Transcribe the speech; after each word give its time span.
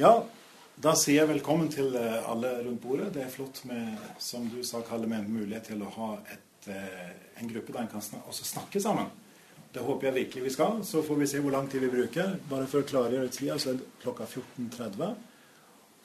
Ja, 0.00 0.14
da 0.80 0.94
sier 0.96 1.18
jeg 1.18 1.28
velkommen 1.28 1.68
til 1.68 1.92
eh, 1.98 2.22
alle 2.30 2.54
rundt 2.64 2.80
bordet. 2.80 3.10
Det 3.12 3.20
er 3.20 3.32
flott 3.32 3.58
med, 3.68 3.98
som 4.22 4.46
du 4.48 4.62
sa, 4.64 4.78
Kalle, 4.86 5.04
med 5.10 5.26
mulighet 5.28 5.66
til 5.74 5.82
å 5.84 5.90
ha 5.92 6.06
et, 6.32 6.68
eh, 6.72 7.10
en 7.42 7.50
gruppe 7.50 7.74
der 7.74 7.82
en 7.82 7.90
kan 7.92 8.04
snak 8.04 8.30
også 8.30 8.46
snakke 8.48 8.80
sammen. 8.80 9.10
Det 9.74 9.82
håper 9.84 10.08
jeg 10.08 10.16
virkelig 10.22 10.46
vi 10.46 10.52
skal. 10.54 10.80
Så 10.88 11.02
får 11.04 11.20
vi 11.20 11.28
se 11.28 11.42
hvor 11.44 11.52
lang 11.52 11.68
tid 11.68 11.84
vi 11.84 11.90
bruker. 11.92 12.32
Bare 12.48 12.70
for 12.70 12.80
å 12.80 12.88
klargjøre 12.88 13.28
tida, 13.34 13.58
så 13.60 13.74
er 13.74 13.82
det 13.82 13.90
klokka 14.00 14.24
14.30. 14.24 15.12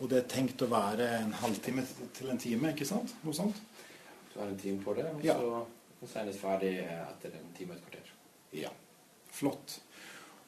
Og 0.01 0.11
det 0.11 0.19
er 0.19 0.27
tenkt 0.35 0.67
å 0.67 0.71
være 0.75 1.07
en 1.21 1.31
halvtime 1.45 1.87
til 2.19 2.35
en 2.35 2.43
time, 2.43 2.75
ikke 2.75 2.89
sant? 2.91 3.15
Noe 3.23 3.37
sånt? 3.37 3.63
Så 4.33 4.41
er 4.41 4.49
det 4.49 4.57
en 4.57 4.63
time 4.65 4.83
på 4.83 4.97
det, 4.99 5.07
og 5.07 5.23
Ja. 5.23 5.39
så 6.03 6.25
det 6.27 6.35
ferdig 6.35 6.75
etter 6.83 7.31
en 7.39 7.53
time 7.55 7.71
og 7.71 7.77
et 7.79 7.87
kvarter. 7.87 8.11
Ja. 8.59 8.75
Flott. 9.31 9.79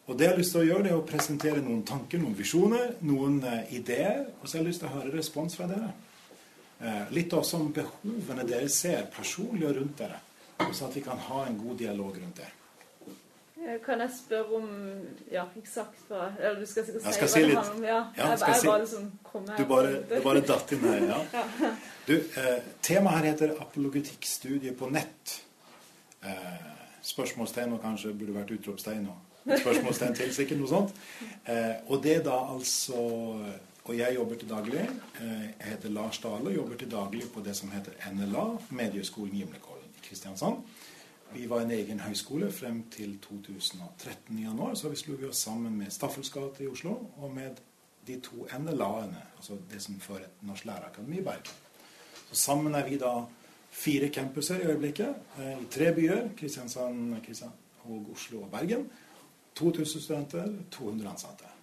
Og 0.08 0.16
det 0.18 0.24
jeg 0.24 0.32
har 0.32 0.38
lyst 0.40 0.54
til 0.56 0.62
å 0.62 0.68
gjøre, 0.68 0.84
det 0.84 0.92
er 0.92 1.00
å 1.02 1.06
presentere 1.08 1.62
noen 1.62 1.82
tanker, 1.88 2.20
noen 2.24 2.36
visjoner, 2.38 2.94
noen 3.04 3.42
eh, 3.44 3.74
ideer. 3.76 4.22
Og 4.42 4.48
så 4.48 4.58
har 4.58 4.64
jeg 4.64 4.70
lyst 4.72 4.80
til 4.84 4.88
å 4.90 4.94
høre 4.96 5.12
respons 5.18 5.56
fra 5.60 5.68
dere. 5.68 5.90
Eh, 6.80 7.10
litt 7.12 7.34
også 7.34 7.58
om 7.60 7.74
behovene 7.76 8.46
dere 8.48 8.70
ser 8.72 9.10
personlig 9.12 9.68
og 9.68 9.76
rundt 9.82 9.98
dere. 10.00 10.22
Så 10.72 10.88
at 10.88 10.96
vi 10.96 11.02
kan 11.06 11.20
ha 11.28 11.44
en 11.48 11.58
god 11.60 11.76
dialog 11.78 12.16
rundt 12.22 12.40
det. 12.40 12.48
Eh, 13.68 13.80
Kan 13.84 14.00
jeg 14.00 14.10
spørre 14.16 14.56
om 14.62 14.68
Ja, 15.32 15.44
eksakt 15.60 16.08
hva 16.10 16.28
Eller 16.40 16.60
du 16.62 16.66
skal 16.70 16.86
sikkert 16.86 17.04
Jeg 17.04 17.14
si 17.14 17.18
skal 17.18 17.28
hva 17.28 17.34
si 17.34 17.40
det 17.42 17.48
litt. 17.50 17.58
handler 17.58 17.76
om. 17.76 17.84
Ja, 17.84 18.00
Ja, 18.18 18.28
jeg, 18.30 18.40
skal 18.40 18.54
jeg 18.54 18.66
bare 18.70 18.82
liksom 18.84 19.08
kom 19.24 19.48
her 19.50 19.58
Du 19.58 19.66
bare, 19.66 19.92
det 20.12 20.24
bare 20.24 20.42
datt 20.46 20.72
inn 20.72 20.86
her, 20.88 21.06
ja. 21.10 21.44
Du, 22.08 22.14
eh, 22.16 22.60
temaet 22.82 23.18
her 23.18 23.26
heter 23.32 23.54
'Apologetikkstudie 23.58 24.72
på 24.78 24.90
nett'. 24.94 25.40
Eh, 26.24 26.60
spørsmålstegn 27.02 27.74
og 27.74 27.82
kanskje 27.82 28.14
burde 28.14 28.34
vært 28.38 28.52
utropstegn 28.60 29.08
og 29.10 29.18
et 29.54 29.62
spørsmålstegn 29.62 30.18
til, 30.18 30.34
sikkert 30.36 30.62
noe 30.62 30.72
sånt. 30.72 30.94
Eh, 31.48 31.76
og 31.88 32.04
det 32.04 32.20
er 32.20 32.28
da 32.28 32.38
altså 32.54 33.02
Og 33.88 33.96
jeg 33.96 34.16
jobber 34.16 34.36
til 34.36 34.50
daglig. 34.50 34.82
Eh, 35.22 35.44
jeg 35.48 35.70
heter 35.70 35.90
Lars 35.96 36.18
Dale 36.20 36.50
og 36.50 36.56
jobber 36.56 36.76
til 36.76 36.92
daglig 36.92 37.24
på 37.32 37.40
det 37.40 37.56
som 37.56 37.72
heter 37.72 37.94
NLA, 38.12 38.44
Medieskolen 38.76 39.32
Gimlekollen 39.32 39.94
i 39.96 40.04
Kristiansand. 40.04 40.60
Vi 41.34 41.50
var 41.50 41.62
en 41.62 41.72
egen 41.72 42.00
høyskole 42.00 42.52
frem 42.52 42.84
til 42.92 43.18
2013 43.24 44.40
i 44.40 44.44
januar, 44.44 44.76
så 44.76 44.90
vi 44.90 45.00
slo 45.00 45.16
vi 45.16 45.28
oss 45.28 45.40
sammen 45.44 45.78
med 45.80 45.92
Staffels 45.92 46.30
gate 46.30 46.64
i 46.64 46.68
Oslo 46.68 46.98
og 47.18 47.32
med 47.32 47.60
de 48.08 48.20
to 48.24 48.48
NLA-ene, 48.60 49.24
altså 49.38 49.58
det 49.72 49.82
som 49.84 50.00
fører 50.00 50.28
et 50.28 50.44
norsk 50.48 50.66
lærerakademi 50.66 51.20
i 51.20 51.24
Bergen. 51.24 51.56
Så 52.30 52.36
sammen 52.36 52.76
er 52.76 52.88
vi 52.88 53.00
da 53.00 53.12
fire 53.72 54.10
campuser 54.10 54.62
i 54.62 54.68
øyeblikket 54.68 55.16
eh, 55.40 55.62
i 55.62 55.68
tre 55.72 55.94
byer, 55.96 56.30
Kristiansand, 56.38 57.16
Kristiansand 57.26 57.86
og 57.88 58.10
Oslo 58.14 58.42
og 58.42 58.52
Bergen. 58.52 58.88
2000 59.58 60.04
studenter, 60.04 60.52
200 60.72 61.10
ansatte. 61.10 61.54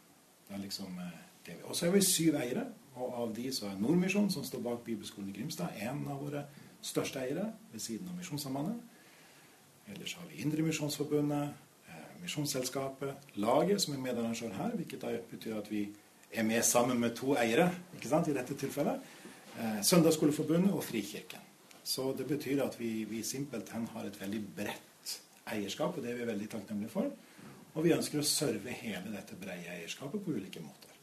Det 0.48 0.56
er 0.56 0.62
liksom 0.64 0.98
eh, 0.98 1.20
det 1.46 1.58
vi. 1.58 1.66
Og 1.68 1.76
så 1.76 1.86
er 1.86 1.94
vi 1.94 2.02
syv 2.02 2.38
eiere, 2.40 2.66
og 2.94 3.14
av 3.22 3.34
de 3.36 3.48
så 3.54 3.68
er 3.70 3.80
Nordmisjon, 3.80 4.30
som 4.30 4.44
står 4.46 4.62
bak 4.62 4.84
Bibelskolen 4.86 5.30
i 5.30 5.36
Grimstad, 5.38 5.74
en 5.82 6.04
av 6.10 6.22
våre 6.22 6.44
største 6.84 7.22
eiere 7.22 7.48
ved 7.72 7.82
siden 7.82 8.10
av 8.10 8.18
Misjonssambandet. 8.18 8.80
Ellers 9.92 10.14
har 10.18 10.26
vi 10.30 10.42
Indremisjonsforbundet, 10.42 11.50
eh, 11.88 12.06
Misjonsselskapet, 12.22 13.14
Laget, 13.34 13.82
som 13.82 13.94
er 13.94 13.98
medarrangør 13.98 14.54
her, 14.56 14.76
hvilket 14.76 15.02
da 15.02 15.12
betyr 15.30 15.58
at 15.58 15.70
vi 15.70 15.88
er 16.32 16.42
med 16.42 16.62
sammen 16.62 17.00
med 17.00 17.16
to 17.16 17.36
eiere 17.38 17.70
ikke 17.94 18.08
sant, 18.08 18.28
i 18.28 18.34
dette 18.34 18.56
tilfellet. 18.58 19.00
Eh, 19.58 19.82
Søndagsskoleforbundet 19.82 20.72
og 20.72 20.84
Frikirken. 20.84 21.38
Så 21.84 22.14
det 22.18 22.26
betyr 22.26 22.62
at 22.64 22.80
vi, 22.80 23.04
vi 23.04 23.22
simpelthen 23.22 23.86
har 23.92 24.04
et 24.04 24.20
veldig 24.20 24.40
bredt 24.56 25.20
eierskap, 25.52 25.96
og 25.96 26.02
det 26.02 26.10
er 26.10 26.16
vi 26.16 26.26
veldig 26.26 26.48
takknemlige 26.50 26.90
for. 26.90 27.10
Og 27.75 27.84
vi 27.84 27.94
ønsker 27.94 28.20
å 28.20 28.27
serve 28.27 28.75
hele 28.78 29.11
dette 29.11 29.36
brede 29.39 29.72
eierskapet 29.75 30.22
på 30.22 30.34
ulike 30.36 30.62
måter. 30.62 30.94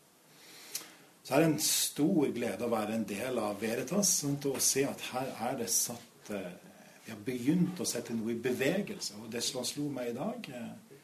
Så 1.24 1.36
er 1.36 1.44
det 1.44 1.50
en 1.52 1.64
stor 1.64 2.32
glede 2.34 2.66
å 2.66 2.72
være 2.72 2.96
en 2.98 3.08
del 3.08 3.40
av 3.40 3.60
Veritas 3.62 4.14
sant, 4.24 4.48
og 4.50 4.62
se 4.64 4.86
at 4.88 5.04
her 5.12 5.34
er 5.50 5.58
det 5.62 5.70
satt 5.72 6.32
eh, 6.34 6.52
Vi 7.06 7.12
har 7.12 7.22
begynt 7.26 7.80
å 7.82 7.86
sette 7.90 8.14
noe 8.14 8.31
i 8.34 8.40
bevegelse. 8.40 9.18
Og 9.24 9.31
det 9.34 9.42
som 9.44 9.66
slo 9.66 9.88
meg 9.90 10.12
i 10.12 10.16
dag, 10.18 10.48
eh, 10.54 11.00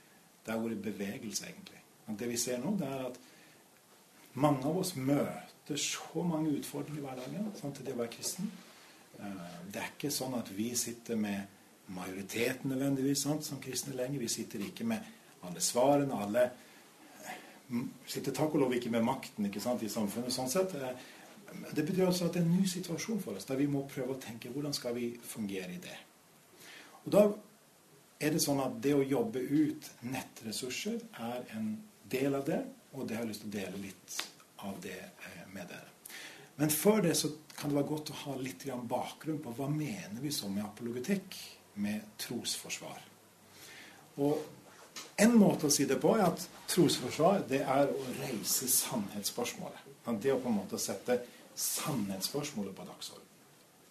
det 0.45 0.53
er 0.53 0.61
ordet 0.61 0.77
bevegelse, 0.81 1.47
egentlig. 1.50 1.81
Og 2.07 2.19
det 2.19 2.29
vi 2.29 2.38
ser 2.38 2.61
nå, 2.63 2.75
det 2.79 2.88
er 2.88 3.06
at 3.09 3.17
mange 4.38 4.63
av 4.69 4.77
oss 4.77 4.94
møter 4.95 5.81
så 5.81 6.23
mange 6.23 6.53
utfordringer 6.59 7.01
i 7.01 7.06
hverdagen 7.06 7.50
sant, 7.57 7.75
til 7.75 7.88
det 7.88 7.95
å 7.97 8.01
være 8.01 8.13
kristen. 8.13 8.51
Eh, 9.19 9.45
Det 9.67 9.81
er 9.81 9.94
ikke 9.95 10.13
sånn 10.13 10.38
at 10.38 10.50
vi 10.56 10.69
sitter 10.75 11.19
med 11.19 11.57
majoriteten 11.88 12.72
nødvendigvis 12.72 13.25
sant, 13.25 13.45
som 13.45 13.59
kristne 13.61 13.95
lenger. 13.95 14.19
Vi 14.19 14.27
sitter 14.27 14.63
ikke 14.63 14.85
med 14.85 15.16
alle 15.43 15.61
svarene, 15.61 16.21
alle 16.23 16.47
sitter 18.07 18.31
takk 18.31 18.55
og 18.55 18.63
lov 18.63 18.75
ikke 18.77 18.91
med 18.93 19.03
makten 19.03 19.47
ikke 19.47 19.61
sant, 19.63 19.83
i 19.83 19.91
samfunnet. 19.91 20.33
sånn 20.33 20.49
sett. 20.49 20.75
Eh, 20.75 20.95
Det 21.73 21.85
betyr 21.85 22.05
altså 22.05 22.25
at 22.25 22.33
det 22.33 22.41
er 22.41 22.45
en 22.45 22.57
ny 22.59 22.65
situasjon 22.67 23.21
for 23.21 23.35
oss, 23.35 23.45
der 23.45 23.55
vi 23.55 23.67
må 23.67 23.87
prøve 23.87 24.13
å 24.13 24.19
tenke 24.19 24.49
hvordan 24.49 24.73
skal 24.73 24.93
vi 24.93 25.17
fungere 25.23 25.71
i 25.73 25.79
det. 25.79 25.95
Og 27.05 27.11
da 27.11 27.21
er 28.19 28.31
det 28.31 28.41
sånn 28.43 28.59
at 28.59 28.81
det 28.83 28.93
å 28.93 29.03
jobbe 29.03 29.39
ut 29.39 29.87
nettressurser 30.01 30.99
er 31.13 31.45
en 31.55 31.69
del 32.03 32.35
av 32.35 32.45
det, 32.45 32.65
og 32.93 33.07
det 33.07 33.15
har 33.15 33.23
jeg 33.23 33.29
lyst 33.31 33.41
til 33.45 33.49
å 33.49 33.55
dele 33.55 33.77
litt 33.77 34.17
av 34.67 34.81
det 34.81 34.99
eh, 34.99 35.45
med 35.53 35.67
dere. 35.71 35.87
Men 36.57 36.69
før 36.69 37.01
det 37.05 37.15
så 37.15 37.31
kan 37.55 37.69
det 37.69 37.77
være 37.77 37.91
godt 37.93 38.11
å 38.11 38.19
ha 38.25 38.35
litt 38.35 38.65
bakgrunn 38.65 39.41
på 39.41 39.53
hva 39.57 39.69
mener 39.69 40.19
vi 40.21 40.31
så 40.31 40.49
med 40.49 40.65
apologetikk, 40.65 41.37
med 41.77 42.01
trosforsvar. 42.17 43.03
Og 44.17 44.41
en 45.17 45.37
måte 45.37 45.67
å 45.67 45.73
si 45.73 45.85
det 45.89 45.99
på 46.01 46.13
er 46.15 46.27
at 46.27 46.43
trosforsvar 46.69 47.45
det 47.49 47.63
er 47.63 47.89
å 47.89 48.09
reise 48.21 48.69
sannhetsspørsmålet. 48.71 49.85
Det 50.07 50.31
å 50.31 50.39
på 50.39 50.51
en 50.51 50.59
måte 50.61 50.79
sette 50.79 51.19
sannhetsspørsmålet 51.57 52.75
på 52.75 52.85
dagsordenen. 52.87 53.23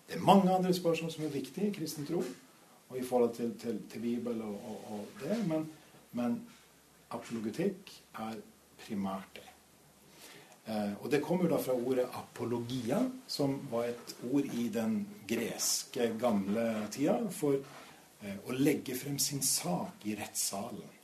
Det 0.06 0.14
er 0.14 0.22
mange 0.22 0.52
andre 0.54 0.74
spørsmål 0.74 1.10
som 1.12 1.24
er 1.26 1.34
viktige 1.34 1.68
i 1.68 1.74
kristen 1.74 2.06
tro, 2.06 2.22
og 2.88 2.98
i 2.98 3.02
forhold 3.02 3.34
til, 3.34 3.50
til, 3.58 3.80
til 3.90 4.00
Bibel 4.00 4.40
og, 4.46 4.54
og, 4.54 4.84
og 4.94 5.22
det, 5.24 5.38
men, 5.48 5.66
men 6.14 6.38
apologetikk 7.10 7.90
er 8.22 8.38
primært 8.84 9.34
det. 9.34 9.48
Eh, 10.66 10.92
og 11.00 11.10
det 11.10 11.22
kommer 11.22 11.50
da 11.50 11.58
fra 11.62 11.74
ordet 11.74 12.06
apologia, 12.18 13.00
som 13.26 13.58
var 13.70 13.90
et 13.90 14.14
ord 14.30 14.46
i 14.54 14.68
den 14.74 15.00
greske 15.28 16.08
gamle 16.18 16.66
tida 16.94 17.20
for 17.34 17.58
eh, 17.58 18.38
å 18.46 18.54
legge 18.54 18.96
frem 18.98 19.18
sin 19.22 19.42
sak 19.46 20.06
i 20.06 20.16
rettssalen. 20.18 20.95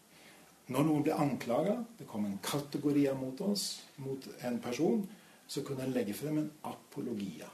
Når 0.71 0.87
noen 0.87 1.03
ble 1.07 1.17
anklaga, 1.19 1.75
det 1.99 2.07
kom 2.09 2.27
en 2.29 2.39
kategoria 2.45 3.15
mot 3.19 3.41
oss, 3.45 3.83
mot 4.05 4.29
en 4.47 4.61
person, 4.63 5.03
så 5.47 5.65
kunne 5.67 5.85
en 5.85 5.95
legge 5.95 6.15
frem 6.17 6.39
en 6.39 6.51
apologia. 6.71 7.49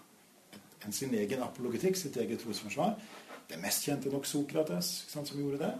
En 0.84 0.92
sin 0.94 1.14
egen 1.16 1.42
apologetikk, 1.42 1.96
sitt 1.96 2.16
eget 2.20 2.42
trosforsvar. 2.44 2.98
Det 3.48 3.58
mest 3.62 3.86
kjente 3.88 4.12
nok 4.12 4.28
Sokrates, 4.28 4.90
sant, 5.08 5.28
som 5.28 5.40
gjorde 5.40 5.62
det. 5.64 5.72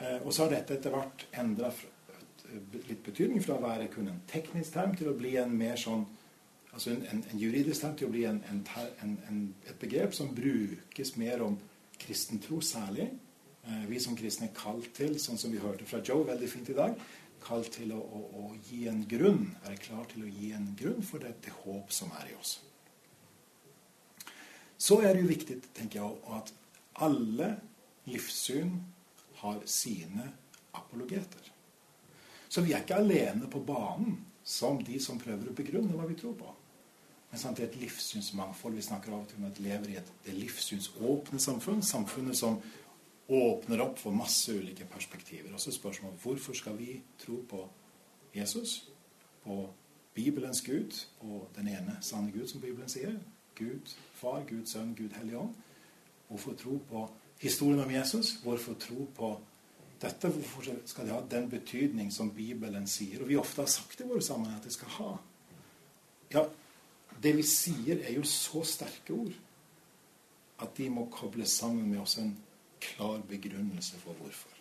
Eh, 0.00 0.18
og 0.24 0.32
så 0.32 0.46
har 0.46 0.56
dette 0.56 0.78
etter 0.78 0.94
hvert 0.94 1.26
endra 1.38 1.70
litt 2.88 3.04
betydning 3.06 3.42
fra 3.44 3.58
å 3.58 3.62
være 3.62 3.90
kun 3.92 4.08
en 4.10 4.24
teknisk 4.30 4.74
term 4.74 4.96
til 4.98 5.12
å 5.12 5.16
bli 5.18 5.36
en 5.38 5.52
mer 5.54 5.76
sånn 5.78 6.02
altså 6.72 6.92
en, 6.94 7.02
en, 7.12 7.20
en 7.30 7.38
juridisk 7.38 7.82
term 7.82 7.96
til 7.98 8.08
å 8.08 8.14
bli 8.14 8.24
en, 8.26 8.40
et 9.68 9.78
begrep 9.78 10.14
som 10.16 10.32
brukes 10.34 11.16
mer 11.20 11.42
om 11.46 11.58
kristen 12.00 12.40
tro 12.42 12.60
særlig. 12.64 13.10
Eh, 13.70 13.86
vi 13.88 14.00
som 14.02 14.16
kristne 14.18 14.48
er 14.48 14.56
kalt 14.56 14.90
til, 14.96 15.14
sånn 15.22 15.38
som 15.38 15.52
vi 15.52 15.60
hørte 15.62 15.86
fra 15.86 16.02
Joe 16.02 16.26
veldig 16.26 16.48
fint 16.50 16.70
i 16.72 16.76
dag, 16.78 16.96
kalt 17.44 17.70
til 17.76 17.92
å, 17.94 18.00
å, 18.00 18.22
å 18.40 18.48
gi 18.66 18.86
en 18.90 19.04
grunn, 19.08 19.46
være 19.64 19.78
klar 19.84 20.08
til 20.10 20.26
å 20.26 20.32
gi 20.32 20.50
en 20.56 20.66
grunn 20.78 21.04
for 21.06 21.22
dette 21.22 21.52
håp 21.62 21.94
som 21.94 22.12
er 22.20 22.32
i 22.32 22.36
oss. 22.40 22.58
Så 24.80 25.00
er 25.04 25.14
det 25.14 25.22
jo 25.22 25.30
viktig, 25.30 25.60
tenker 25.76 26.00
jeg, 26.00 26.18
at 26.36 26.52
alle 27.04 27.50
livssyn 28.08 28.74
har 29.42 29.60
sine 29.68 30.30
apologeter. 30.76 31.50
Så 32.50 32.64
vi 32.64 32.72
er 32.74 32.82
ikke 32.82 32.98
alene 32.98 33.48
på 33.50 33.62
banen 33.62 34.18
som 34.44 34.80
de 34.82 34.98
som 35.02 35.20
prøver 35.20 35.50
å 35.50 35.56
begrunne 35.56 35.94
hva 35.94 36.08
vi 36.08 36.16
tror 36.18 36.34
på. 36.38 36.54
Men 37.30 37.38
sant, 37.38 37.60
det 37.60 37.68
er 37.68 37.70
et 37.70 37.82
livssynsmangfold. 37.84 38.74
Vi 38.74 38.82
snakker 38.88 39.12
av 39.14 39.22
og 39.22 39.28
til 39.30 39.38
om 39.38 39.46
at 39.46 39.60
lever 39.62 39.92
i 39.92 39.98
et 40.00 40.08
livssynsåpne 40.34 41.38
samfunn. 41.38 41.84
Samfunnet 41.86 42.40
som 42.40 42.58
åpner 43.30 43.80
opp 43.84 43.98
for 43.98 44.14
masse 44.14 44.52
ulike 44.52 44.84
perspektiver. 44.90 45.52
Og 45.54 45.60
så 45.60 45.70
er 45.70 45.78
spørsmålet 45.78 46.22
hvorfor 46.22 46.56
skal 46.58 46.78
vi 46.78 47.00
tro 47.18 47.40
på 47.48 47.68
Jesus, 48.34 48.90
på 49.44 49.68
Bibelens 50.14 50.62
Gud, 50.66 51.06
på 51.20 51.46
den 51.56 51.68
ene 51.68 51.98
sanne 52.00 52.32
Gud, 52.32 52.48
som 52.50 52.60
Bibelen 52.60 52.88
sier? 52.90 53.14
Gud 53.58 53.94
Far, 54.14 54.42
Gud 54.48 54.66
Sønn, 54.66 54.94
Gud 54.98 55.14
Hellig 55.18 55.38
Ånd. 55.38 55.54
Hvorfor 56.28 56.54
tro 56.58 56.80
på 56.88 57.04
historien 57.40 57.80
om 57.80 57.90
Jesus? 57.90 58.32
Hvorfor 58.42 58.74
tro 58.74 59.06
på 59.16 59.30
dette? 60.02 60.28
Hvorfor 60.28 60.74
skal 60.84 61.06
det 61.06 61.14
ha 61.14 61.20
den 61.30 61.50
betydning 61.50 62.12
som 62.12 62.30
Bibelen 62.34 62.86
sier? 62.86 63.22
Og 63.22 63.28
vi 63.28 63.38
ofte 63.38 63.62
har 63.62 63.70
sagt 63.70 64.00
i 64.00 64.08
våre 64.08 64.22
sammenhenger 64.22 64.58
at 64.58 64.66
det 64.66 64.74
skal 64.74 64.94
ha. 64.98 65.14
Ja, 66.34 66.44
det 67.22 67.36
vi 67.36 67.46
sier, 67.46 68.02
er 68.02 68.14
jo 68.16 68.26
så 68.26 68.64
sterke 68.64 69.14
ord 69.14 69.34
at 70.60 70.76
de 70.76 70.90
må 70.92 71.06
kobles 71.12 71.52
sammen 71.56 71.88
med 71.88 72.00
oss 72.02 72.18
en 72.20 72.34
klar 72.80 73.22
begrunnelse 73.28 73.98
for 74.02 74.16
hvorfor. 74.18 74.56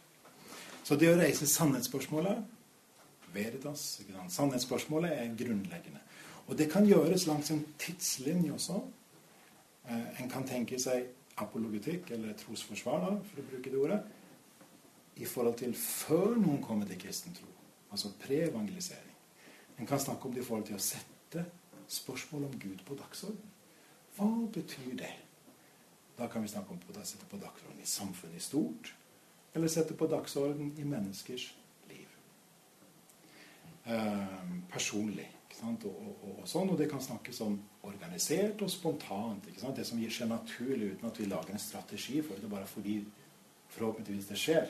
Så 0.84 0.96
det 0.98 1.12
å 1.12 1.18
reise 1.20 1.48
sannhetsspørsmålet 1.48 2.44
Veritas. 3.34 4.00
Ikke 4.02 4.14
sant? 4.14 4.34
Sannhetsspørsmålet 4.34 5.12
er 5.14 5.36
grunnleggende. 5.38 6.02
Og 6.48 6.58
det 6.58 6.70
kan 6.72 6.88
gjøres 6.88 7.28
langs 7.30 7.52
en 7.52 7.62
tidslinje 7.80 8.54
også. 8.54 8.80
Eh, 9.90 10.22
en 10.24 10.30
kan 10.30 10.48
tenke 10.48 10.80
seg 10.82 11.06
apologetikk, 11.40 12.12
eller 12.12 12.34
trosforsvar, 12.34 13.06
da, 13.06 13.12
for 13.30 13.42
å 13.42 13.46
bruke 13.52 13.70
det 13.72 13.80
ordet, 13.80 14.00
i 15.20 15.28
forhold 15.28 15.60
til 15.62 15.76
før 15.76 16.36
noen 16.40 16.62
kommer 16.64 16.90
til 16.90 17.00
kristen 17.00 17.36
tro. 17.36 17.48
Altså 17.92 18.12
pre-evangelisering. 18.22 19.16
En 19.80 19.88
kan 19.88 20.00
snakke 20.00 20.28
om 20.28 20.34
det 20.34 20.44
i 20.44 20.48
forhold 20.48 20.68
til 20.68 20.76
å 20.76 20.84
sette 20.84 21.46
spørsmål 21.90 22.50
om 22.50 22.60
Gud 22.60 22.84
på 22.86 22.98
dagsorden. 23.00 23.56
Hva 24.18 24.30
betyr 24.54 24.98
det? 25.00 25.14
Da 26.20 26.28
kan 26.28 26.44
vi 26.44 26.52
snakke 26.52 26.76
om 26.76 26.80
å 26.84 27.06
sette 27.08 27.28
på 27.32 27.40
dagsorden 27.40 27.80
i 27.80 27.88
samfunnet 27.88 28.36
i 28.36 28.44
stort, 28.44 28.94
eller 29.56 29.72
sette 29.72 29.96
på 29.96 30.08
dagsorden 30.12 30.74
i 30.78 30.88
menneskers 30.88 31.46
liv. 31.90 32.16
Eh, 33.86 34.50
personlig. 34.72 35.30
Og, 35.60 35.86
og, 35.86 36.12
og, 36.24 36.44
sånn, 36.48 36.70
og 36.72 36.78
det 36.80 36.88
kan 36.92 37.02
snakkes 37.04 37.42
om 37.44 37.58
organisert 37.88 38.62
og 38.64 38.72
spontant. 38.72 39.48
Det 39.76 39.86
som 39.88 40.00
gir 40.00 40.14
seg 40.14 40.30
naturlig 40.32 40.94
uten 40.94 41.10
at 41.10 41.20
vi 41.20 41.28
lager 41.28 41.56
en 41.56 41.64
strategi 41.64 42.22
for 42.24 42.40
det, 42.40 42.52
bare 42.52 42.68
fordi 42.70 43.00
forhåpentligvis 43.74 44.30
det 44.30 44.40
skjer. 44.40 44.70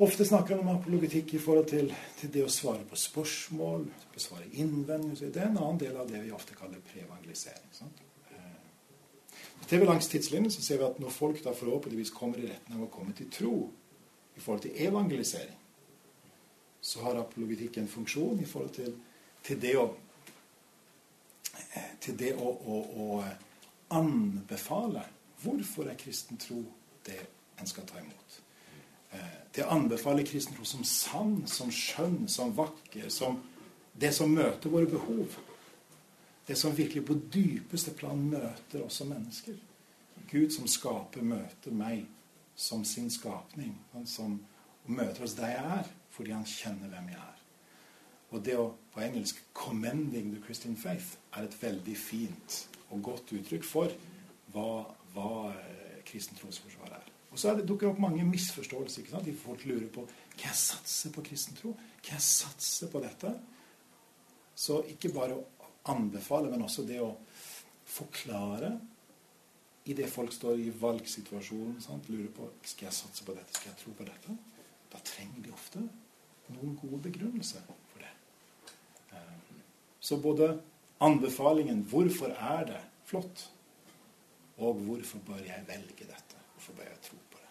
Ofte 0.00 0.24
snakker 0.24 0.56
han 0.56 0.64
om 0.64 0.78
apologetikk 0.78 1.34
i 1.36 1.42
forhold 1.42 1.68
til, 1.70 1.90
til, 2.16 2.32
det 2.32 2.46
å 2.46 2.50
svare 2.50 2.86
på 2.88 2.98
spørsmål, 2.98 3.84
besvare 4.14 4.48
innvendinger. 4.62 5.28
Det 5.28 5.42
er 5.42 5.50
en 5.50 5.60
annen 5.60 5.82
del 5.82 5.98
av 6.00 6.08
det 6.08 6.22
vi 6.24 6.32
ofte 6.34 6.56
kaller 6.56 6.80
preevangelisering. 6.88 8.08
Til 9.68 9.80
vi 9.80 9.86
langs 9.86 10.08
tidslinjen 10.10 10.52
så 10.52 10.62
ser 10.62 10.80
vi 10.80 10.88
at 10.88 11.00
når 11.00 11.12
folk 11.14 11.42
da 11.44 11.52
forhåpentligvis 11.54 12.12
kommer 12.16 12.40
i 12.40 12.48
retten 12.48 12.76
av 12.76 12.86
å 12.86 12.92
komme 12.92 13.14
til 13.16 13.30
tro 13.30 13.54
i 14.36 14.40
forhold 14.40 14.64
til 14.64 14.78
evangelisering, 14.86 15.56
så 16.80 17.02
har 17.04 17.20
apologetikk 17.20 17.76
en 17.78 17.90
funksjon 17.90 18.40
i 18.40 18.48
forhold 18.48 18.72
til, 18.74 18.94
til 19.44 19.60
det 19.62 19.74
å 19.78 19.90
til 22.00 22.16
det 22.18 22.32
å, 22.34 22.48
å, 22.50 22.78
å, 23.04 23.22
anbefale 23.90 25.02
hvorfor 25.42 25.88
er 25.90 25.98
kristen 25.98 26.38
tro 26.38 26.60
det 27.06 27.18
en 27.58 27.66
skal 27.66 27.86
ta 27.88 27.98
imot. 27.98 28.36
Eh, 29.10 29.38
det 29.54 29.64
å 29.64 29.72
anbefale 29.74 30.22
kristen 30.26 30.54
tro 30.54 30.66
som 30.68 30.84
sann, 30.86 31.40
som 31.50 31.72
skjønn, 31.74 32.28
som 32.30 32.52
vakker, 32.54 33.08
som 33.10 33.40
det 34.00 34.12
som 34.14 34.30
møter 34.30 34.70
våre 34.70 34.86
behov. 34.90 35.34
Det 36.46 36.56
som 36.58 36.76
virkelig 36.76 37.04
på 37.06 37.18
dypeste 37.32 37.92
plan 37.94 38.18
møter 38.18 38.88
som 38.88 39.10
mennesker. 39.12 39.58
Gud 40.30 40.50
som 40.54 40.68
skaper, 40.68 41.22
møter 41.22 41.74
meg 41.74 42.06
som 42.56 42.84
sin 42.84 43.10
skapning. 43.10 43.74
Han 43.92 44.06
som 44.06 44.38
møter 44.86 45.24
oss 45.24 45.36
der 45.38 45.54
jeg 45.54 45.76
er, 45.80 45.92
fordi 46.10 46.34
han 46.34 46.46
kjenner 46.46 46.90
hvem 46.90 47.12
jeg 47.12 47.20
er. 47.20 47.38
Og 48.30 48.44
det 48.46 48.56
å 48.58 48.72
på 48.94 49.02
engelsk 49.02 49.42
'commending 49.54 50.34
the 50.34 50.42
Christian 50.44 50.76
faith' 50.76 51.16
er 51.32 51.42
et 51.44 51.62
veldig 51.62 51.96
fint 51.96 52.68
og 52.90 53.02
godt 53.02 53.32
uttrykk 53.32 53.64
for 53.64 53.92
hva, 54.52 54.84
hva 55.14 55.54
eh, 55.54 56.02
kristen 56.04 56.36
trosforsvar 56.36 56.92
er. 56.98 57.06
Og 57.30 57.38
så 57.38 57.50
er 57.50 57.56
det 57.56 57.68
dukker 57.68 57.88
opp 57.88 57.98
mange 57.98 58.24
misforståelser. 58.24 59.00
ikke 59.00 59.10
sant? 59.10 59.24
De 59.24 59.36
folk 59.36 59.64
lurer 59.64 59.88
på 59.88 60.06
kan 60.36 60.50
jeg 60.50 60.56
satse 60.56 61.12
på 61.12 61.22
kristen 61.22 61.56
tro. 61.56 61.74
Kan 62.02 62.14
jeg 62.14 62.22
satse 62.22 62.88
på 62.90 63.00
dette? 63.02 63.34
Så 64.54 64.82
ikke 64.88 65.12
bare 65.12 65.36
å 65.36 65.44
anbefale, 65.90 66.50
men 66.50 66.64
også 66.66 66.86
det 66.88 67.00
å 67.02 67.12
forklare 67.90 68.74
i 69.90 69.96
det 69.96 70.08
folk 70.10 70.32
står 70.32 70.60
i 70.60 70.70
valgsituasjonen, 70.80 71.80
sant? 71.82 72.08
lurer 72.12 72.30
på 72.34 72.48
skal 72.62 72.90
jeg 72.90 72.98
satse 72.98 73.24
på 73.26 73.34
dette, 73.34 73.56
skal 73.56 73.72
jeg 73.72 73.80
tro 73.80 73.94
på 73.96 74.06
dette. 74.06 74.36
Da 74.92 75.00
trenger 75.06 75.44
de 75.44 75.54
ofte 75.54 75.82
noen 76.50 76.76
gode 76.80 77.00
begrunnelser 77.08 77.64
for 77.92 78.02
det. 78.02 78.12
så 80.00 80.16
både 80.16 80.60
anbefalingen 81.00 81.82
'Hvorfor 81.84 82.26
er 82.26 82.64
det 82.64 82.80
flott?' 83.04 83.50
og 84.58 84.74
'Hvorfor 84.74 85.18
bør 85.18 85.38
jeg 85.38 85.64
velge 85.66 86.04
dette?' 86.04 86.40
Hvorfor 86.54 86.72
bør 86.72 86.82
jeg 86.82 87.00
tro 87.02 87.16
på 87.30 87.38
det? 87.38 87.48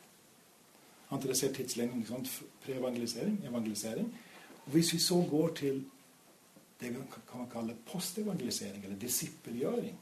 Han 1.07 1.19
interesserer 1.19 1.53
tidslinjen 1.53 2.27
pre-evangelisering, 2.61 3.45
evangelisering. 3.45 4.17
Og 4.65 4.71
Hvis 4.71 4.93
vi 4.93 4.99
så 4.99 5.27
går 5.29 5.47
til 5.55 5.85
det 6.79 6.89
vi 6.89 7.01
kan 7.27 7.47
kalle 7.51 7.75
postevangelisering, 7.85 8.85
eller 8.85 8.99
disippelgjøring 8.99 9.95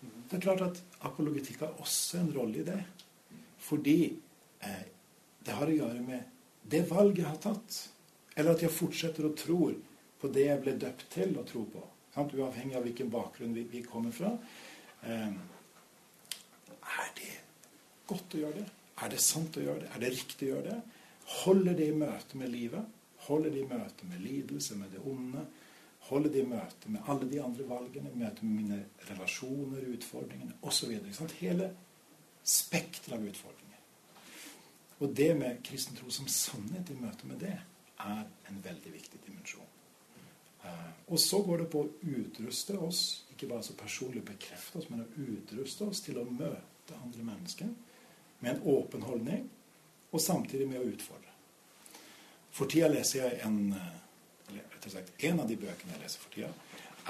Det 0.00 0.38
er 0.38 0.40
klart 0.40 0.62
at 0.64 0.80
apologetikk 1.04 1.60
har 1.60 1.80
også 1.82 2.22
en 2.22 2.32
rolle 2.32 2.62
i 2.62 2.64
det. 2.64 2.78
Fordi 3.60 3.98
eh, 4.64 4.84
det 5.44 5.56
har 5.58 5.68
å 5.68 5.74
gjøre 5.76 6.00
med 6.00 6.70
det 6.72 6.86
valget 6.88 7.24
jeg 7.24 7.28
har 7.28 7.40
tatt, 7.42 7.78
eller 8.36 8.54
at 8.54 8.64
jeg 8.64 8.72
fortsetter 8.72 9.26
å 9.28 9.34
tro 9.36 9.72
på 10.20 10.30
det 10.32 10.46
jeg 10.46 10.62
ble 10.62 10.76
døpt 10.80 11.06
til 11.12 11.36
å 11.36 11.44
tro 11.44 11.66
på. 11.68 11.82
Sant? 12.14 12.32
Uavhengig 12.32 12.78
av 12.78 12.86
hvilken 12.86 13.12
bakgrunn 13.12 13.52
vi, 13.56 13.66
vi 13.68 13.82
kommer 13.84 14.14
fra. 14.14 14.32
Eh, 15.04 15.36
er 16.80 17.14
det 17.18 17.32
godt 18.08 18.38
å 18.38 18.44
gjøre 18.44 18.62
det? 18.62 18.68
Er 19.00 19.12
det 19.12 19.20
sant 19.24 19.56
å 19.56 19.64
gjøre 19.64 19.84
det? 19.84 19.92
Er 19.94 20.02
det 20.02 20.14
riktig 20.16 20.48
å 20.48 20.54
gjøre 20.54 20.70
det? 20.72 21.00
Holder 21.40 21.76
det 21.76 21.88
i 21.90 21.96
møte 21.96 22.40
med 22.40 22.52
livet? 22.52 22.96
Holder 23.26 23.52
det 23.52 23.62
i 23.62 23.68
møte 23.68 24.08
med 24.08 24.24
lidelse, 24.24 24.76
med 24.80 24.96
det 24.96 25.02
onde? 25.04 25.44
Holder 26.10 26.32
det 26.34 26.42
i 26.42 26.48
møte 26.50 26.90
med 26.90 27.06
alle 27.06 27.28
de 27.30 27.38
andre 27.42 27.66
valgene? 27.70 28.10
Møte 28.18 28.46
med 28.46 28.62
mine 28.62 28.78
relasjoner, 29.10 29.84
utfordringene 29.94 30.56
osv. 30.66 30.96
Hele 31.38 31.70
spekteret 32.42 33.14
av 33.14 33.26
utfordringer. 33.30 33.82
Og 35.00 35.12
det 35.16 35.30
med 35.38 35.60
kristen 35.64 35.96
tro 35.96 36.10
som 36.12 36.26
sannhet 36.28 36.90
i 36.90 36.98
møte 36.98 37.28
med 37.30 37.38
det 37.40 37.54
er 37.54 38.24
en 38.50 38.58
veldig 38.64 38.92
viktig 38.92 39.20
dimensjon. 39.26 39.68
Eh, 40.64 40.90
og 41.06 41.20
så 41.20 41.40
går 41.46 41.62
det 41.62 41.68
på 41.72 41.84
å 41.84 41.92
utruste 42.16 42.76
oss, 42.78 43.04
ikke 43.32 43.48
bare 43.48 43.64
så 43.64 43.76
personlig 43.78 44.24
bekrefte 44.26 44.80
oss, 44.80 44.90
men 44.90 45.04
å 45.04 45.24
utruste 45.30 45.88
oss 45.88 46.02
til 46.04 46.20
å 46.20 46.26
møte 46.26 46.98
andre 46.98 47.24
mennesker 47.30 47.70
med 48.40 48.52
en 48.52 48.62
åpen 48.74 49.06
holdning, 49.06 49.48
og 50.10 50.20
samtidig 50.20 50.66
med 50.68 50.82
å 50.82 50.90
utfordre. 50.90 51.32
For 52.50 52.68
tida 52.68 52.90
leser 52.90 53.22
jeg 53.22 53.40
en 53.46 53.72
eh, 53.78 53.99
rettere 54.80 54.96
sagt, 54.96 55.12
En 55.24 55.40
av 55.40 55.48
de 55.48 55.56
bøkene 55.56 55.94
jeg 55.94 56.02
leser 56.02 56.24
for 56.24 56.34
tida, 56.34 56.52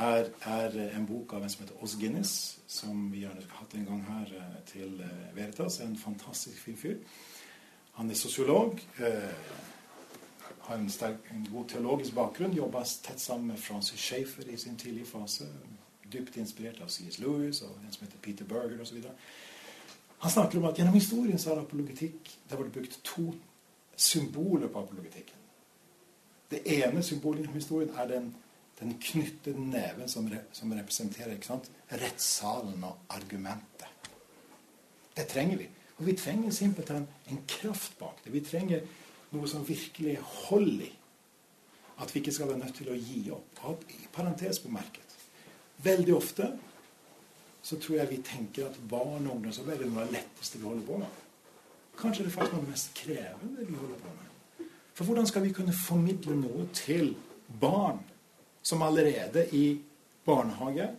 er, 0.01 0.31
er 0.47 0.77
en 0.97 1.07
bok 1.07 1.33
av 1.35 1.45
en 1.45 1.51
som 1.51 1.65
heter 1.65 1.83
Oss 1.83 1.97
Guinness, 2.01 2.35
som 2.67 3.11
vi 3.13 3.25
har 3.25 3.37
hatt 3.57 3.75
en 3.75 3.87
gang 3.87 4.05
her 4.07 4.37
eh, 4.39 4.61
til 4.67 5.03
Veritas. 5.35 5.81
En 5.81 5.97
fantastisk 5.99 6.59
fin 6.63 6.79
fyr. 6.79 6.97
Han 7.99 8.11
er 8.11 8.15
sosiolog. 8.15 8.81
Eh, 8.99 9.35
har 10.61 10.79
en, 10.79 10.91
sterk, 10.91 11.27
en, 11.35 11.49
god 11.53 11.69
teologisk 11.69 12.15
bakgrunn. 12.15 12.55
Jobba 12.55 12.85
tett 13.03 13.21
sammen 13.21 13.47
med 13.53 13.59
Francis 13.59 14.01
Schaefer 14.01 14.49
i 14.49 14.57
sin 14.57 14.79
tidlige 14.79 15.07
fase. 15.07 15.49
Dypt 16.13 16.37
inspirert 16.37 16.81
av 16.83 16.89
C.S. 16.89 17.19
Lewis 17.19 17.63
og 17.63 17.77
en 17.85 17.93
som 17.93 18.07
heter 18.07 18.23
Peter 18.23 18.45
Berger 18.45 18.81
osv. 18.83 19.03
Han 20.21 20.31
snakker 20.31 20.59
om 20.59 20.65
at 20.71 20.79
gjennom 20.79 20.95
historien 20.95 21.39
så 21.39 21.55
har 21.55 21.63
apologetikk 21.63 22.25
det 22.25 22.55
har 22.55 22.63
vært 22.63 22.75
brukt 22.75 22.99
to 23.05 23.31
symboler 23.97 24.69
på 24.69 24.83
apologetikken. 24.83 25.40
Det 26.51 26.63
ene 26.67 27.03
symbolet 27.03 27.47
i 27.47 27.53
historien 27.55 27.93
er 27.99 28.09
den, 28.11 28.31
den 28.81 28.97
knyttede 29.03 29.61
neven 29.61 30.09
som, 30.09 30.27
re, 30.31 30.43
som 30.53 30.73
representerer 30.73 31.37
rettssalen 31.93 32.85
og 32.85 32.97
argumentet. 33.09 33.87
Det 35.17 35.27
trenger 35.31 35.61
vi. 35.61 35.69
Og 35.99 36.07
vi 36.07 36.17
trenger 36.17 36.51
simpelthen 36.51 37.07
en 37.31 37.43
kraft 37.49 37.99
bak 37.99 38.25
det. 38.25 38.33
Vi 38.33 38.41
trenger 38.41 38.81
noe 39.31 39.49
som 39.49 39.67
virkelig 39.69 40.15
er 40.15 40.27
hold 40.49 40.81
i. 40.87 40.91
At 42.01 42.15
vi 42.15 42.23
ikke 42.23 42.33
skal 42.33 42.49
være 42.49 42.63
nødt 42.63 42.75
til 42.79 42.89
å 42.89 42.97
gi 42.97 43.21
opp. 43.35 43.85
I 43.93 44.09
parentes 44.13 44.63
bemerket. 44.65 45.17
Veldig 45.85 46.15
ofte 46.17 46.49
så 47.63 47.77
tror 47.77 47.99
jeg 47.99 48.11
vi 48.11 48.23
tenker 48.25 48.71
at 48.71 48.79
barn 48.89 49.27
og 49.27 49.37
ungdom 49.37 49.53
så 49.53 49.67
er 49.69 49.85
noe 49.85 50.07
av 50.07 50.09
det 50.09 50.17
letteste 50.17 50.59
vi 50.59 50.65
holder 50.65 50.87
på 50.87 51.03
med. 51.03 51.21
Kanskje 52.01 52.25
det 52.25 52.31
er 52.33 52.37
faktisk 52.39 52.55
noe 52.55 52.63
av 52.63 52.67
det 52.67 52.73
mest 52.73 52.95
krevende 52.97 53.67
vi 53.69 53.77
holder 53.77 54.01
på 54.01 54.15
med. 54.17 54.30
For 55.01 55.09
hvordan 55.09 55.27
skal 55.27 55.47
vi 55.47 55.53
kunne 55.57 55.73
formidle 55.73 56.35
noe 56.37 56.67
til 56.77 57.15
barn 57.61 58.03
som 58.61 58.83
allerede 58.85 59.47
i 59.57 59.81
barnehage 60.27 60.91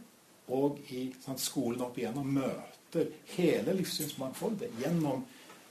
og 0.58 0.79
i 0.89 1.03
sant, 1.22 1.38
skolen 1.38 1.84
opp 1.86 2.00
igjennom 2.00 2.31
møter 2.34 3.12
hele 3.36 3.75
livssynsmangfoldet 3.77 4.72
gjennom, 4.81 5.22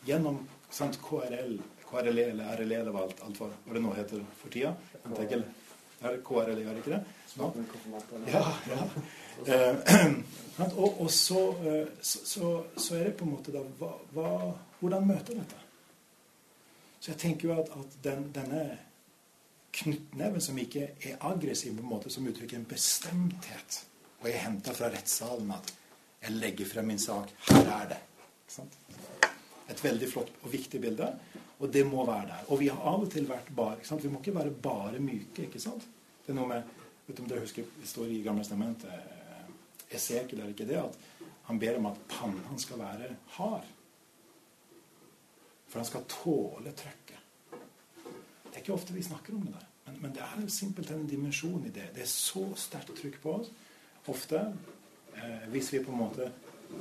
gjennom 0.06 0.38
sant, 0.70 1.00
KRL, 1.02 1.56
KRLE 1.88 2.28
eller 2.30 2.52
RLE 2.60 2.78
eller 2.84 2.94
hva, 2.94 3.02
alt, 3.08 3.24
alt 3.26 3.40
hva, 3.42 3.48
det 3.66 3.82
nå 3.82 3.96
heter 3.98 4.22
for 4.38 4.54
tida. 4.54 4.76
Er 5.02 6.14
det 6.14 6.20
KRLE, 6.28 6.54
er 6.54 6.70
det 6.70 6.84
ikke 6.84 6.92
det? 6.94 7.00
No? 7.40 7.50
Ja, 8.30 8.44
ja. 8.70 8.86
Eh, 9.50 10.70
og, 10.84 11.00
og 11.00 11.10
så, 11.10 11.42
eh, 11.66 11.90
så, 11.98 12.54
så, 12.76 12.94
er 12.94 13.10
det 13.10 13.16
på 13.18 13.26
en 13.26 13.34
måte 13.34 13.58
da 13.58 13.66
hva, 13.82 13.90
hva, 14.14 14.30
Hvordan 14.78 15.10
møter 15.10 15.42
dette? 15.42 15.58
Så 17.00 17.12
jeg 17.14 17.20
tenker 17.22 17.48
jo 17.48 17.56
at, 17.56 17.70
at 17.72 17.98
den, 18.04 18.26
denne 18.34 18.64
knyttneven 19.72 20.42
som 20.44 20.58
ikke 20.60 20.90
er 21.00 21.20
aggressiv, 21.24 21.76
på 21.76 21.84
en 21.84 21.92
måte 21.92 22.12
som 22.12 22.26
uttrykker 22.28 22.58
en 22.58 22.68
bestemthet, 22.68 23.84
og 24.20 24.28
jeg 24.28 24.42
henter 24.42 24.76
fra 24.76 24.90
rettssalen 24.92 25.52
at 25.56 25.72
jeg 26.20 26.36
legger 26.36 26.68
frem 26.68 26.90
min 26.90 27.00
sak. 27.00 27.32
Her 27.48 27.70
er 27.78 27.86
det. 27.94 28.00
Et 29.70 29.84
veldig 29.84 30.08
flott 30.10 30.32
og 30.42 30.52
viktig 30.52 30.80
bilde. 30.82 31.08
Og 31.60 31.72
det 31.72 31.86
må 31.86 32.04
være 32.04 32.26
der. 32.28 32.44
Og 32.52 32.60
vi 32.60 32.68
har 32.68 32.80
av 32.88 33.04
og 33.04 33.08
til 33.12 33.28
vært 33.28 33.48
bare? 33.56 33.80
Vi 34.02 34.10
må 34.12 34.20
ikke 34.20 34.34
være 34.36 34.52
bare 34.52 35.00
myke. 35.00 35.46
ikke 35.46 35.60
sant? 35.60 35.86
Det 36.24 36.32
er 36.34 36.36
noe 36.36 36.48
med 36.50 36.76
vet 37.06 37.16
du 37.16 37.22
om 37.24 37.28
dere 37.30 37.44
husker, 37.44 37.64
Det 37.80 37.88
står 37.88 38.12
i 38.12 38.22
Gamle 38.22 38.44
testamentet 38.44 38.90
eh, 38.92 39.96
Esekiel, 39.96 40.40
er 40.40 40.52
ikke 40.52 40.68
det? 40.68 40.78
At 40.78 41.26
han 41.48 41.58
ber 41.58 41.78
om 41.80 41.88
at 41.90 41.98
pannen 42.08 42.58
skal 42.62 42.78
være 42.78 43.14
hard. 43.36 43.66
For 45.70 45.78
han 45.78 45.86
skal 45.88 46.06
tåle 46.10 46.74
trøkket. 46.74 47.16
Det 48.50 48.56
er 48.56 48.62
ikke 48.64 48.74
ofte 48.74 48.94
vi 48.94 49.06
snakker 49.06 49.36
om 49.36 49.46
det 49.46 49.54
der. 49.54 49.66
Men, 49.86 49.98
men 50.02 50.14
det 50.14 50.22
er 50.26 50.48
simpelthen 50.50 51.04
en 51.04 51.10
dimensjon 51.10 51.66
i 51.66 51.74
det. 51.74 51.92
Det 51.94 52.02
er 52.02 52.10
så 52.10 52.44
sterkt 52.58 52.96
trykk 52.98 53.20
på 53.22 53.34
oss. 53.38 53.52
Ofte, 54.10 54.40
eh, 55.14 55.46
hvis 55.52 55.72
vi 55.72 55.84
på 55.84 55.94
en 55.94 56.02
måte 56.02 56.30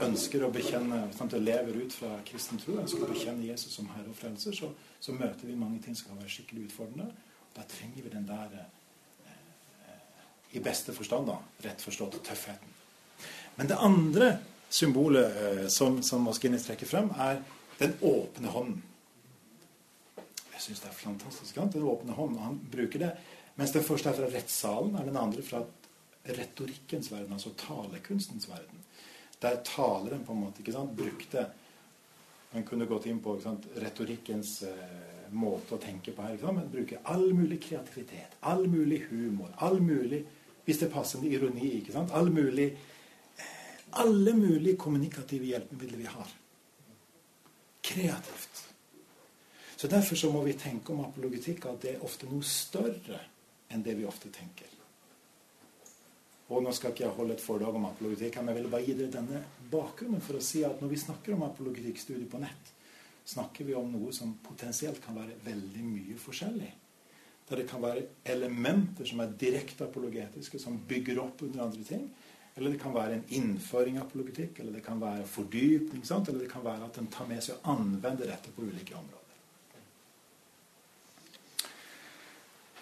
ønsker 0.02 0.44
å 0.46 0.52
bekjenne, 0.54 1.02
sant, 1.18 1.34
lever 1.38 1.78
ut 1.84 1.94
fra 1.94 2.12
kristen 2.26 2.60
tro, 2.62 2.78
ønsker 2.82 3.06
å 3.06 3.10
bekjenne 3.10 3.48
Jesus 3.48 3.74
som 3.78 3.90
Herre 3.94 4.12
og 4.12 4.18
Frelser, 4.18 4.56
så, 4.56 4.72
så, 5.00 5.14
møter 5.14 5.50
vi 5.50 5.58
mange 5.58 5.82
ting 5.84 5.98
som 5.98 6.12
kan 6.12 6.22
være 6.22 6.34
skikkelig 6.34 6.68
utfordrende. 6.70 7.10
Da 7.56 7.66
trenger 7.70 8.06
vi 8.06 8.14
den 8.14 8.28
der 8.30 8.58
eh, 8.60 10.02
i 10.58 10.64
beste 10.66 10.96
forstand, 10.96 11.30
da, 11.30 11.38
rett 11.66 11.86
forstått, 11.86 12.22
tøffheten. 12.26 12.76
Men 13.58 13.70
det 13.70 13.80
andre 13.84 14.34
symbolet 14.70 15.40
eh, 15.44 15.66
som, 15.74 16.02
som 16.06 16.26
Moskines 16.26 16.68
trekker 16.68 16.90
frem, 16.90 17.10
er 17.18 17.42
den 17.80 17.96
åpne 18.02 18.54
hånden. 18.54 18.82
Jeg 20.54 20.66
syns 20.66 20.82
det 20.84 20.90
er 20.90 20.96
fantastisk. 21.00 21.54
Sant? 21.56 21.74
Den 21.74 21.88
åpne 21.88 22.16
hånden. 22.18 22.42
Han 22.44 22.58
bruker 22.72 23.00
det. 23.00 23.12
Mens 23.60 23.72
den 23.76 23.84
første 23.84 24.12
er 24.12 24.18
fra 24.18 24.28
rettssalen, 24.32 24.98
er 25.00 25.08
den 25.08 25.20
andre 25.20 25.44
fra 25.44 25.64
retorikkens 26.30 27.12
verden, 27.12 27.34
altså 27.34 27.54
talekunstens 27.58 28.50
verden. 28.50 28.84
Der 29.42 29.62
taleren 29.64 30.26
på 30.28 30.36
en 30.36 30.42
måte 30.44 30.64
ikke 30.64 30.76
sant, 30.76 30.96
brukte 30.98 31.50
Han 32.50 32.64
kunne 32.66 32.88
gått 32.90 33.06
inn 33.06 33.20
på 33.22 33.36
sant, 33.44 33.68
retorikkens 33.78 34.64
eh, 34.66 35.28
måte 35.38 35.76
å 35.76 35.78
tenke 35.78 36.16
på 36.18 36.24
her. 36.26 36.34
Ikke 36.34 36.48
sant? 36.48 36.58
Men 36.58 36.72
bruker 36.74 37.04
all 37.14 37.28
mulig 37.38 37.60
kreativitet, 37.62 38.40
all 38.42 38.66
mulig 38.68 39.04
humor, 39.12 39.52
all 39.58 39.78
mulig 39.80 40.24
Hvis 40.66 40.80
det 40.82 40.90
passer 40.94 41.22
med 41.22 41.32
ironi, 41.34 41.68
ikke 41.78 41.94
sant? 41.94 42.12
All 42.18 42.32
mulig, 42.34 42.66
eh, 43.38 43.54
alle 44.02 44.34
mulige 44.34 44.82
kommunikative 44.82 45.46
hjelpemidler 45.46 46.02
vi 46.02 46.10
har. 46.10 46.34
Kreativt. 47.90 48.66
Så 49.76 49.88
Derfor 49.88 50.16
så 50.16 50.32
må 50.32 50.44
vi 50.44 50.54
tenke 50.60 50.94
om 50.94 51.06
apologetikk 51.06 51.66
at 51.72 51.82
det 51.82 51.96
er 51.96 52.04
ofte 52.06 52.28
noe 52.30 52.46
større 52.46 53.22
enn 53.72 53.86
det 53.86 53.96
vi 53.98 54.06
ofte 54.06 54.30
tenker. 54.34 54.76
Og 56.50 56.64
Nå 56.66 56.74
skal 56.74 56.94
ikke 56.94 57.06
jeg 57.06 57.16
holde 57.16 57.38
et 57.38 57.44
foredrag 57.44 57.78
om 57.78 57.88
apologetikk, 57.90 58.40
men 58.42 58.52
jeg 58.54 58.64
vil 58.64 58.72
bare 58.74 58.86
gi 58.86 58.98
dere 58.98 59.14
denne 59.14 59.42
bakgrunnen 59.72 60.22
for 60.26 60.38
å 60.38 60.44
si 60.44 60.64
at 60.66 60.82
når 60.82 60.94
vi 60.94 61.02
snakker 61.02 61.36
om 61.36 61.46
apologetikkstudier 61.46 62.30
på 62.30 62.42
nett, 62.42 62.72
snakker 63.30 63.68
vi 63.68 63.76
om 63.78 63.92
noe 63.94 64.14
som 64.16 64.34
potensielt 64.42 65.02
kan 65.04 65.18
være 65.18 65.38
veldig 65.46 65.86
mye 65.86 66.18
forskjellig. 66.18 66.72
Der 67.50 67.62
det 67.62 67.68
kan 67.70 67.82
være 67.82 68.06
elementer 68.34 69.06
som 69.10 69.22
er 69.22 69.34
direkte 69.42 69.86
apologetiske, 69.86 70.62
som 70.62 70.78
bygger 70.90 71.22
opp 71.22 71.46
under 71.46 71.66
andre 71.66 71.86
ting. 71.86 72.10
Eller 72.60 72.76
det 72.76 72.82
kan 72.82 72.92
være 72.92 73.16
en 73.16 73.24
innføring 73.38 73.98
av 73.98 74.10
apologetikk, 74.10 74.60
eller 74.60 74.76
det 74.76 74.84
kan 74.84 75.00
være 75.00 75.24
fordypning. 75.32 76.04
Sant? 76.04 76.28
Eller 76.28 76.44
det 76.44 76.52
kan 76.52 76.66
være 76.66 76.90
at 76.90 77.00
en 77.00 77.08
tar 77.08 77.30
med 77.30 77.40
seg 77.46 77.56
og 77.56 77.70
anvender 77.78 78.28
dette 78.28 78.52
på 78.52 78.68
ulike 78.68 78.98
områder. 79.00 79.16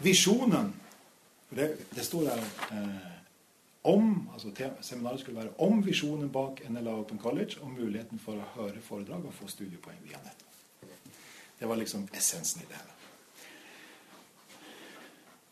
Visjonen 0.02 0.74
det, 1.50 1.70
det 1.94 2.04
står 2.04 2.26
der 2.28 2.42
eh, 2.72 3.14
om 3.88 4.30
altså 4.34 4.52
Seminaret 4.82 5.20
skulle 5.20 5.40
være 5.40 5.54
om 5.64 5.86
visjonen 5.86 6.30
bak 6.32 6.62
NLA 6.70 6.92
Open 6.92 7.20
College 7.20 7.62
og 7.62 7.72
muligheten 7.72 8.20
for 8.20 8.36
å 8.36 8.50
høre 8.58 8.82
foredrag 8.84 9.26
og 9.26 9.34
få 9.34 9.48
studiepoeng 9.48 10.02
via 10.04 10.20
nett. 10.26 10.44
Det 11.60 11.70
var 11.70 11.80
liksom 11.80 12.08
essensen 12.14 12.62
i 12.62 12.68
det 12.68 12.76
hele. 12.82 12.98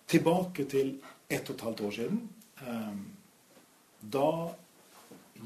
Tilbake 0.08 0.66
til 0.70 0.98
ett 1.30 1.50
og 1.50 1.56
et 1.56 1.64
halvt 1.70 1.82
år 1.82 1.96
siden. 1.96 2.20
Ehm, 2.68 3.06
da 4.02 4.56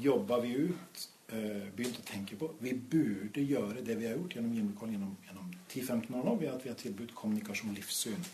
jobba 0.00 0.40
vi 0.40 0.52
ut, 0.70 1.08
eh, 1.28 1.68
begynte 1.76 2.02
å 2.02 2.06
tenke 2.06 2.36
på 2.36 2.50
Vi 2.60 2.72
burde 2.72 3.42
gjøre 3.42 3.84
det 3.84 3.96
vi 3.98 4.06
har 4.06 4.16
gjort 4.16 4.34
gjennom 4.34 4.54
gjennom, 4.54 5.16
gjennom 5.26 5.50
10-15 5.68 6.14
år 6.14 6.24
nå, 6.24 6.34
ved 6.40 6.52
at 6.54 6.64
vi 6.64 6.68
har 6.68 6.76
tilbudt 6.76 7.14
kommunikasjon 7.14 7.70
og 7.70 7.76
livssyn. 7.76 8.24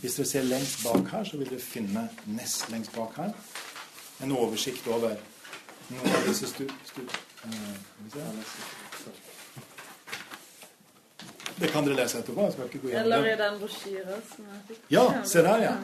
Hvis 0.00 0.14
dere 0.16 0.26
ser 0.26 0.42
lengst 0.42 0.84
bak 0.84 1.10
her, 1.12 1.24
så 1.24 1.36
vil 1.36 1.50
dere 1.50 1.60
finne 1.60 2.08
nest 2.26 2.70
lengst 2.70 2.94
bak 2.96 3.16
her 3.16 3.34
en 4.22 4.32
oversikt 4.36 4.86
over 4.88 5.16
noen 5.90 6.14
av 6.14 6.26
disse 6.28 6.48
stu... 6.50 6.66
stu 6.84 7.02
det 11.60 11.68
kan 11.68 11.84
dere 11.84 11.96
lese 11.98 12.20
etterpå. 12.20 12.40
jeg 12.44 12.52
skal 12.52 12.68
ikke 12.68 12.78
gå 12.82 12.88
gjennom 12.88 13.12
Eller 13.12 13.26
i 13.32 13.36
den 13.36 13.58
brosjyra 13.60 14.18
som 14.28 14.46
jeg 14.48 14.60
fikk. 14.68 14.84
Ja, 14.92 15.04
se 15.28 15.42
der, 15.44 15.64
ja. 15.64 15.74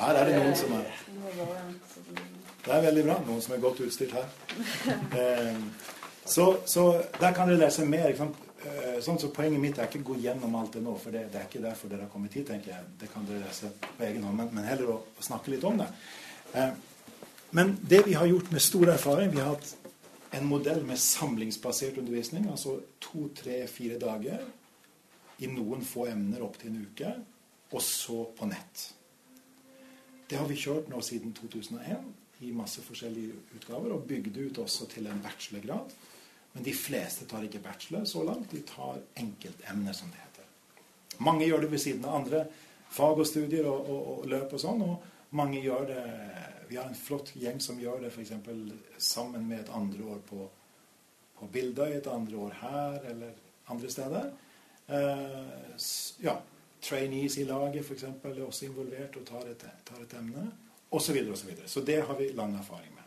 Her 0.00 0.18
er 0.18 0.30
det 0.30 0.38
noen 0.40 0.56
som 0.58 0.72
er 0.78 0.88
Det 2.62 2.70
er 2.70 2.84
veldig 2.84 3.02
bra. 3.08 3.18
Noen 3.26 3.42
som 3.42 3.56
er 3.56 3.64
godt 3.64 3.82
utstyrt 3.86 4.14
her. 4.18 4.30
Eh, 5.18 5.56
så, 6.24 6.44
så 6.66 6.82
der 7.18 7.32
kan 7.34 7.48
dere 7.50 7.64
lese 7.64 7.84
mer. 7.84 8.06
ikke 8.08 8.22
sant? 8.22 8.36
Eh, 8.62 8.98
sånn, 9.02 9.18
så 9.18 9.32
Poenget 9.34 9.60
mitt 9.60 9.78
er 9.80 9.88
ikke 9.88 10.04
å 10.04 10.12
gå 10.12 10.20
gjennom 10.22 10.54
alt 10.54 10.76
det 10.76 10.84
nå, 10.84 10.94
for 11.02 11.14
det, 11.14 11.24
det, 11.32 11.40
er 11.40 11.48
ikke 11.48 11.64
derfor 11.64 11.90
dere 11.90 12.06
har 12.06 12.12
kommet 12.12 12.36
hit. 12.38 12.46
tenker 12.52 12.70
jeg. 12.76 12.92
Det 13.00 13.10
kan 13.10 13.26
dere 13.26 13.42
lese 13.42 13.72
på 13.82 14.06
egen 14.06 14.22
hånd, 14.28 14.38
men, 14.38 14.52
men 14.54 14.68
heller 14.68 14.94
å, 14.94 14.96
å, 15.02 15.26
snakke 15.26 15.50
litt 15.50 15.66
om 15.66 15.82
det. 15.82 15.88
Eh, 16.54 16.70
men 17.58 17.74
det 17.82 18.04
vi 18.06 18.14
har 18.16 18.30
gjort 18.30 18.48
med 18.54 18.62
stor 18.64 18.88
erfaring 18.94 19.34
Vi 19.34 19.42
har 19.42 19.50
hatt 19.50 19.74
en 20.32 20.46
modell 20.48 20.80
med 20.86 21.00
samlingsbasert 21.02 21.98
undervisning. 22.00 22.46
Altså 22.54 22.78
to, 23.02 23.26
tre, 23.36 23.64
fire 23.68 23.98
dager 24.00 24.46
i 25.42 25.50
noen 25.50 25.82
få 25.84 26.06
emner 26.12 26.46
opp 26.46 26.56
til 26.62 26.70
en 26.70 26.86
uke. 26.86 27.12
Og 27.72 27.82
så 27.84 28.22
på 28.38 28.48
nett. 28.48 28.88
Det 30.30 30.38
har 30.38 30.48
vi 30.48 30.56
kjørt 30.56 30.88
nå 30.88 31.02
siden 31.04 31.34
2001 31.36 32.21
i 32.42 32.52
masse 32.56 32.82
forskjellige 32.84 33.38
utgaver. 33.56 33.94
Og 33.94 34.08
bygde 34.08 34.48
ut 34.48 34.62
også 34.64 34.88
til 34.92 35.06
en 35.10 35.22
bachelorgrad. 35.24 35.94
Men 36.52 36.66
de 36.66 36.74
fleste 36.76 37.26
tar 37.28 37.46
ikke 37.46 37.62
bachelor 37.64 38.04
så 38.08 38.24
langt. 38.26 38.50
De 38.52 38.60
tar 38.68 39.00
enkeltemner, 39.16 39.96
som 39.96 40.12
det 40.12 40.20
heter. 40.20 40.50
Mange 41.22 41.46
gjør 41.46 41.64
det 41.64 41.72
ved 41.72 41.80
siden 41.82 42.04
av 42.04 42.20
andre 42.20 42.46
fag 42.92 43.22
og 43.22 43.26
studier 43.26 43.68
og, 43.68 43.88
og, 43.88 44.08
og 44.12 44.28
løp 44.32 44.52
og 44.52 44.60
sånn. 44.60 44.84
Og 44.84 45.36
mange 45.38 45.62
gjør 45.64 45.86
det 45.88 46.02
vi 46.72 46.76
har 46.76 46.88
en 46.88 46.94
flott 46.96 47.34
gjeng 47.36 47.58
som 47.60 47.80
gjør 47.80 48.00
det 48.00 48.08
f.eks. 48.14 48.32
sammen 48.96 49.42
med 49.44 49.60
et 49.60 49.72
andre 49.76 50.04
år 50.14 50.20
på, 50.24 50.46
på 51.36 51.48
Bildøy, 51.52 51.98
et 51.98 52.06
andre 52.08 52.38
år 52.46 52.54
her 52.62 53.10
eller 53.10 53.34
andre 53.68 53.90
steder. 53.92 54.30
Eh, 54.86 55.74
ja, 56.24 56.38
Trainees 56.80 57.36
i 57.38 57.44
laget 57.44 57.84
f.eks. 57.84 58.06
er 58.08 58.40
også 58.46 58.70
involvert 58.70 59.18
og 59.20 59.26
tar 59.28 59.50
et, 59.50 59.66
tar 59.84 60.00
et 60.00 60.14
emne. 60.16 60.46
Osv. 60.92 61.06
Så, 61.06 61.12
videre, 61.16 61.32
og 61.32 61.38
så, 61.38 61.46
videre. 61.48 61.68
så 61.68 61.80
det 61.80 62.02
har 62.06 62.16
vi 62.18 62.28
lang 62.36 62.54
erfaring 62.58 62.92
med. 62.94 63.04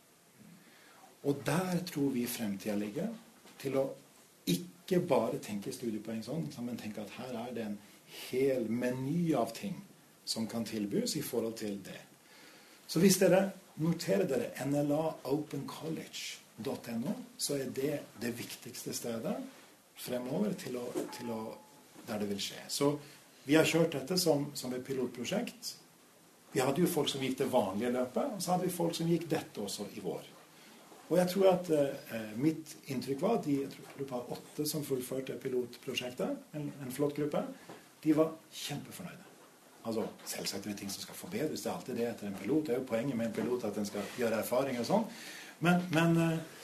Og 1.28 1.42
der 1.46 1.82
tror 1.90 2.14
vi 2.14 2.24
fremtida 2.30 2.78
ligger. 2.78 3.10
Til 3.58 3.74
å 3.80 3.84
ikke 4.46 5.00
bare 5.02 5.40
tenke 5.42 5.74
studiepoeng 5.74 6.22
sånn, 6.22 6.46
men 6.62 6.78
tenke 6.78 7.02
at 7.02 7.16
her 7.18 7.34
er 7.42 7.54
det 7.56 7.64
en 7.66 7.78
hel 8.30 8.70
meny 8.70 9.34
av 9.36 9.50
ting 9.56 9.74
som 10.28 10.44
kan 10.46 10.64
tilbys 10.68 11.16
i 11.16 11.22
forhold 11.24 11.54
til 11.56 11.80
det. 11.84 12.00
Så 12.88 13.00
hvis 13.00 13.18
dere 13.20 13.50
noterer 13.80 14.26
dere 14.28 14.66
nlaopencollege.no, 14.68 17.12
så 17.36 17.54
er 17.56 17.64
det 17.74 18.00
det 18.20 18.38
viktigste 18.38 18.92
stedet 18.96 19.36
fremover 19.98 20.52
til 20.58 20.76
å, 20.80 20.92
til 21.16 21.30
å, 21.34 21.54
der 22.08 22.18
det 22.22 22.28
vil 22.30 22.40
skje. 22.42 22.62
Så 22.68 22.98
vi 23.48 23.54
har 23.56 23.66
kjørt 23.68 23.92
dette 23.96 24.16
som, 24.20 24.50
som, 24.58 24.74
et 24.76 24.84
pilotprosjekt. 24.84 25.76
Vi 26.52 26.60
hadde 26.60 26.80
jo 26.82 26.88
folk 26.90 27.08
som 27.12 27.22
gikk 27.24 27.38
det 27.40 27.52
vanlige 27.52 27.94
løpet, 27.94 28.26
og 28.34 28.42
så 28.42 28.48
hadde 28.54 28.66
vi 28.68 28.74
folk 28.74 28.94
som 28.96 29.08
gikk 29.08 29.24
dette 29.30 29.60
også 29.64 29.84
i 29.96 30.00
vår. 30.04 30.24
Og 31.08 31.16
jeg 31.16 31.28
tror 31.32 31.46
at 31.54 31.70
eh, 31.72 32.32
Mitt 32.36 32.74
inntrykk 32.92 33.20
var 33.24 33.38
at 33.38 33.46
de 33.48 33.54
jeg 33.62 33.70
tror 33.72 34.10
var 34.10 34.32
åtte 34.36 34.62
som 34.68 34.84
fullførte 34.84 35.40
pilotprosjektet, 35.40 36.30
en, 36.58 36.66
en 36.84 36.92
flott 36.92 37.16
gruppe, 37.16 37.40
de 38.04 38.10
var 38.16 38.34
kjempefornøyde. 38.52 39.27
Altså, 39.88 40.04
Selvsagt 40.28 40.66
er 40.66 40.72
det 40.74 40.78
ting 40.82 40.92
som 40.92 41.02
skal 41.02 41.16
forbedres. 41.16 41.62
Det 41.64 41.70
er 41.70 41.76
alltid 41.76 41.96
det 41.96 42.06
etter 42.10 42.28
en 42.28 42.38
pilot. 42.38 42.66
Det 42.66 42.74
er 42.74 42.80
jo 42.82 42.88
poenget 42.88 43.16
med 43.16 43.30
en 43.30 43.36
pilot 43.36 43.64
at 43.68 43.78
en 43.80 43.88
skal 43.88 44.14
gjøre 44.20 44.42
erfaringer 44.42 44.84
og 44.84 44.88
sånn. 44.88 45.06
Men, 45.64 45.80
men 45.94 46.18
eh, 46.22 46.58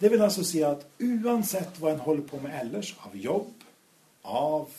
det 0.00 0.10
vil 0.10 0.22
altså 0.22 0.44
si 0.46 0.62
at 0.66 0.86
uansett 1.02 1.76
hva 1.82 1.92
en 1.92 2.02
holder 2.06 2.24
på 2.30 2.40
med 2.42 2.54
ellers, 2.60 2.94
av 3.06 3.14
jobb, 3.18 3.66
av, 4.24 4.72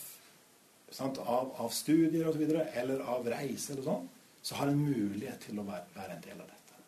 sant, 0.92 1.20
av, 1.20 1.54
av 1.60 1.70
studier 1.72 2.28
osv., 2.28 2.42
eller 2.74 3.06
av 3.14 3.28
reiser 3.28 3.80
og 3.80 3.88
sånn, 3.88 4.10
så 4.44 4.58
har 4.60 4.72
en 4.72 4.80
mulighet 4.80 5.46
til 5.46 5.60
å 5.60 5.66
være, 5.68 5.86
være 5.94 6.18
en 6.18 6.26
del 6.26 6.36
av 6.36 6.48
dette. 6.48 6.80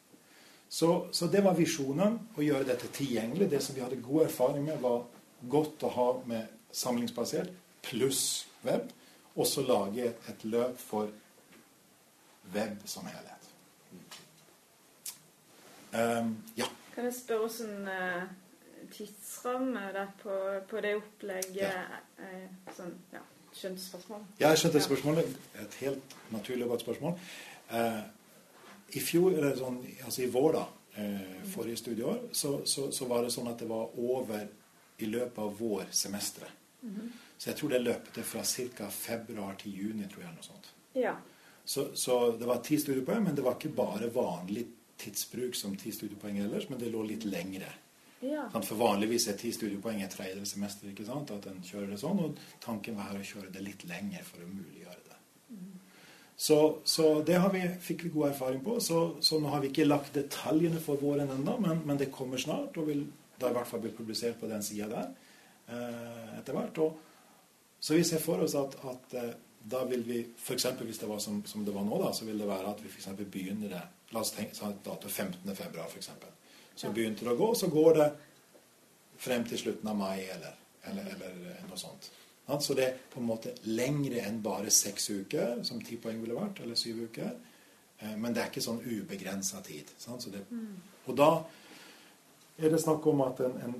Så, 0.68 0.90
så, 1.12 1.28
det 1.32 1.44
var 1.46 1.56
visjonen, 1.56 2.18
å 2.36 2.44
gjøre 2.44 2.68
dette 2.68 2.90
tilgjengelig. 2.92 3.48
Det 3.52 3.62
som 3.64 3.76
vi 3.76 3.84
hadde 3.84 4.02
god 4.04 4.26
erfaring 4.26 4.66
med, 4.66 4.82
var 4.82 5.06
godt 5.48 5.86
å 5.86 5.92
ha 5.94 6.08
med 6.28 6.50
samlingsbasert 6.74 7.54
pluss 7.86 8.24
web. 8.66 8.90
Og 9.36 9.46
så 9.46 9.62
lage 9.62 10.04
et, 10.04 10.28
et, 10.28 10.44
løp 10.44 10.78
for 10.78 11.10
web 12.54 12.82
som 12.84 13.06
helhet. 13.06 13.48
Um, 15.92 16.36
ja. 16.56 16.64
Kan 16.94 17.04
jeg 17.04 17.14
spørre 17.14 17.38
hvordan 17.38 17.88
uh, 17.88 18.22
tidsramme 18.92 19.80
det 19.94 20.08
på, 20.22 20.34
på, 20.70 20.80
det 20.80 20.94
opplegget 20.96 21.56
ja. 21.60 21.84
uh, 22.20 22.72
sånn, 22.76 22.92
ja, 23.12 23.22
Skjønte 23.56 23.80
spørsmålet? 23.80 24.32
Ja, 24.40 24.50
jeg 24.52 24.60
skjønte 24.60 24.82
spørsmålet. 24.84 25.38
Et 25.62 25.78
helt 25.80 26.16
naturlig 26.32 26.66
og 26.66 26.74
godt 26.74 26.84
spørsmål. 26.84 27.14
Uh, 27.72 28.02
I 28.92 29.00
fjor, 29.00 29.32
eller 29.36 29.56
sånn, 29.56 29.80
altså 30.04 30.26
i 30.26 30.30
vår, 30.32 30.58
da, 30.60 30.66
forrige 31.52 31.76
studieår, 31.76 32.20
så, 32.32 32.62
så, 32.64 32.86
så, 32.94 33.04
var 33.04 33.26
det 33.26 33.32
sånn 33.34 33.50
at 33.50 33.60
det 33.60 33.66
var 33.68 33.98
over 34.00 34.46
i 35.04 35.08
løpet 35.10 35.40
av 35.42 35.58
vårsemesteret. 35.58 36.65
Mm 36.86 36.94
-hmm. 36.94 37.08
Så 37.38 37.50
jeg 37.50 37.56
tror 37.56 37.68
det 37.68 37.80
løpte 37.82 38.22
fra 38.22 38.42
ca. 38.44 38.90
februar 38.90 39.54
til 39.54 39.72
juni, 39.78 40.08
tror 40.08 40.22
jeg. 40.22 40.34
noe 40.34 40.42
sånt. 40.42 40.74
Ja. 40.94 41.16
Så, 41.64 41.88
så, 41.94 42.36
det 42.38 42.46
var 42.46 42.62
ti 42.62 42.78
studiepoeng, 42.78 43.24
men 43.24 43.34
det 43.36 43.44
var 43.44 43.56
ikke 43.58 43.74
bare 43.74 44.10
vanlig 44.14 44.66
tidsbruk 44.96 45.54
som 45.54 45.76
ti 45.76 45.92
studiepoeng 45.92 46.38
ellers, 46.38 46.68
men 46.70 46.78
det 46.80 46.92
lå 46.92 47.02
litt 47.02 47.24
lengre. 47.24 47.72
Ja. 48.20 48.46
For 48.54 48.78
vanligvis 48.80 49.26
er 49.28 49.36
ti 49.36 49.50
studiepoeng 49.52 50.00
et 50.02 50.14
tredje 50.14 50.46
semester, 50.46 50.88
ikke 50.88 51.04
sant? 51.04 51.30
at 51.34 51.50
en 51.50 51.58
kjører 51.66 51.90
det 51.92 51.98
sånn, 52.00 52.22
og 52.22 52.38
tanken 52.64 52.96
var 52.96 53.10
her 53.10 53.20
å 53.20 53.26
kjøre 53.32 53.52
det 53.52 53.64
litt 53.66 53.84
lenger 53.90 54.24
for 54.24 54.46
å 54.46 54.48
muliggjøre 54.48 55.02
det. 55.10 55.18
Mm. 55.50 55.74
Så, 56.46 56.60
så, 56.84 57.10
det 57.26 57.42
vi, 57.52 57.66
fikk 57.90 58.06
vi 58.06 58.14
god 58.14 58.30
erfaring 58.30 58.62
på. 58.64 58.78
Så, 58.80 59.02
så, 59.20 59.40
nå 59.40 59.52
har 59.52 59.60
vi 59.64 59.72
ikke 59.72 59.88
lagt 59.88 60.16
detaljene 60.16 60.80
for 60.80 61.02
våren 61.02 61.34
ennå, 61.34 61.58
men, 61.66 61.84
men, 61.84 62.00
det 62.00 62.12
kommer 62.14 62.40
snart, 62.40 62.78
og 62.78 62.88
vil 62.88 63.04
da 63.40 63.50
i 63.50 63.58
hvert 63.58 63.68
fall 63.68 63.82
bli 63.84 63.92
publisert 63.92 64.38
på 64.40 64.48
den 64.48 64.64
sida 64.64 64.88
der 64.94 65.14
etter 65.66 66.56
hvert. 66.56 66.78
Og, 66.84 66.98
så 67.80 67.94
vi 67.94 68.04
ser 68.04 68.22
for 68.22 68.42
oss 68.42 68.54
at, 68.58 68.76
at 68.84 69.14
eh, 69.14 69.34
da 69.66 69.84
vil 69.84 70.04
vi 70.06 70.20
f.eks. 70.36 70.66
hvis 70.80 70.98
det 70.98 71.08
var 71.10 71.18
som, 71.18 71.42
som, 71.46 71.64
det 71.64 71.74
var 71.74 71.84
nå, 71.84 71.98
da, 72.02 72.12
så 72.14 72.24
vil 72.24 72.38
det 72.38 72.48
være 72.48 72.70
at 72.70 72.82
vi 72.84 72.90
f.eks. 72.90 73.12
begynner 73.24 73.72
det 73.72 73.84
La 74.14 74.20
oss 74.22 74.30
tenke 74.30 74.54
sånn 74.54 74.76
dato 74.86 75.08
15. 75.10 75.42
februar, 75.58 75.88
f.eks. 75.90 76.12
Så 76.78 76.92
begynte 76.94 77.24
det 77.26 77.32
å 77.32 77.38
gå, 77.40 77.48
så 77.58 77.66
går 77.72 77.96
det 77.96 78.06
frem 79.18 79.42
til 79.48 79.58
slutten 79.58 79.90
av 79.90 79.96
mai 79.98 80.28
eller, 80.30 80.54
eller, 80.86 81.08
eller 81.16 81.64
noe 81.66 81.80
sånt. 81.80 82.06
Så 82.62 82.76
det 82.78 82.84
er 82.86 83.00
på 83.10 83.18
en 83.18 83.26
måte 83.26 83.56
lengre 83.66 84.22
enn 84.22 84.38
bare 84.44 84.70
seks 84.70 85.08
uker, 85.10 85.64
som 85.66 85.82
ti 85.82 85.98
poeng 85.98 86.20
ville 86.22 86.36
vært, 86.38 86.62
eller 86.62 86.78
syv 86.78 87.02
uker. 87.08 87.32
Eh, 87.98 88.14
men 88.14 88.30
det 88.30 88.44
er 88.44 88.52
ikke 88.52 88.62
sånn 88.62 88.78
ubegrensa 88.84 89.62
tid. 89.66 89.90
Det, 90.30 90.44
og 91.06 91.18
da 91.18 91.30
er 92.56 92.70
det 92.70 92.82
snakk 92.82 93.10
om 93.10 93.24
at 93.26 93.42
en, 93.42 93.58
en 93.66 93.76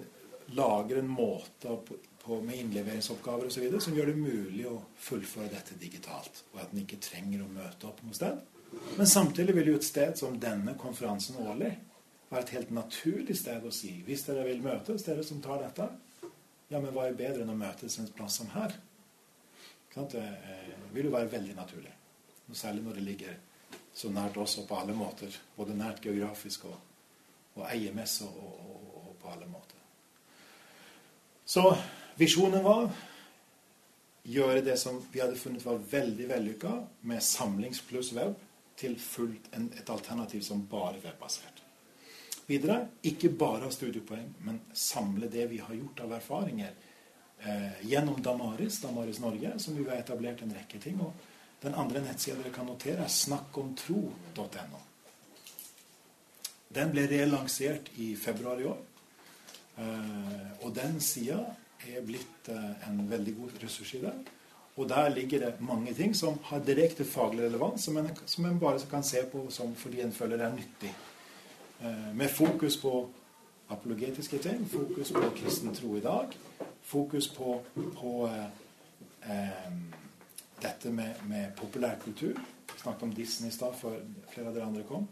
lager 0.55 1.01
en 1.01 1.09
måte 1.11 1.77
på, 1.89 1.97
på, 2.23 2.41
med 2.43 2.61
innleveringsoppgaver 2.61 3.51
osv. 3.51 3.67
som 3.81 3.97
gjør 3.97 4.13
det 4.13 4.21
mulig 4.21 4.67
å 4.71 4.77
fullføre 5.09 5.51
dette 5.53 5.79
digitalt. 5.81 6.45
Og 6.53 6.63
at 6.63 6.73
en 6.73 6.83
ikke 6.85 7.01
trenger 7.03 7.43
å 7.43 7.51
møte 7.51 7.89
opp 7.91 8.03
noe 8.07 8.17
sted. 8.17 8.41
Men 8.97 9.07
samtidig 9.07 9.55
vil 9.57 9.73
jo 9.73 9.81
et 9.81 9.87
sted 9.87 10.19
som 10.19 10.39
denne 10.41 10.77
konferansen 10.79 11.39
årlig 11.43 11.73
være 12.29 12.43
et 12.43 12.55
helt 12.57 12.73
naturlig 12.75 13.37
sted 13.39 13.65
å 13.65 13.73
si 13.75 13.93
hvis 14.07 14.27
dere 14.27 14.47
vil 14.49 14.65
møtes, 14.65 15.05
dere 15.07 15.25
som 15.25 15.41
tar 15.43 15.63
dette, 15.63 15.87
ja, 16.67 16.81
men 16.81 16.91
hva 16.91 17.07
er 17.07 17.19
bedre 17.19 17.45
enn 17.45 17.53
å 17.53 17.59
møtes 17.59 17.99
en 18.03 18.09
plass 18.15 18.41
som 18.41 18.51
her? 18.51 18.75
Det 19.97 20.21
eh, 20.21 20.73
vil 20.93 21.09
jo 21.09 21.13
være 21.15 21.31
veldig 21.33 21.55
naturlig. 21.57 21.93
Særlig 22.53 22.83
når 22.85 22.99
det 22.99 23.05
ligger 23.07 23.37
så 23.97 24.11
nært 24.13 24.37
oss 24.43 24.59
og 24.61 24.67
på 24.69 24.77
alle 24.77 24.95
måter. 24.97 25.33
Både 25.57 25.77
nært 25.79 26.05
geografisk 26.05 26.67
og, 26.69 26.77
og 27.55 27.65
eiermessig 27.71 28.27
og, 28.27 28.51
og, 28.67 28.83
og, 29.01 29.15
på 29.23 29.31
alle 29.33 29.49
måter. 29.49 29.76
Så 31.47 31.63
visjonen 32.19 32.65
var 32.65 32.89
gjøre 34.27 34.65
det 34.67 34.77
som 34.81 34.99
vi 35.13 35.23
hadde 35.23 35.39
funnet 35.39 35.65
var 35.65 35.79
veldig 35.91 36.27
vellykka, 36.31 36.73
med 37.07 37.23
samlings 37.23 37.83
pluss 37.87 38.13
web, 38.17 38.35
til 38.77 38.99
fullt 39.01 39.47
en, 39.57 39.71
et 39.79 39.91
alternativ 39.91 40.43
som 40.45 40.67
bare 40.69 40.99
webbasert. 41.01 41.63
Videre 42.47 42.83
ikke 43.09 43.31
bare 43.35 43.65
ha 43.65 43.71
studiepoeng, 43.73 44.35
men 44.47 44.59
samle 44.77 45.31
det 45.33 45.47
vi 45.51 45.63
har 45.63 45.75
gjort 45.75 46.03
av 46.05 46.13
erfaringer 46.19 46.75
eh, 47.41 47.79
gjennom 47.89 48.21
Damaris, 48.23 48.81
Damaris 48.83 49.23
Norge, 49.23 49.55
som 49.63 49.79
vi 49.79 49.87
har 49.89 50.03
etablert 50.03 50.43
en 50.45 50.55
rekke 50.55 50.83
ting. 50.83 51.01
Og 51.03 51.15
den 51.63 51.75
andre 51.75 52.03
nettsida 52.05 52.37
dere 52.43 52.53
kan 52.55 52.69
notere, 52.69 53.07
er 53.07 53.17
snakkomtro.no. 53.17 54.83
Den 56.77 56.93
ble 56.93 57.07
relansert 57.11 57.89
i 58.03 58.13
februar 58.21 58.61
i 58.61 58.69
år. 58.69 58.85
Eh, 59.77 60.65
og 60.65 60.75
den 60.77 61.01
sida 61.01 61.43
er 61.87 62.05
blitt 62.07 62.49
eh, 62.49 62.89
en 62.89 63.05
veldig 63.11 63.37
god 63.37 63.63
ressurs 63.63 63.95
i 63.95 64.03
det. 64.05 64.15
Og 64.77 64.89
der 64.89 65.09
ligger 65.09 65.39
det 65.39 65.61
mange 65.61 65.95
ting 65.95 66.17
som 66.17 66.39
har 66.43 66.59
direkte 66.59 67.05
faglig 67.05 67.45
relevans, 67.45 67.85
som 67.85 67.97
en, 67.97 68.11
som 68.27 68.45
en 68.45 68.61
bare 68.61 68.81
kan 68.91 69.03
se 69.03 69.23
på 69.33 69.47
som 69.51 69.75
fordi 69.75 70.01
en 70.01 70.13
føler 70.13 70.37
det 70.37 70.47
er 70.47 70.57
nyttig. 70.57 70.93
Eh, 71.81 72.17
med 72.17 72.29
fokus 72.29 72.77
på 72.77 73.09
apologetiske 73.69 74.39
ting, 74.39 74.69
fokus 74.71 75.13
på 75.13 75.31
kristen 75.37 75.75
tro 75.75 75.97
i 75.97 76.01
dag, 76.01 76.37
fokus 76.83 77.29
på, 77.29 77.61
på 77.75 78.31
eh, 79.25 79.73
dette 80.63 80.93
med, 80.93 81.15
med 81.29 81.53
populærkultur. 81.57 82.41
Vi 82.73 82.81
snakket 82.81 83.03
om 83.03 83.13
Disney 83.13 83.49
i 83.49 83.53
stad 83.53 83.75
før 83.81 84.01
flere 84.33 84.49
av 84.49 84.55
dere 84.55 84.67
andre 84.67 84.85
kom. 84.89 85.09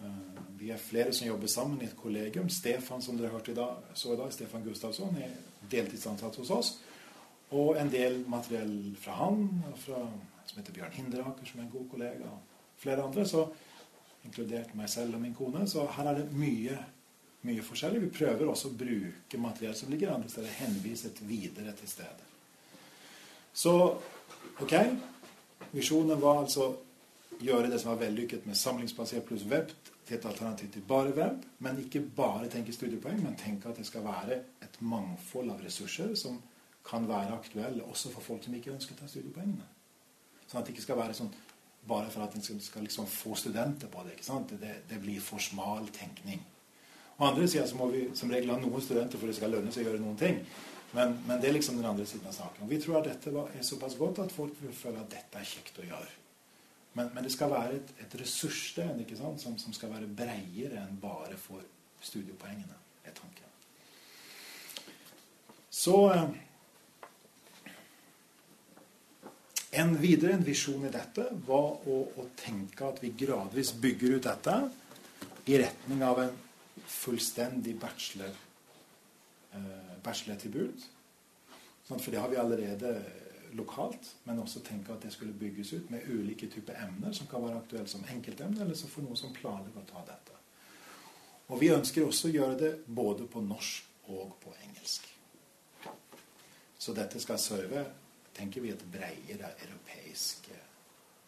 Eh, 0.00 0.42
vi 0.58 0.70
er 0.70 0.76
flere 0.80 1.12
som 1.12 1.26
jobber 1.26 1.48
sammen 1.48 1.80
i 1.82 1.88
et 1.88 1.96
kollegium. 1.96 2.48
Stefan, 2.48 3.02
som 3.02 3.18
dere 3.18 3.32
hørte 3.32 3.52
i 3.52 3.58
dag, 3.58 3.82
så 3.94 4.14
i 4.14 4.20
dag, 4.20 4.32
Stefan 4.32 4.64
Gustavsson, 4.64 5.16
er 5.16 5.34
deltidsansatt 5.70 6.36
hos 6.36 6.50
oss. 6.50 6.72
Og 7.50 7.80
en 7.80 7.90
del 7.90 8.20
materiell 8.30 8.94
fra 9.00 9.16
han, 9.24 9.48
fra, 9.82 10.04
som 10.46 10.60
heter 10.60 10.76
Bjørn 10.76 10.94
Hinderaker, 10.94 11.46
som 11.46 11.60
er 11.60 11.66
en 11.66 11.72
god 11.72 11.88
kollega, 11.90 12.30
og 12.30 12.78
flere 12.78 13.02
andre. 13.02 13.26
så 13.26 13.48
Inkludert 14.24 14.74
meg 14.76 14.90
selv 14.92 15.16
og 15.16 15.22
min 15.22 15.34
kone. 15.34 15.62
Så 15.68 15.86
her 15.96 16.10
er 16.10 16.18
det 16.18 16.32
mye, 16.36 16.74
mye 17.48 17.62
forskjellig. 17.64 18.02
Vi 18.02 18.10
prøver 18.18 18.50
også 18.50 18.68
å 18.68 18.76
bruke 18.76 19.40
materiell 19.40 19.76
som 19.78 19.88
ligger 19.92 20.12
andre 20.12 20.28
steder, 20.28 20.58
henviset 20.58 21.22
videre 21.24 21.72
til 21.78 21.88
stedet. 21.88 22.26
Så 23.52 23.72
ok. 24.60 24.74
Visjonen 25.72 26.20
var 26.20 26.42
altså 26.42 26.68
gjøre 27.40 27.70
det 27.72 27.80
som 27.80 27.92
var 27.92 28.02
vellykket 28.04 28.46
med 28.46 28.58
samlingsbasert 28.58 29.26
pluss 29.28 29.46
web 29.48 29.72
til 30.06 30.16
et 30.16 30.26
alternativ 30.26 30.70
til 30.72 30.86
bare 30.88 31.14
web. 31.16 31.44
Men 31.58 31.80
ikke 31.82 32.02
bare 32.16 32.48
tenke 32.52 32.72
studiepoeng, 32.72 33.22
men 33.24 33.36
tenke 33.40 33.68
at 33.68 33.78
det 33.80 33.86
skal 33.88 34.04
være 34.04 34.40
et 34.62 34.80
mangfold 34.80 35.50
av 35.50 35.62
ressurser 35.64 36.14
som 36.18 36.40
kan 36.86 37.06
være 37.08 37.36
aktuelle 37.36 37.84
også 37.84 38.10
for 38.14 38.24
folk 38.24 38.44
som 38.44 38.54
ikke 38.56 38.74
ønsker 38.74 38.96
å 38.96 39.02
ta 39.02 39.08
studiepoengene. 39.10 39.68
Sånn 40.46 40.60
at 40.60 40.66
det 40.66 40.74
ikke 40.74 40.88
skal 40.88 40.98
være 40.98 41.16
sånn 41.16 41.32
bare 41.88 42.10
for 42.12 42.24
at 42.24 42.34
en 42.36 42.42
skal, 42.44 42.82
liksom 42.82 43.06
få 43.06 43.34
studenter 43.34 43.88
på 43.88 44.02
det. 44.04 44.16
ikke 44.16 44.26
sant? 44.26 44.52
Det, 44.60 44.74
det 44.88 44.98
blir 45.00 45.20
for 45.24 45.40
smal 45.40 45.88
tenkning. 45.96 46.42
På 47.16 47.28
andre 47.28 47.48
sida 47.48 47.66
så 47.68 47.76
må 47.76 47.86
vi 47.92 48.08
som 48.16 48.30
regel 48.32 48.52
ha 48.52 48.58
noen 48.60 48.82
studenter 48.84 49.20
for 49.20 49.28
det 49.28 49.36
skal 49.36 49.52
lønne 49.54 49.72
seg 49.72 49.84
å 49.84 49.90
gjøre 49.90 50.02
noen 50.02 50.18
ting. 50.20 50.42
Men, 50.92 51.14
men, 51.26 51.38
det 51.40 51.50
er 51.50 51.54
liksom 51.54 51.76
den 51.78 51.86
andre 51.86 52.06
siden 52.08 52.26
av 52.26 52.34
saken. 52.34 52.64
Og 52.64 52.72
vi 52.72 52.80
tror 52.82 52.98
at 53.00 53.10
dette 53.10 53.30
er 53.30 53.66
såpass 53.66 53.94
godt 53.98 54.24
at 54.24 54.32
folk 54.34 54.56
vil 54.62 54.74
føle 54.74 55.02
at 55.02 55.12
dette 55.12 55.38
er 55.38 55.46
kjekt 55.46 55.78
å 55.78 55.86
gjøre. 55.86 56.08
Men, 56.98 57.10
men 57.14 57.24
det 57.24 57.32
skal 57.32 57.52
være 57.52 57.78
et, 57.78 57.94
et 58.02 58.16
ressurssted? 58.20 59.04
Som, 59.38 59.58
som, 59.58 59.72
skal 59.72 59.92
være 59.92 60.10
bredere 60.10 60.82
enn 60.82 60.98
bare 61.00 61.38
for 61.38 61.62
studiepoengene, 62.02 62.78
er 63.06 63.14
tanken. 63.14 63.50
Så 65.70 65.96
eh, 66.14 66.30
En 69.78 69.92
videre 70.02 70.34
en 70.34 70.42
visjon 70.42 70.82
i 70.82 70.90
dette 70.90 71.28
var 71.46 71.84
å, 71.86 71.98
å, 72.18 72.24
tenke 72.34 72.88
at 72.88 72.96
vi 73.04 73.12
gradvis 73.14 73.70
bygger 73.78 74.16
ut 74.16 74.24
dette 74.26 74.54
i 75.46 75.60
retning 75.62 76.02
av 76.02 76.18
en 76.24 76.32
fullstendig 76.90 77.76
bachelor, 77.78 78.34
eh, 79.54 79.92
bachelortilbud. 80.02 80.88
Sånn, 81.86 82.02
for 82.02 82.10
det 82.10 82.18
har 82.18 82.34
vi 82.34 82.40
allerede 82.42 82.96
lokalt, 83.58 84.14
men 84.24 84.38
også 84.42 84.62
tenke 84.64 84.92
at 84.92 85.02
det 85.02 85.12
skulle 85.12 85.36
bygges 85.36 85.72
ut 85.72 85.90
med 85.90 86.06
ulike 86.08 86.48
typer 86.50 86.78
emner 86.84 87.12
som 87.16 87.26
kan 87.30 87.42
være 87.42 87.62
aktuelle 87.62 87.88
som 87.88 88.04
enkeltemne, 88.12 88.60
eller 88.62 88.74
så 88.78 88.88
for 88.90 89.06
noen 89.06 89.18
som 89.18 89.34
planlegger 89.34 89.82
å 89.82 89.88
ta 89.88 90.04
dette. 90.08 90.36
Og 91.50 91.60
vi 91.60 91.72
ønsker 91.74 92.06
også 92.06 92.28
å 92.28 92.34
gjøre 92.34 92.58
det 92.58 92.72
både 92.86 93.26
på 93.26 93.42
norsk 93.42 94.10
og 94.10 94.36
på 94.42 94.54
engelsk. 94.64 95.08
Så 96.80 96.94
dette 96.96 97.20
skal 97.20 97.40
serve 97.42 97.84
tenker 98.36 98.62
vi 98.64 98.70
et 98.72 98.84
bredere 98.92 99.50
europeisk 99.66 100.48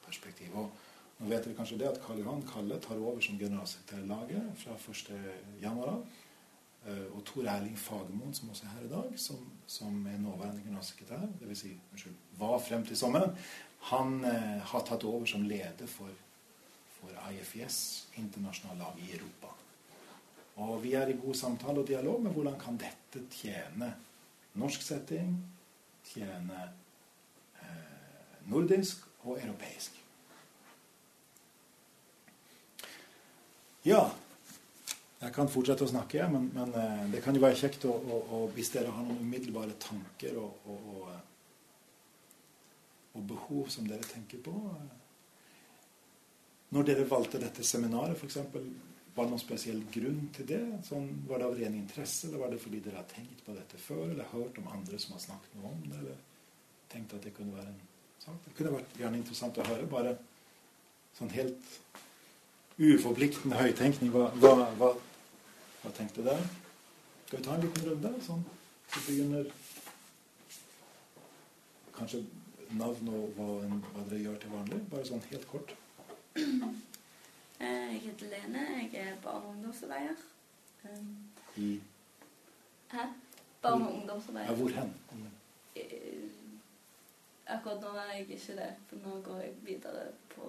perspektiv. 0.05 0.55
Og 0.57 0.71
nå 1.19 1.29
vet 1.31 1.45
dere 1.45 1.57
kanskje 1.59 1.79
det 1.83 1.91
at 1.91 2.01
Karl 2.03 2.23
Johan 2.23 2.45
Kalle 2.49 2.79
tar 2.83 3.01
over 3.01 3.21
som 3.23 3.39
generalsekretær 3.39 4.03
i 4.03 4.09
laget 4.09 4.63
fra 4.63 4.79
1.1. 4.79 6.07
Eh, 6.87 7.07
og 7.15 7.23
Tor 7.25 7.47
Erling 7.47 7.79
Fagermoen, 7.79 8.35
som 8.35 8.51
også 8.51 8.67
er 8.67 8.75
her 8.75 8.87
i 8.87 8.91
dag, 8.91 9.19
som, 9.21 9.39
som 9.67 10.07
er 10.07 10.19
nåværende 10.19 10.63
generalsekretær, 10.65 11.29
dvs. 11.41 11.59
Si, 11.59 11.77
unnskyld, 11.93 12.15
var 12.39 12.59
frem 12.59 12.87
til 12.87 12.99
sommeren, 12.99 13.37
han 13.93 14.25
eh, 14.25 14.59
har 14.67 14.87
tatt 14.87 15.05
over 15.07 15.27
som 15.31 15.47
leder 15.47 15.87
for, 15.87 16.11
for 16.97 17.15
IFIS, 17.31 18.09
internasjonale 18.19 18.83
lag 18.83 18.99
i 18.99 19.13
Europa. 19.15 19.53
Og 20.63 20.83
vi 20.83 20.97
er 20.99 21.09
i 21.09 21.19
god 21.23 21.35
samtale 21.39 21.81
og 21.81 21.89
dialog 21.89 22.23
med 22.23 22.35
hvordan 22.35 22.59
kan 22.61 22.77
dette 22.81 23.23
tjene 23.31 23.93
norsk 24.59 24.83
setting, 24.83 25.37
tjene 26.11 26.67
eh, 27.63 28.43
nordisk 28.51 29.07
og 29.23 29.39
europeisk. 29.39 30.03
Ja, 33.87 34.03
jeg 35.23 35.35
kan 35.37 35.51
fortsette 35.51 35.87
å 35.87 35.91
snakke, 35.91 36.25
men, 36.33 36.49
men 36.55 36.73
eh, 36.75 37.03
det 37.13 37.21
kan 37.23 37.37
jo 37.37 37.45
være 37.45 37.59
kjekt 37.61 37.85
å, 37.87 37.93
å, 37.95 38.17
å, 38.35 38.39
hvis 38.57 38.73
dere 38.75 38.91
har 38.91 39.05
noen 39.07 39.21
umiddelbare 39.23 39.77
tanker 39.83 40.39
og, 40.43 40.65
og, 40.73 41.13
og, 43.13 43.21
behov 43.31 43.69
som 43.71 43.87
dere 43.87 44.03
tenker 44.09 44.43
på. 44.43 44.55
Når 46.75 46.89
dere 46.89 47.07
valgte 47.07 47.39
dette 47.39 47.63
seminaret, 47.67 48.17
f.eks., 48.19 48.41
var 49.13 49.27
det 49.27 49.35
noen 49.35 49.43
spesiell 49.43 49.83
grunn 49.93 50.25
til 50.33 50.47
det? 50.49 50.61
Sånn, 50.89 51.07
var 51.29 51.43
det 51.43 51.47
av 51.51 51.55
ren 51.59 51.75
interesse, 51.77 52.27
eller 52.27 52.43
var 52.43 52.55
det 52.55 52.63
fordi 52.63 52.81
dere 52.83 52.99
har 53.03 53.09
tenkt 53.11 53.45
på 53.45 53.55
dette 53.55 53.79
før, 53.79 54.07
eller 54.09 54.31
hørt 54.33 54.59
om 54.59 54.71
andre 54.73 54.99
som 54.99 55.15
har 55.15 55.23
snakket 55.23 55.59
noe 55.59 55.71
om 55.71 55.83
det, 55.85 56.01
eller 56.01 56.21
tenkt 56.91 57.13
at 57.15 57.29
det 57.29 57.35
kunne 57.37 57.55
være 57.59 57.69
en 57.69 57.81
sak? 58.25 58.41
Det 58.49 58.57
kunne 58.57 58.75
vært 58.79 58.99
gjerne 58.99 59.21
interessant 59.21 59.61
å 59.61 59.69
høre. 59.69 59.91
Bare 59.93 60.17
sånn 61.19 61.31
helt 61.37 61.73
uforpliktende 62.81 63.61
høytenkning. 63.61 64.15
Hva, 64.17 64.31
hva, 64.41 64.55
hva 64.81 64.95
hva 65.83 65.91
tenkte 65.97 66.25
dere? 66.27 66.45
Skal 67.27 67.39
vi 67.39 67.45
ta 67.45 67.55
en 67.57 67.65
liten 67.65 67.89
runde? 67.91 68.13
Sånn, 68.27 68.45
så 68.93 69.03
begynner 69.07 69.51
Kanskje 71.93 72.23
navn 72.73 73.09
og 73.13 73.35
hva, 73.37 73.47
hva, 73.93 74.05
dere 74.09 74.23
gjør 74.25 74.39
til 74.41 74.53
vanlig? 74.55 74.79
Bare 74.91 75.05
sånn 75.07 75.21
helt 75.31 75.45
kort. 75.51 75.75
Eh, 77.63 77.93
jeg 77.93 78.01
heter 78.07 78.31
Lene. 78.33 78.63
Jeg 78.81 78.95
er 79.03 79.19
barne- 79.23 79.47
og 79.47 79.53
ungdomsarbeider. 79.57 80.17
Um, 80.85 81.11
I 81.57 81.81
Hæ? 82.91 83.05
Barne- 83.63 83.87
og 83.89 83.95
ungdomsarbeider. 84.01 84.51
Ja, 84.51 84.57
hvor 84.57 84.71
hen? 84.71 84.95
Akkurat 87.47 87.81
nå 87.83 87.89
er 87.99 88.13
jeg 88.17 88.31
ikke 88.31 88.57
det, 88.57 88.71
for 88.89 88.97
nå 89.05 89.21
går 89.25 89.41
jeg 89.41 89.55
videre 89.67 90.07
på, 90.35 90.49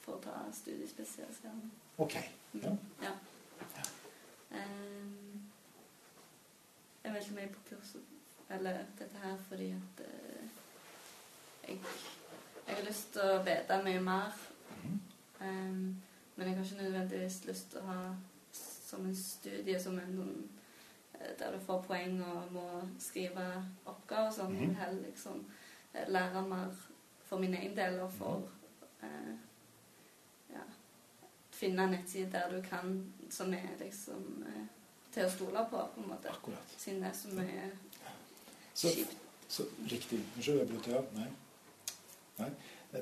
for 0.00 0.12
å 0.16 0.20
ta 0.24 0.38
studiespesialisering. 0.52 1.70
Ok. 1.98 2.14
Mm, 2.52 2.62
Ja. 2.62 2.72
ja. 3.02 3.12
Um, 4.52 5.42
jeg 7.04 7.12
meldte 7.12 7.34
meg 7.34 7.50
på 7.52 7.58
kurset, 7.68 8.00
eller 8.54 8.84
dette 8.98 9.18
her, 9.22 9.36
fordi 9.48 9.70
at 9.76 10.02
uh, 10.06 10.48
jeg, 11.68 11.78
jeg, 12.66 12.76
har 12.76 12.84
lyst 12.86 13.12
til 13.12 13.34
å 13.34 13.42
vite 13.46 13.78
mye 13.84 14.00
mer. 14.00 14.40
Um, 15.40 16.02
men 16.36 16.48
jeg 16.48 16.56
har 16.56 16.64
ikke 16.64 16.82
nødvendigvis 16.82 17.44
lyst 17.48 17.70
til 17.72 17.82
å 17.82 17.88
ha 17.90 18.00
som 18.52 19.06
en 19.06 19.16
studie 19.16 19.80
som 19.80 19.98
en 19.98 20.16
noen, 20.16 20.48
der 21.38 21.54
du 21.54 21.60
får 21.62 21.84
poeng 21.86 22.16
og 22.26 22.48
må 22.52 22.66
skrive 23.00 23.44
oppgaver 23.86 24.32
sånn. 24.34 24.56
Jeg 24.58 24.68
vil 24.72 24.80
heller 24.80 25.04
liksom 25.06 25.44
lære 26.08 26.42
mer 26.48 26.72
for 27.24 27.40
min 27.40 27.54
egen 27.54 27.76
del 27.76 28.00
og 28.02 28.10
for 28.12 28.48
uh, 29.02 29.34
ja, 30.52 30.64
finne 31.50 31.86
en 31.86 31.94
nettside 31.96 32.30
der 32.32 32.50
du 32.50 32.62
kan 32.66 33.12
som 33.30 33.54
er 33.54 33.70
liksom 33.80 34.44
eh, 34.48 34.64
til 35.14 35.24
å 35.24 35.30
stole 35.30 35.64
på, 35.70 35.84
på 35.94 36.02
en 36.02 36.08
måte. 36.10 36.28
Akkurat. 36.32 36.74
Siden 36.76 37.00
det 37.00 37.08
er 37.08 37.16
så 37.16 37.32
mye 37.32 37.70
så. 38.74 38.92
Så, 39.52 39.66
riktig. 39.84 40.18
Unnskyld, 40.36 40.58
jeg 40.58 40.68
brøt 40.70 40.86
av. 40.96 41.08
Nei. 41.16 41.28
Nei. 42.38 42.52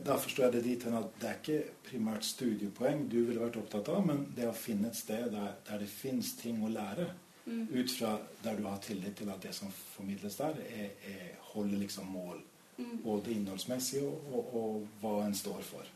Da 0.06 0.16
forstår 0.18 0.44
jeg 0.44 0.54
det 0.54 0.62
dit 0.64 0.84
hen 0.86 0.96
at 0.98 1.14
det 1.18 1.28
er 1.28 1.38
ikke 1.38 1.74
primært 1.86 2.26
studiepoeng 2.26 3.04
du 3.10 3.20
ville 3.24 3.42
vært 3.42 3.58
opptatt 3.58 3.90
av, 3.90 4.04
men 4.06 4.24
det 4.36 4.46
å 4.46 4.54
finne 4.54 4.90
et 4.90 4.98
sted 4.98 5.28
der, 5.32 5.56
der 5.66 5.82
det 5.82 5.88
fins 5.90 6.36
ting 6.38 6.60
å 6.62 6.70
lære, 6.70 7.08
mm. 7.46 7.64
ut 7.74 7.94
fra 7.96 8.12
der 8.44 8.58
du 8.58 8.68
har 8.68 8.78
tillit 8.82 9.18
til 9.18 9.30
at 9.34 9.42
det 9.42 9.54
som 9.54 9.72
formidles 9.96 10.38
der, 10.38 10.60
er, 10.66 10.92
er, 11.10 11.24
holder 11.52 11.82
liksom 11.82 12.10
mål. 12.14 12.42
Mm. 12.78 12.92
Både 13.02 13.34
innholdsmessig 13.34 14.04
og, 14.06 14.28
og, 14.30 14.52
og, 14.60 14.84
hva 15.02 15.16
en 15.24 15.34
står 15.38 15.62
for. 15.66 15.90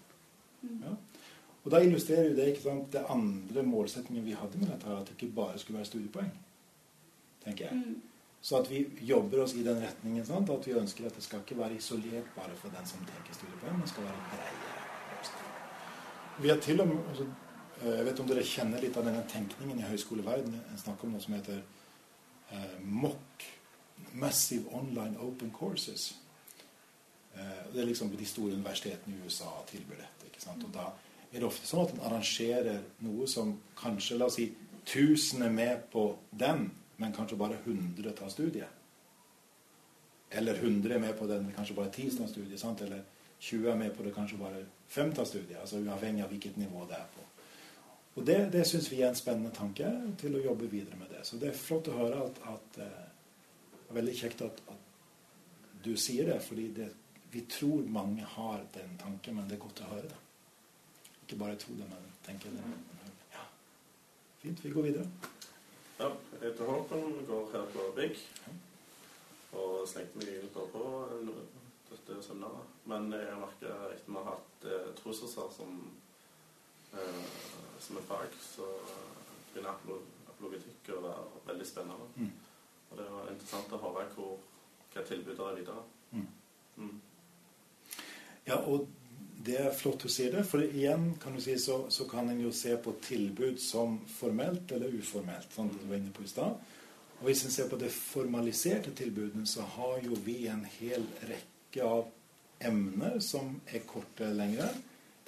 Mm. 0.63 0.81
Ja? 0.83 0.97
Og 1.65 1.71
da 1.73 1.81
illustrerer 1.81 2.31
jo 2.33 2.39
det 2.39 2.51
ikke 2.53 2.67
sant, 2.67 2.91
det 2.93 3.07
andre 3.11 3.63
målsettingen 3.67 4.27
vi 4.27 4.35
hadde 4.39 4.59
med 4.59 4.69
dette, 4.75 4.91
at 4.91 5.07
det 5.09 5.15
ikke 5.19 5.35
bare 5.39 5.59
skulle 5.59 5.81
være 5.81 5.91
studiepoeng. 5.93 6.35
tenker 7.45 7.71
jeg. 7.71 7.95
Så 8.44 8.59
at 8.61 8.70
vi 8.70 8.83
jobber 9.00 9.40
oss 9.40 9.54
i 9.54 9.62
den 9.64 9.78
retningen. 9.80 10.26
Sant? 10.26 10.50
At 10.52 10.66
vi 10.68 10.74
ønsker 10.76 11.07
at 11.09 11.16
det 11.16 11.24
skal 11.24 11.40
ikke 11.40 11.57
være 11.57 11.78
isolert 11.78 12.26
bare 12.37 12.57
for 12.61 12.68
den 12.74 12.85
som 12.87 13.00
tenker 13.09 13.37
studiepoeng, 13.38 13.78
men 13.78 13.88
skal 13.88 14.04
være 14.04 14.26
bredere. 14.26 14.83
Vi 16.44 16.50
har 16.52 16.61
til 16.61 16.80
og 16.80 16.88
med, 16.88 16.98
altså, 17.09 17.24
eh, 17.80 17.88
Jeg 17.88 18.04
vet 18.04 18.20
om 18.20 18.28
dere 18.28 18.44
kjenner 18.44 18.85
litt 18.85 18.96
av 18.96 19.09
denne 19.09 19.24
tenkningen 19.33 19.78
i 19.78 19.88
høyskoleverdenen. 19.88 20.61
En 20.72 20.83
snakker 20.83 21.09
om 21.09 21.16
noe 21.16 21.24
som 21.24 21.38
heter 21.38 21.62
eh, 22.52 22.76
MOC, 22.83 23.48
Massive 24.12 24.76
Online 24.76 25.16
Open 25.18 25.50
Courses. 25.59 26.14
Eh, 27.35 27.72
det 27.72 27.80
er 27.80 27.87
liksom 27.87 28.12
de 28.12 28.26
store 28.26 28.61
universitetene 28.61 29.16
i 29.16 29.24
USA 29.24 29.57
tilbyr 29.72 30.04
dette. 30.04 30.28
ikke 30.28 30.44
sant? 30.44 30.64
Og 30.64 30.74
da 30.74 30.90
er 31.33 31.40
det 31.40 31.48
ofte 31.48 31.66
sånn 31.66 31.87
at 31.87 31.96
en 31.96 32.07
arrangerer 32.11 32.85
noe 33.09 33.26
som 33.26 33.57
kanskje, 33.80 34.18
la 34.18 34.28
oss 34.28 34.37
si, 34.37 34.50
tusen 34.85 35.42
er 35.42 35.50
med 35.50 35.88
på 35.96 36.11
den, 36.30 36.68
men 36.96 37.12
kanskje 37.12 37.38
bare 37.38 37.59
100 37.64 38.12
tar 38.12 38.28
studiet. 38.28 38.68
Eller 40.30 40.54
100 40.54 40.94
er 40.94 40.98
med 40.98 41.18
på 41.18 41.26
den, 41.26 41.52
kanskje 41.57 41.76
bare 41.76 41.90
10 41.90 42.16
tar 42.18 42.26
studiet. 42.26 42.61
Sant? 42.61 42.80
Eller 42.80 43.02
20 43.38 43.70
er 43.70 43.76
med 43.76 43.96
på 43.96 44.02
det, 44.02 44.14
kanskje 44.14 44.38
bare 44.38 44.64
5 44.88 45.14
tar 45.14 45.24
studiet. 45.24 45.61
Altså 45.61 45.78
uavhengig 45.78 46.24
av 46.24 46.33
hvilket 46.33 46.57
nivå 46.57 46.87
det 46.88 46.98
er 46.98 47.07
på. 47.14 47.26
Og 48.14 48.26
Det, 48.26 48.38
det 48.52 48.66
syns 48.66 48.92
vi 48.92 49.00
er 49.02 49.09
en 49.09 49.18
spennende 49.18 49.50
tanke 49.50 49.88
til 50.18 50.37
å 50.37 50.42
jobbe 50.42 50.70
videre 50.70 50.98
med 50.98 51.11
det. 51.11 51.24
Så 51.26 51.38
det 51.38 51.50
er 51.50 51.59
flott 51.59 51.90
å 51.90 51.96
høre 51.98 52.26
at, 52.28 52.38
at 52.52 52.78
eh, 52.85 53.94
veldig 53.94 54.14
kjekt 54.18 54.44
at, 54.46 54.62
at 54.70 55.83
du 55.85 55.96
sier 56.00 56.30
det, 56.30 56.38
fordi 56.42 56.68
det, 56.76 56.88
vi 57.33 57.42
tror 57.50 57.83
mange 57.90 58.24
har 58.37 58.62
den 58.74 58.94
tanken, 59.00 59.37
men 59.37 59.48
det 59.50 59.59
er 59.59 59.64
godt 59.66 59.83
å 59.83 59.90
høre 59.90 60.09
det. 60.09 60.20
Ikke 61.24 61.40
bare 61.40 61.59
tro 61.59 61.74
det, 61.74 61.88
men 61.90 62.11
tenke 62.26 62.52
det. 62.54 62.62
Ja. 63.35 63.46
Fint. 64.42 64.64
Vi 64.64 64.70
går 64.70 64.88
videre. 64.92 65.34
Ja, 65.98 66.09
jeg 66.33 66.40
heter 66.40 66.64
Håkon, 66.64 67.26
går 67.26 67.50
her 67.52 67.66
på 67.70 67.83
Bygg. 67.96 68.16
Og 69.54 69.85
slengte 69.88 70.18
meg 70.18 70.33
egentlig 70.33 70.64
på 70.72 70.87
dette 71.90 72.16
seminaret. 72.26 72.72
Men 72.90 73.07
jeg 73.14 73.37
merker 73.38 73.92
etter 73.92 74.09
vi 74.09 74.16
har 74.16 74.26
hatt 74.33 74.66
eh, 74.66 74.88
trosressurser 74.98 75.52
som, 75.54 75.76
eh, 76.98 77.20
som 77.78 78.00
er 78.00 78.09
fag, 78.09 78.35
så 78.42 78.66
begynner 79.52 79.78
apologetikk 80.33 80.90
å 80.96 81.04
være 81.07 81.44
veldig 81.52 81.68
spennende. 81.70 82.11
Mm. 82.16 82.35
Og 82.90 82.98
det 82.98 83.07
var 83.12 83.30
interessant 83.30 83.78
å 83.78 83.83
høre 83.87 84.09
hvor, 84.16 84.35
hva 84.94 85.07
tilbudet 85.07 85.46
er 85.46 85.61
videre. 85.61 85.87
Mm. 86.11 86.26
Mm. 86.76 86.98
Ja, 88.50 88.59
og 88.59 88.88
det 89.44 89.57
er 89.61 89.74
flott 89.76 90.07
å 90.07 90.11
si 90.12 90.30
det, 90.33 90.44
for 90.48 90.64
igjen 90.64 91.11
kan 91.20 91.35
du 91.37 91.40
si, 91.42 91.57
så, 91.61 91.85
så 91.92 92.07
kan 92.09 92.30
en 92.30 92.40
jo 92.40 92.52
se 92.54 92.76
på 92.80 92.94
tilbud 93.04 93.61
som 93.61 93.98
formelt 94.09 94.72
eller 94.72 94.94
uformelt. 94.94 95.52
som 95.52 95.68
du 95.68 95.85
var 95.88 95.98
inne 95.98 96.12
på 96.14 96.24
i 96.24 96.30
sted. 96.30 96.54
Og 97.18 97.28
Hvis 97.28 97.44
en 97.44 97.52
ser 97.52 97.68
på 97.68 97.78
det 97.80 97.92
formaliserte 97.92 98.94
tilbudene, 98.96 99.46
så 99.46 99.66
har 99.76 100.00
jo 100.04 100.16
vi 100.24 100.46
en 100.48 100.64
hel 100.78 101.04
rekke 101.28 101.85
av 101.85 102.09
emner 102.64 103.18
som 103.20 103.59
er 103.66 103.85
korte 103.88 104.30
lengre, 104.33 104.68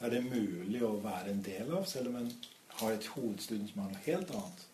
der 0.01 0.13
det 0.13 0.21
er 0.21 0.29
mulig 0.29 0.83
å 0.85 0.97
være 1.03 1.33
en 1.33 1.45
del 1.45 1.73
av, 1.77 1.87
selv 1.89 2.13
om 2.13 2.21
en 2.21 2.33
har 2.81 2.93
et 2.93 3.09
hovedstudium 3.15 3.69
som 3.71 3.85
har 3.85 3.93
noe 3.93 4.05
helt 4.07 4.35
annet. 4.37 4.67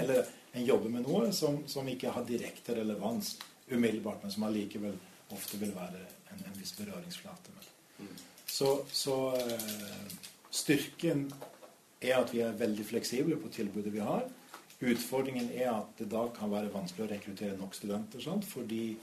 Eller 0.00 0.28
en 0.52 0.64
jobber 0.64 0.92
med 0.92 1.04
noe 1.08 1.32
som, 1.36 1.62
som 1.68 1.88
ikke 1.88 2.12
har 2.14 2.24
direkte 2.28 2.76
relevans 2.76 3.36
umiddelbart, 3.68 4.22
men 4.22 4.32
som 4.32 4.48
allikevel 4.48 4.96
ofte 5.36 5.60
vil 5.60 5.74
være 5.76 6.00
en, 6.32 6.40
en 6.40 6.56
viss 6.56 6.72
berøringsflate. 6.78 7.52
med. 7.56 7.70
Mm. 7.98 8.16
Så, 8.48 8.78
så 8.92 9.16
uh, 9.36 10.16
styrken 10.50 11.26
er 12.00 12.16
at 12.18 12.32
vi 12.32 12.40
er 12.42 12.56
veldig 12.58 12.86
fleksible 12.86 13.36
på 13.40 13.50
tilbudet 13.52 13.92
vi 13.92 14.02
har. 14.02 14.24
Utfordringen 14.78 15.50
er 15.54 15.72
at 15.72 15.98
det 15.98 16.08
da 16.12 16.24
kan 16.34 16.50
være 16.52 16.72
vanskelig 16.72 17.06
å 17.06 17.10
rekruttere 17.10 17.58
nok 17.58 17.74
studenter. 17.74 18.22
Sant? 18.22 18.46
Fordi 18.46 18.96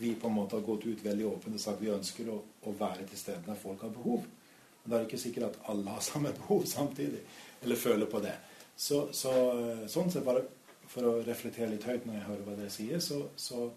vi 0.00 0.14
på 0.16 0.28
en 0.28 0.36
måte 0.36 0.56
har 0.56 0.64
gått 0.64 0.86
ut 0.86 1.04
veldig 1.04 1.28
åpent 1.28 1.56
og 1.56 1.62
sagt 1.62 1.80
vi 1.80 1.92
ønsker 1.92 2.28
å, 2.32 2.40
å, 2.64 2.74
være 2.76 3.06
til 3.08 3.20
stede 3.20 3.44
der 3.46 3.60
folk 3.60 3.84
har 3.84 3.92
behov. 3.94 4.26
Men 4.82 4.92
det 4.92 4.98
er 4.98 5.08
ikke 5.08 5.20
sikkert 5.20 5.48
at 5.50 5.70
alle 5.72 5.96
har 5.96 6.04
samme 6.10 6.34
behov 6.36 6.66
samtidig, 6.68 7.22
eller 7.62 7.80
føler 7.80 8.10
på 8.10 8.20
det. 8.24 8.34
Så, 8.76 9.06
så 9.16 9.32
sånn 9.88 10.12
sett 10.12 10.26
bare 10.26 10.44
for 10.90 11.08
å 11.08 11.16
reflektere 11.26 11.70
litt 11.72 11.86
høyt 11.88 12.04
når 12.06 12.18
jeg 12.18 12.26
hører 12.28 12.44
hva 12.46 12.56
dere 12.58 12.72
sier, 12.72 13.00
så, 13.02 13.22
så 13.40 13.70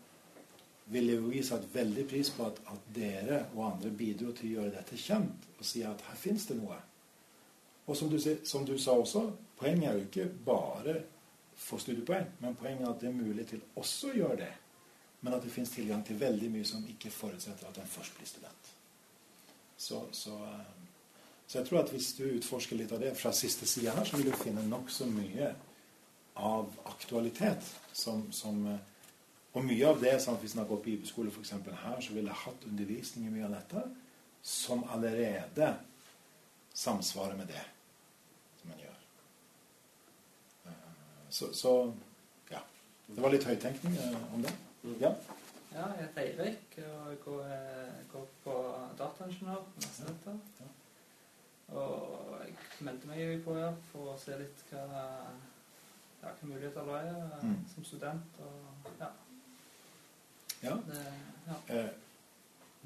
ville 0.90 1.18
jo 1.18 1.30
vi 1.30 1.44
satt 1.46 1.68
veldig 1.74 2.06
pris 2.10 2.32
på 2.34 2.48
at, 2.50 2.62
at 2.72 2.88
dere 2.96 3.44
og 3.56 3.66
andre 3.68 3.92
bidro 3.94 4.32
til 4.34 4.50
å 4.50 4.54
gjøre 4.60 4.76
dette 4.78 4.98
kjent 4.98 5.46
og 5.60 5.66
si 5.66 5.84
at 5.86 6.02
her 6.08 6.18
fins 6.18 6.48
det 6.50 6.58
noe. 6.58 6.78
Og 7.90 7.98
som 7.98 8.10
du, 8.10 8.18
som 8.46 8.66
du 8.66 8.76
sa 8.78 8.96
også, 8.98 9.24
poenget 9.58 9.90
er 9.90 9.98
jo 9.98 10.08
ikke 10.08 10.28
bare 10.46 10.96
få 11.60 11.80
studiepoeng, 11.82 12.28
men 12.40 12.58
poenget 12.58 12.86
er 12.86 12.92
at 12.92 13.02
det 13.02 13.10
er 13.10 13.18
mulig 13.18 13.46
til 13.50 13.64
også 13.76 14.12
å 14.12 14.18
gjøre 14.18 14.42
det. 14.44 14.52
Men 15.22 15.36
at 15.36 15.44
det 15.44 15.52
fins 15.52 15.74
tilgang 15.74 16.04
til 16.06 16.20
veldig 16.20 16.52
mye 16.54 16.68
som 16.68 16.86
ikke 16.88 17.12
forutsetter 17.12 17.68
at 17.68 17.80
en 17.82 17.90
først 17.92 18.16
blir 18.16 18.30
student. 18.30 18.70
Så, 19.76 20.04
så, 20.16 20.36
eh, 20.46 20.70
så 21.48 21.60
jeg 21.60 21.68
tror 21.68 21.82
at 21.82 21.92
hvis 21.92 22.14
du 22.16 22.24
utforsker 22.30 22.80
litt 22.80 22.94
av 22.96 23.02
det 23.04 23.12
fra 23.20 23.34
siste 23.36 23.68
side 23.68 23.92
her, 23.96 24.06
så 24.08 24.18
vil 24.18 24.32
du 24.32 24.38
finne 24.40 24.64
nokså 24.70 25.10
mye 25.12 25.52
av 26.40 26.72
aktualitet 26.88 27.68
som, 27.94 28.30
som 28.32 28.64
eh, 28.68 28.89
Og 29.58 29.64
mye 29.66 29.88
av 29.90 30.00
det, 30.02 30.14
sånn 30.22 30.36
at 30.38 30.44
hvis 30.44 30.54
en 30.54 30.62
har 30.62 30.68
gått 30.70 30.84
bibelskole 30.86 31.32
f.eks. 31.34 31.52
her, 31.84 32.02
så 32.06 32.14
ville 32.14 32.30
jeg 32.30 32.44
hatt 32.44 32.66
undervisning 32.70 33.26
i 33.28 33.34
mye 33.34 33.46
av 33.48 33.56
dette 33.58 33.84
som 34.46 34.84
allerede 34.94 35.72
samsvarer 36.74 37.36
med 37.40 37.48
det 37.50 37.64
som 38.62 38.72
en 38.76 38.84
gjør. 38.86 39.00
Eh, 40.66 40.72
Så, 41.30 41.54
så 41.54 41.74
ja. 42.52 42.62
Det 43.08 43.22
var 43.22 43.34
litt 43.34 43.46
høyttenkning 43.50 43.98
eh, 43.98 44.34
om 44.34 44.42
det. 44.46 44.54
Ja. 45.02 45.14
Ja, 45.74 45.86
jeg 45.94 46.08
heter 46.08 46.22
Eirik, 46.24 46.78
og 46.82 47.10
jeg 47.12 47.18
går, 47.26 47.50
går 48.14 48.24
på 48.44 48.54
dataingeniør 48.98 49.66
på. 50.24 50.34
Ja. 50.60 50.70
Og 51.78 52.40
jeg 52.42 52.56
meldte 52.88 53.10
meg 53.12 53.20
i 53.22 53.36
KF 53.46 53.84
for 53.92 54.14
å 54.14 54.18
se 54.18 54.38
litt 54.40 54.64
hva, 54.72 55.04
ja, 56.24 56.32
hva 56.32 56.50
muligheter 56.50 56.88
det 56.90 57.02
er 57.02 57.12
eh, 57.18 57.44
Mm. 57.46 57.60
som 57.74 57.86
student. 57.86 58.40
Og, 58.46 58.94
ja, 59.00 59.12
ja. 60.62 60.78
det, 60.88 61.04
ja. 61.48 61.58
Eh, 61.76 61.90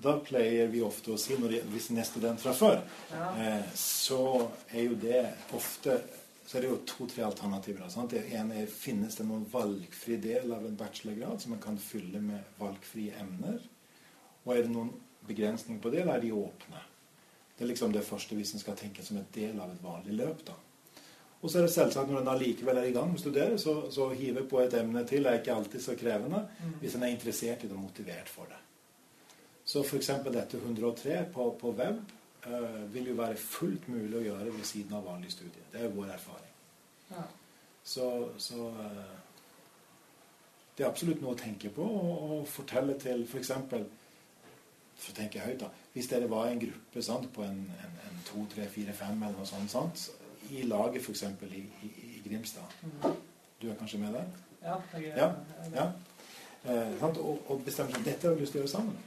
Da 0.03 0.15
pleier 0.25 0.67
vi 0.73 0.79
ofte 0.81 1.13
å 1.13 1.19
si, 1.21 1.36
når 1.38 1.51
det, 1.53 1.59
hvis 1.69 1.91
en 1.93 1.99
er 2.01 2.07
student 2.09 2.41
fra 2.41 2.51
før, 2.57 2.79
ja. 3.12 3.27
eh, 3.38 3.67
så 3.77 4.49
er 4.73 4.88
jo 4.88 4.95
det 4.99 5.21
ofte 5.53 5.99
så 6.45 6.57
er 6.57 6.65
det 6.65 6.69
jo 6.71 6.79
to-tre 6.86 7.23
alternativer. 7.23 7.86
Sant? 7.89 8.12
Det 8.12 8.25
ene 8.36 8.63
er 8.63 8.67
finnes 8.67 9.15
det 9.15 9.25
noen 9.25 9.45
valgfri 9.49 10.17
del 10.21 10.51
av 10.51 10.65
en 10.67 10.75
bachelorgrad 10.77 11.41
som 11.41 11.53
man 11.55 11.62
kan 11.63 11.77
fylle 11.79 12.19
med 12.21 12.57
valgfrie 12.59 13.15
emner. 13.21 13.62
Og 14.43 14.51
er 14.55 14.65
det 14.65 14.73
noen 14.73 14.91
begrensninger 15.27 15.79
på 15.81 15.93
det, 15.93 16.01
eller 16.01 16.17
er 16.17 16.25
de 16.25 16.33
åpne? 16.36 16.81
Det 17.55 17.63
er 17.63 17.71
liksom 17.71 17.93
det 17.95 18.03
første 18.03 18.36
hvis 18.36 18.53
en 18.57 18.63
skal 18.63 18.75
tenke 18.77 19.05
som 19.05 19.21
en 19.21 19.29
del 19.33 19.62
av 19.63 19.71
et 19.71 19.83
vanlig 19.86 20.17
løp. 20.19 20.43
da. 20.49 20.57
Og 21.43 21.51
så 21.51 21.60
er 21.60 21.65
det 21.67 21.73
selvsagt 21.73 22.08
når 22.10 22.21
en 22.21 22.32
allikevel 22.32 22.77
er 22.79 22.88
i 22.88 22.93
gang 22.95 23.10
med 23.12 23.19
å 23.19 23.21
studere, 23.21 23.58
så, 23.60 23.73
så 23.91 24.08
hive 24.15 24.45
på 24.47 24.62
et 24.63 24.73
emne 24.79 25.03
til 25.08 25.25
er 25.27 25.41
ikke 25.41 25.56
alltid 25.58 25.84
så 25.84 25.95
krevende 25.99 26.45
Mm. 26.63 26.75
hvis 26.79 26.95
en 26.95 27.03
er 27.03 27.12
interessert 27.12 27.63
i 27.63 27.67
det 27.67 27.75
og 27.75 27.84
motivert 27.84 28.29
for 28.32 28.47
det. 28.47 28.60
Så 29.65 29.84
f.eks. 29.84 30.08
dette 30.32 30.58
103 30.58 31.25
på, 31.34 31.49
på 31.60 31.71
web 31.75 31.99
eh, 32.47 32.93
vil 32.93 33.12
jo 33.12 33.17
være 33.19 33.36
fullt 33.36 33.88
mulig 33.91 34.17
å 34.21 34.23
gjøre 34.23 34.56
ved 34.56 34.63
siden 34.67 34.95
av 34.95 35.03
vanlig 35.08 35.32
studie. 35.32 35.67
Det 35.71 35.84
er 35.84 35.91
vår 35.91 36.15
erfaring. 36.15 36.53
ja. 37.12 37.27
Så, 37.84 38.29
så 38.39 38.69
eh, 38.79 39.19
det 40.77 40.86
er 40.86 40.89
absolutt 40.89 41.21
noe 41.21 41.36
å 41.36 41.38
tenke 41.38 41.69
på 41.69 41.84
og, 41.84 42.21
og 42.32 42.47
fortelle 42.47 42.95
til 42.99 43.25
f.eks. 43.27 43.51
For, 43.69 43.84
for 44.95 45.12
å 45.12 45.17
tenke 45.17 45.43
høyt, 45.43 45.60
da. 45.60 45.67
Hvis 45.93 46.08
dere 46.08 46.29
var 46.32 46.47
i 46.47 46.56
en 46.56 46.63
gruppe 46.63 47.03
sant, 47.03 47.27
på 47.36 47.43
en, 47.43 47.60
en, 47.84 47.97
en 48.08 48.21
to, 48.25 48.45
tre, 48.56 48.69
fire, 48.71 48.95
fem 48.95 49.19
eller 49.19 49.36
noe 49.38 49.49
sånt, 49.49 49.71
sant? 49.71 50.08
I 50.51 50.62
laget 50.67 51.01
f.eks. 51.01 51.23
I, 51.23 51.62
i, 51.84 51.88
i 52.17 52.29
Grimstad. 52.29 52.63
Mm. 52.84 53.15
Du 53.62 53.69
er 53.69 53.75
kanskje 53.79 53.99
med 53.99 54.13
der? 54.13 54.25
ja, 54.63 54.75
jeg 54.93 55.06
er 55.12 55.17
Ja, 55.17 55.27
jeg 55.27 55.73
er- 55.73 55.75
Ja. 55.75 55.91
Eh. 56.65 57.03
Og, 57.03 57.51
og 57.51 57.63
bestemmer 57.65 57.91
seg 57.95 58.06
dette 58.06 58.27
har 58.27 58.36
vi 58.36 58.41
lyst 58.41 58.51
til 58.56 58.62
å 58.62 58.63
gjøre 58.63 58.71
sammen. 58.71 58.97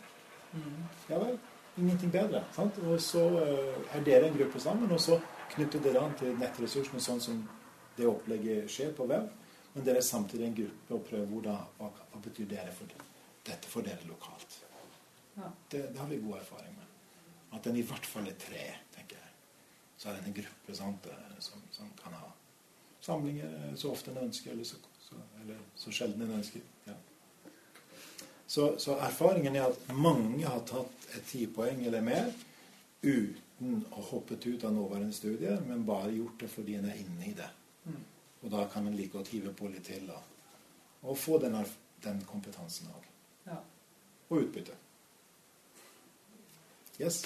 Mm. 0.53 0.83
Ja 1.09 1.19
vel. 1.19 1.39
Ingenting 1.79 2.13
bedre. 2.13 2.45
Sant? 2.53 2.79
Og 2.79 3.01
så 3.01 3.23
eh, 3.41 3.97
er 3.97 4.05
dere 4.05 4.29
en 4.29 4.37
gruppe 4.39 4.61
sammen, 4.61 4.93
og 4.93 5.01
så 5.01 5.19
knytter 5.55 5.81
dere 5.85 6.03
an 6.05 6.15
til 6.21 6.37
nettressursene 6.41 7.01
sånn 7.01 7.21
som 7.21 7.43
det 7.97 8.07
opplegget 8.09 8.69
skjer 8.71 8.93
på 8.97 9.07
web. 9.09 9.29
Men 9.75 9.85
dere 9.85 10.01
er 10.01 10.07
samtidig 10.09 10.47
en 10.47 10.55
gruppe 10.57 10.95
og 10.95 11.05
prøver 11.09 11.27
hvordan, 11.33 11.59
hva, 11.79 11.91
hva 12.13 12.21
betyr 12.25 12.49
dere 12.49 12.73
for 12.73 12.89
dette 13.47 13.69
for 13.69 13.85
dere 13.85 14.09
lokalt. 14.09 14.59
Ja. 15.37 15.51
Det, 15.71 15.83
det 15.93 15.99
har 16.01 16.09
vi 16.09 16.17
god 16.25 16.39
erfaring 16.41 16.77
med. 16.77 16.87
At 17.57 17.65
den 17.65 17.77
i 17.77 17.83
hvert 17.89 18.07
fall 18.09 18.29
er 18.29 18.37
tre, 18.41 18.63
tenker 18.97 19.17
jeg. 19.21 19.33
Så 19.97 20.09
er 20.09 20.17
det 20.17 20.27
en 20.29 20.39
gruppe 20.43 20.77
sant, 20.77 21.07
eh, 21.77 21.79
som, 21.79 21.91
kan 22.03 22.13
ha 22.13 22.33
samlinger 23.07 23.69
eh, 23.69 23.75
så 23.75 23.93
ofte 23.93 24.11
en 24.11 24.19
ønsker, 24.19 24.53
eller 24.53 24.65
så, 24.65 24.77
så, 25.01 25.15
eller 25.43 25.59
så 25.75 25.93
sjelden 25.93 26.23
en 26.23 26.39
ønsker. 26.39 26.61
Ja. 26.85 26.95
Så, 28.47 28.79
så 28.79 28.97
erfaringen 28.99 29.57
er 29.57 29.69
at 29.69 29.91
mange 29.95 30.47
har 30.47 30.63
tatt 30.67 31.09
et 31.15 31.27
tipoeng 31.31 31.85
eller 31.87 32.03
mer 32.03 32.31
uten 33.03 33.83
å 33.95 34.03
hoppet 34.11 34.47
ut 34.47 34.65
av 34.67 34.75
nåværende 34.75 35.15
studier, 35.15 35.61
men 35.67 35.87
bare 35.87 36.15
gjort 36.15 36.41
det 36.43 36.51
fordi 36.51 36.77
en 36.79 36.89
er 36.91 36.99
inne 37.03 37.29
i 37.31 37.35
det. 37.37 37.49
Mm. 37.85 38.01
Og 38.43 38.51
da 38.53 38.67
kan 38.73 38.87
en 38.87 38.97
like 38.97 39.15
godt 39.15 39.31
hive 39.35 39.53
på 39.57 39.71
litt 39.71 39.87
til 39.87 40.11
og, 40.11 40.33
og 41.07 41.19
få 41.19 41.39
den, 41.43 41.57
den 42.05 42.23
kompetansen 42.27 42.91
òg. 42.95 43.07
Ja. 43.47 43.61
Og 44.29 44.43
utbytte. 44.43 44.75
Yes. 46.99 47.23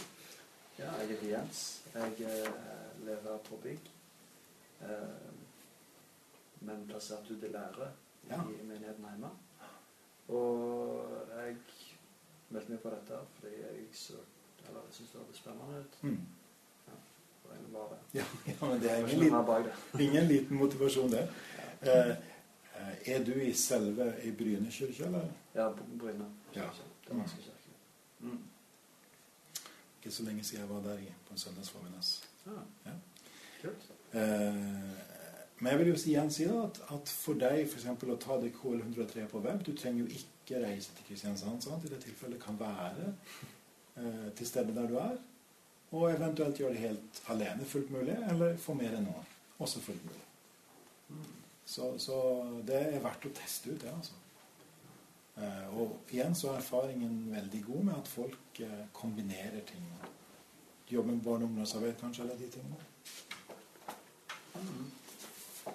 Ja, 0.79 0.91
jeg 1.01 1.15
heter 1.15 1.33
Jens. 1.37 1.65
Jeg 1.95 2.13
lever 2.19 3.25
lærer 3.25 3.41
på 3.47 3.57
bygg. 3.63 3.91
Eh, 4.81 5.33
men 6.61 6.87
plassert 6.89 7.31
ut 7.31 7.43
i 7.43 7.49
lære 7.53 7.91
Ja. 8.31 8.43
i 8.43 8.63
menigheten 8.67 9.05
hjemme. 9.05 9.31
Og 10.29 11.11
jeg 11.37 11.57
meldte 12.51 12.71
meg 12.73 12.81
på 12.81 12.91
dette 12.91 13.19
fordi 13.39 13.55
jeg 13.61 13.87
så 13.93 14.13
Eller 14.69 14.81
jeg 14.87 14.93
syntes 14.95 15.13
det 15.13 15.21
hørtes 15.21 15.37
spennende 15.37 15.79
ut. 15.81 16.03
Mm. 16.03 16.27
Ja, 16.87 16.93
jeg 17.55 17.73
var 17.73 17.89
det. 17.89 17.99
Ja, 18.19 18.25
ja, 18.47 18.67
men 18.69 18.81
det 18.83 18.91
er 18.91 18.97
ingen 18.97 19.19
liten, 19.21 19.65
det. 19.65 20.01
ingen 20.01 20.25
liten 20.25 20.57
motivasjon, 20.57 21.11
det. 21.11 21.29
Eh, 21.83 22.11
eh, 22.77 23.15
er 23.15 23.25
du 23.25 23.33
i 23.33 23.53
selve 23.53 24.15
i 24.23 24.31
Bryne 24.37 24.71
kirke, 24.71 25.05
eller? 25.05 25.29
Ja, 25.55 25.71
på 25.73 25.85
Bryne. 25.99 26.27
Ja. 26.55 26.67
Det 27.05 27.11
er 27.11 27.17
ganske 27.17 27.43
kjekt. 27.43 27.69
Mm. 28.19 28.43
Ikke 29.97 30.11
så 30.11 30.23
lenge 30.23 30.45
siden 30.45 30.61
jeg 30.61 30.75
var 30.75 30.83
der 30.83 30.99
i, 30.99 31.09
på 31.27 31.33
en 31.33 31.39
søndagsformiddag. 31.39 32.05
Ah. 32.47 32.63
Ja. 32.87 32.91
Kult. 33.63 33.93
Eh, 34.15 34.61
men 35.61 35.73
jeg 35.73 35.79
vil 35.79 35.91
jo 35.91 35.97
igjen 35.99 36.31
si 36.33 36.47
at, 36.49 36.81
at 36.95 37.11
for 37.13 37.39
deg 37.41 37.63
eksempel, 37.67 38.15
å 38.15 38.21
ta 38.21 38.39
det 38.41 38.55
KL103 38.57 39.27
på 39.29 39.43
web 39.45 39.65
Du 39.67 39.75
trenger 39.77 40.07
jo 40.07 40.21
ikke 40.21 40.63
reise 40.65 40.95
til 40.97 41.11
Kristiansand. 41.11 41.61
Sant? 41.63 41.85
I 41.85 41.93
det 41.93 42.01
tilfellet 42.07 42.41
kan 42.43 42.57
være 42.61 43.11
eh, 43.11 44.31
til 44.37 44.49
stede 44.49 44.75
der 44.77 44.89
du 44.89 44.97
er. 45.03 45.19
Og 45.91 46.09
eventuelt 46.13 46.59
gjøre 46.59 46.77
det 46.77 46.87
helt 46.87 47.21
alene, 47.35 47.67
fullt 47.67 47.93
mulig. 47.93 48.17
Eller 48.31 48.57
få 48.63 48.75
mer 48.79 48.97
enn 48.97 49.07
nå. 49.11 49.15
Også 49.61 49.83
fullt 49.85 50.07
mulig. 50.07 50.27
Så, 51.67 51.93
så 52.03 52.17
det 52.67 52.81
er 52.81 53.03
verdt 53.05 53.29
å 53.29 53.35
teste 53.37 53.75
ut, 53.75 53.83
det, 53.83 53.93
altså. 53.93 54.17
Eh, 55.41 55.67
og 55.79 56.11
igjen 56.13 56.35
så 56.37 56.51
er 56.51 56.61
erfaringen 56.61 57.29
veldig 57.31 57.61
god 57.67 57.85
med 57.89 57.99
at 57.99 58.09
folk 58.11 58.63
eh, 58.65 58.87
kombinerer 58.97 59.61
ting. 59.69 59.85
Jobber 60.91 61.13
med 61.13 61.23
barne- 61.23 61.45
og 61.45 61.53
ungdomsarbeid, 61.53 61.95
kanskje, 62.01 62.25
eller 62.25 62.41
de 62.41 62.49
tingene? 62.51 62.81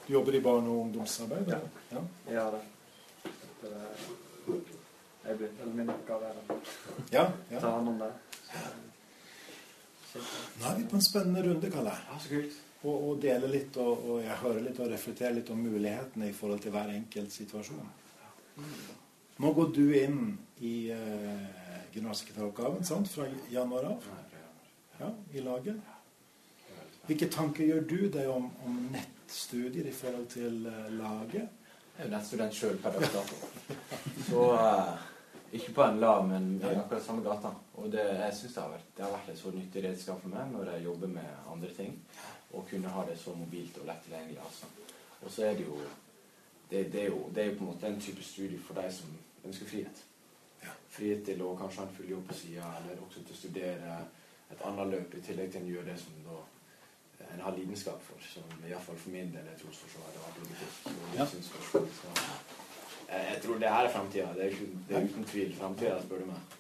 Du 0.08 0.14
jobber 0.14 0.36
i 0.36 0.42
barne- 0.42 0.70
og 0.70 0.82
ungdomsarbeid? 0.86 1.48
Ja. 1.50 1.60
ja. 1.92 2.02
Jeg 2.30 2.42
har 2.42 2.52
det. 2.52 2.64
det 3.62 3.72
er, 3.72 3.90
jeg 5.26 5.38
blir, 5.40 5.50
eller 5.62 5.74
min 5.74 5.90
oppgave 5.90 6.30
er 6.30 6.38
å 6.54 6.58
Ja, 7.12 7.24
ja. 7.50 7.60
ta 7.60 7.72
hånd 7.78 7.90
om 7.90 7.98
det. 8.04 8.12
Så, 10.12 10.20
Nå 10.60 10.68
er 10.70 10.76
vi 10.78 10.86
på 10.92 10.96
en 11.00 11.02
spennende 11.06 11.42
runde, 11.48 11.72
Kalle. 11.74 11.96
Ja, 12.12 12.20
så 12.22 12.30
kult. 12.36 12.60
Og, 12.86 12.96
og 13.10 13.22
dele 13.24 13.48
litt, 13.50 13.78
og, 13.82 14.04
og 14.12 14.20
jeg 14.22 14.38
hører 14.44 14.62
litt 14.68 14.80
og 14.80 14.92
reflekterer 14.92 15.34
litt 15.40 15.50
om 15.50 15.64
mulighetene 15.66 16.30
i 16.30 16.36
forhold 16.38 16.62
til 16.62 16.72
hver 16.76 16.92
enkelt 16.94 17.34
situasjon. 17.34 17.88
Nå 19.42 19.52
går 19.58 19.72
du 19.76 19.84
inn 19.98 20.20
i 20.64 20.76
eh, 20.94 21.48
generalsekretæroppgaven 21.96 22.86
sant? 22.88 23.10
fra 23.12 23.26
januar 23.52 23.90
av 23.90 24.06
ja, 25.02 25.10
i 25.34 25.42
laget. 25.44 25.76
det 25.76 26.72
er 26.72 26.78
veldig 26.78 26.94
spennende. 26.94 26.95
Hvilke 27.06 27.28
tanker 27.30 27.68
gjør 27.68 27.84
du 27.86 28.00
deg 28.10 28.30
om, 28.34 28.48
om 28.66 28.78
nettstudier 28.90 29.86
i 29.86 29.94
forhold 29.94 30.26
til 30.32 30.64
uh, 30.66 30.88
laget? 30.98 31.52
Jeg 31.96 32.02
er 32.02 32.08
jo 32.08 32.14
nettstudent 32.16 32.56
sjøl 32.58 32.80
per 32.82 32.96
dato. 32.98 33.36
Så 34.26 34.46
uh, 34.58 35.04
ikke 35.54 35.76
på 35.76 35.84
en 35.86 36.00
lav, 36.02 36.24
men 36.28 36.48
i 36.58 36.72
akkurat 36.72 37.04
samme 37.06 37.22
gata. 37.24 37.52
Og 37.78 37.92
det, 37.92 38.02
jeg 38.02 38.34
synes 38.40 38.56
det 38.56 38.64
har 38.64 38.72
vært, 38.74 38.88
det 38.98 39.06
har 39.06 39.14
vært 39.14 39.30
et 39.36 39.38
så 39.40 39.52
nyttig 39.54 39.84
redskap 39.86 40.24
for 40.24 40.34
meg 40.34 40.50
når 40.56 40.72
jeg 40.72 40.88
jobber 40.88 41.14
med 41.14 41.46
andre 41.54 41.70
ting. 41.78 41.94
Å 42.56 42.64
kunne 42.72 42.96
ha 42.96 43.06
det 43.06 43.20
så 43.22 43.36
mobilt 43.38 43.78
og 43.82 43.86
lett 43.92 44.02
tilgjengelig. 44.08 44.42
Altså. 44.48 44.72
Og 45.22 45.32
så 45.32 45.46
er 45.46 45.56
det 45.60 45.70
jo 45.70 45.78
det, 46.72 46.84
det, 46.90 47.04
er 47.04 47.14
jo 47.14 47.22
det 47.36 47.46
er 47.46 47.56
på 47.56 47.68
en 47.68 47.70
måte 47.70 47.88
en 47.88 48.02
type 48.02 48.26
studie 48.26 48.58
for 48.66 48.82
deg 48.82 48.90
som 48.94 49.14
ønsker 49.46 49.70
frihet. 49.70 50.04
Ja. 50.66 50.74
Frihet 50.98 51.22
til 51.30 51.46
å 51.46 51.54
kanskje 51.60 51.84
ha 51.84 51.88
en 51.88 51.96
full 52.00 52.10
jobb 52.16 52.26
på 52.32 52.42
sida, 52.42 52.74
eller 52.82 53.06
også 53.06 53.22
til 53.22 53.38
å 53.38 53.40
studere 53.44 54.02
et 54.50 54.66
annet 54.66 54.94
løp 54.96 55.14
i 55.14 55.24
tillegg 55.30 55.54
til 55.54 55.70
å 55.70 55.74
gjøre 55.76 55.92
det 55.92 56.02
som 56.02 56.18
da 56.26 56.42
en 57.34 57.42
har 57.46 57.56
lidenskap 57.58 58.02
for. 58.08 58.20
Som 58.34 58.68
iallfall 58.70 59.00
for 59.00 59.14
min 59.14 59.32
del 59.34 59.48
er 59.48 59.58
trosforsvaret 59.62 60.20
og 60.20 60.28
apologetikk. 60.30 60.72
Jeg, 63.06 63.42
tror 63.44 63.60
det 63.62 63.70
her 63.70 63.88
er 63.88 63.94
framtida. 63.94 64.28
Det 64.38 64.52
det 64.90 64.98
er 64.98 65.10
uten 65.10 65.28
tvil 65.32 65.56
framtida, 65.58 65.98
spør 66.04 66.24
du 66.24 66.30
meg. 66.32 66.56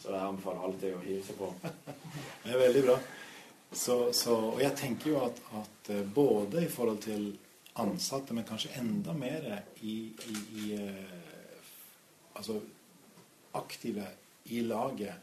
Så 0.00 0.14
jeg 0.14 0.26
anbefaler 0.26 0.66
alltid 0.66 0.94
å 0.96 1.02
hive 1.04 1.22
seg 1.26 1.36
på. 1.36 1.48
Det 2.44 2.54
er 2.54 2.62
veldig 2.62 2.82
bra. 2.86 2.94
Så, 3.72 3.96
så, 4.16 4.34
og 4.54 4.62
jeg 4.62 4.72
tenker 4.78 5.10
jo 5.12 5.18
at, 5.22 5.42
at 5.60 5.90
eh, 5.94 6.06
både 6.14 6.64
i 6.64 6.70
forhold 6.72 7.02
til 7.04 7.26
ansatte, 7.78 8.34
men 8.34 8.46
kanskje 8.48 8.72
enda 8.80 9.12
mer 9.14 9.44
i, 9.82 9.98
i, 10.26 10.38
i 10.62 10.70
eh, 10.78 11.18
Altså 12.40 12.54
aktive 13.58 14.04
i 14.54 14.62
laget 14.64 15.14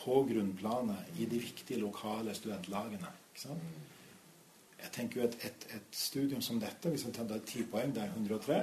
på 0.00 0.22
grunnplanet 0.26 1.18
i 1.20 1.26
de 1.30 1.38
viktige 1.38 1.78
lokale 1.78 2.34
studentlagene. 2.34 3.10
Jeg 3.46 4.90
tenker 4.94 5.20
jo 5.20 5.28
et, 5.28 5.36
et, 5.46 5.66
et 5.76 5.94
studium 5.94 6.42
som 6.42 6.58
dette, 6.62 6.90
hvis 6.90 7.06
vi 7.06 7.14
tar 7.14 7.30
ti 7.46 7.64
poeng, 7.66 7.94
det 7.94 8.02
er 8.02 8.12
103, 8.14 8.58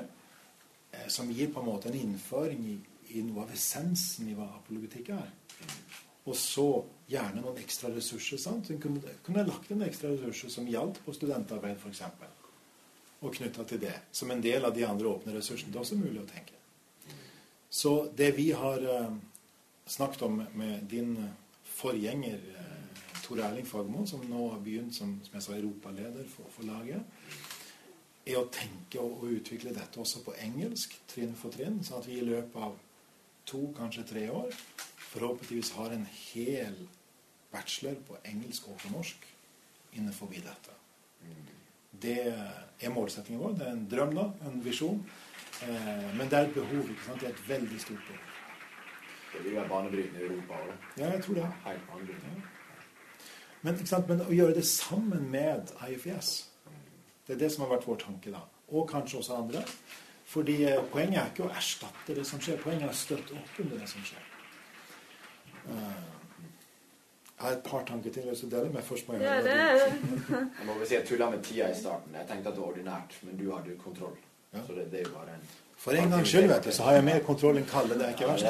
eh, 0.92 1.08
som 1.12 1.32
gir 1.32 1.52
på 1.54 1.64
en 1.64 1.70
måte 1.70 1.92
en 1.92 2.00
innføring 2.00 2.64
i, 2.72 2.76
i 3.16 3.24
noe 3.28 3.46
av 3.46 3.54
essensen 3.56 4.30
i 4.32 4.36
hva 4.38 4.48
apologetikk 4.58 5.14
er. 5.16 5.32
Og 6.26 6.34
så 6.40 6.68
gjerne 7.10 7.44
noen 7.44 7.60
ekstra 7.62 7.92
ressurser. 7.94 8.40
sant? 8.42 8.68
Så 8.68 8.80
kunne, 8.82 9.16
kunne 9.26 9.46
lagt 9.46 9.70
inn 9.72 9.84
ekstra 9.86 10.10
ressurser 10.14 10.54
som 10.54 10.68
gjaldt 10.70 11.04
på 11.06 11.14
studentarbeid, 11.14 11.78
f.eks. 11.78 12.02
Og 13.22 13.34
knytta 13.36 13.66
til 13.70 13.82
det. 13.86 13.94
Som 14.12 14.34
en 14.34 14.42
del 14.42 14.66
av 14.66 14.74
de 14.74 14.86
andre 14.88 15.12
åpne 15.12 15.36
ressursene. 15.36 15.72
Det 15.72 15.80
er 15.80 15.86
også 15.86 16.00
mulig 16.02 16.24
å 16.24 16.30
tenke. 16.30 16.58
Så 17.70 17.94
det 18.18 18.32
vi 18.38 18.50
har 18.58 18.82
eh, 18.82 19.14
snakket 19.86 20.26
om 20.26 20.42
med 20.58 20.88
din 20.90 21.18
forgjenger 21.76 22.40
uh, 22.56 22.75
Tor 23.26 23.42
Erling 23.42 23.66
Fagmo, 23.66 24.06
som 24.06 24.22
nå 24.30 24.48
har 24.54 24.62
begynt 24.62 24.96
som, 24.96 25.16
som 25.26 25.38
jeg 25.38 25.46
sa, 25.46 25.58
europaleder 25.58 26.28
for, 26.30 26.50
for 26.54 26.68
laget, 26.70 27.02
er 28.26 28.40
å 28.40 28.50
tenke 28.54 29.02
og, 29.02 29.26
utvikle 29.30 29.74
dette 29.74 30.02
også 30.02 30.24
på 30.26 30.34
engelsk, 30.42 30.94
trinn 31.10 31.34
for 31.38 31.54
trinn, 31.54 31.82
sånn 31.86 32.02
at 32.02 32.10
vi 32.10 32.20
i 32.20 32.26
løpet 32.26 32.58
av 32.68 32.78
to, 33.50 33.68
kanskje 33.78 34.06
tre 34.10 34.28
år 34.34 34.54
forhåpentligvis 35.16 35.72
har 35.78 35.94
en 35.96 36.06
hel 36.12 36.80
bachelor 37.54 37.96
på 38.08 38.18
engelsk 38.28 38.68
og 38.68 38.80
på 38.82 38.92
norsk 38.92 39.28
innenfor 39.96 40.34
dette. 40.34 40.74
Det 42.02 42.18
er 42.28 42.92
målsettingen 42.92 43.40
vår. 43.40 43.54
Det 43.56 43.68
er 43.68 43.72
en 43.72 43.86
drøm, 43.92 44.12
da. 44.18 44.26
En 44.50 44.58
visjon. 44.66 45.00
Eh, 45.64 46.10
men 46.18 46.28
det 46.28 46.38
er 46.38 46.50
et 46.50 46.58
behov. 46.58 46.90
ikke 46.90 47.06
sant? 47.06 47.22
Det 47.22 47.30
er 47.30 47.38
et 47.38 47.46
veldig 47.48 47.80
stort 47.80 48.04
behov. 48.10 48.34
Det 49.32 49.44
vil 49.46 49.56
være 49.56 49.70
banebrytende 49.70 50.20
i 50.20 50.28
Europa 50.28 50.60
òg. 50.66 50.76
Ja, 50.98 51.14
jeg 51.14 51.24
tror 51.24 51.40
det. 51.40 51.48
Helt 51.66 51.88
banebrytende. 51.92 52.44
Men, 53.66 53.80
men, 54.08 54.22
å 54.22 54.34
gjøre 54.34 54.56
det 54.60 54.66
sammen 54.70 55.26
med 55.34 55.72
IFS, 55.90 56.34
det 57.26 57.34
er 57.34 57.40
det 57.42 57.52
som 57.54 57.66
har 57.66 57.72
vært 57.74 57.88
vår 57.90 58.02
tanke 58.04 58.34
da. 58.34 58.44
Og 58.70 58.86
kanskje 58.90 59.22
også 59.22 59.40
andre. 59.40 59.64
Fordi 60.30 60.60
eh, 60.70 60.82
poenget 60.92 61.22
er 61.22 61.32
ikke 61.32 61.46
å 61.48 61.54
erstatte 61.54 62.16
det 62.18 62.26
som 62.30 62.42
skjer. 62.42 62.60
Poenget 62.62 62.88
er 62.88 62.94
å 62.94 62.98
støtte 62.98 63.38
opp 63.38 63.60
under 63.64 63.82
det 63.82 63.90
som 63.90 64.06
skjer. 64.06 64.32
Uh, 65.66 66.16
jeg 67.36 67.42
har 67.42 67.56
et 67.58 67.66
par 67.66 67.84
tanker 67.90 68.14
til 68.14 68.30
jeg 68.30 68.38
skal 68.38 68.52
dele, 68.54 68.72
men 68.74 68.86
først 68.86 69.08
må 69.08 69.18
jeg 69.18 69.26
ja, 69.26 69.40
det. 69.44 69.56
Jeg 70.30 70.68
må 70.68 70.78
vel 70.78 70.88
si 70.88 70.96
jeg 70.96 71.08
tulla 71.10 71.30
med 71.34 71.42
tida 71.46 71.70
i 71.74 71.78
starten. 71.78 72.14
Jeg 72.16 72.30
tenkte 72.30 72.52
at 72.52 72.58
det 72.58 72.64
var 72.64 72.72
ordinært, 72.72 73.18
men 73.26 73.38
du 73.42 73.46
hadde 73.52 73.78
kontroll. 73.82 74.18
Ja. 74.54 74.62
Så 74.68 74.78
det, 74.78 74.86
det, 74.92 75.02
er 75.02 75.10
jo 75.10 75.14
bare 75.18 75.36
en 75.36 75.48
For 75.82 75.98
en 76.00 76.14
gangs 76.14 76.30
skyld, 76.32 76.48
vet 76.54 76.70
du, 76.70 76.72
så 76.72 76.86
har 76.88 77.00
jeg 77.00 77.08
mer 77.10 77.26
kontroll 77.26 77.60
enn 77.60 77.70
Kalle. 77.70 77.98
Det 77.98 78.08
er 78.08 78.14
ikke 78.14 78.30
verst. 78.30 78.46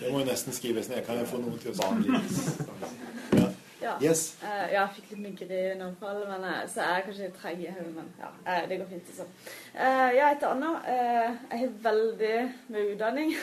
Det 0.00 0.12
må 0.12 0.24
jo 0.24 0.26
nesten 0.28 0.56
skrives 0.56 0.90
ned. 0.90 1.04
Kan 1.06 1.20
jeg 1.20 1.28
få 1.30 1.40
noen 1.44 1.60
til 1.62 1.72
å 1.72 1.76
si 1.78 3.13
ja. 3.84 3.94
Yes. 4.02 4.38
Uh, 4.42 4.48
ja, 4.48 4.66
jeg 4.72 4.94
fikk 4.96 5.10
litt 5.12 5.22
migreneanfall, 5.24 6.22
men 6.28 6.46
uh, 6.46 6.62
så 6.70 6.80
er 6.84 6.98
jeg 6.98 7.04
kanskje 7.08 7.28
treg 7.36 7.60
i 7.60 7.68
hodet. 7.68 7.92
Men 7.92 8.08
ja, 8.20 8.30
uh, 8.46 8.62
det 8.70 8.78
går 8.80 8.90
fint. 8.94 9.10
Så. 9.18 9.26
jeg 9.74 10.28
heter 10.32 10.48
Anna. 10.54 10.72
jeg 10.88 11.60
har 11.60 11.76
veldig 11.84 12.34
mye 12.72 12.94
utdanning. 12.94 13.34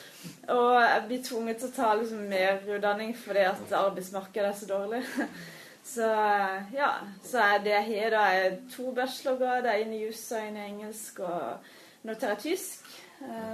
og 0.56 0.74
jeg 0.80 1.04
blir 1.08 1.22
tvunget 1.28 1.60
til 1.60 1.70
å 1.70 1.76
ta 1.76 1.92
liksom, 2.00 2.26
mer 2.32 2.60
utdanning 2.76 3.14
fordi 3.16 3.46
at 3.50 3.78
arbeidsmarkedet 3.82 4.50
er 4.50 4.58
så 4.62 4.70
dårlig. 4.70 5.04
så 5.94 6.10
ja, 6.76 6.90
så 7.24 7.44
er 7.44 7.64
det 7.64 7.76
jeg 7.76 7.88
har, 7.92 8.16
da 8.16 8.26
er 8.40 8.58
to 8.72 8.90
bachelorgrader, 8.96 9.72
en 9.76 9.96
i 9.96 10.04
jus 10.06 10.24
og 10.32 10.44
en 10.44 10.60
i 10.60 10.66
engelsk, 10.68 11.20
og 11.24 12.06
nå 12.08 12.16
tar 12.16 12.36
jeg 12.36 12.44
tysk. 12.50 12.92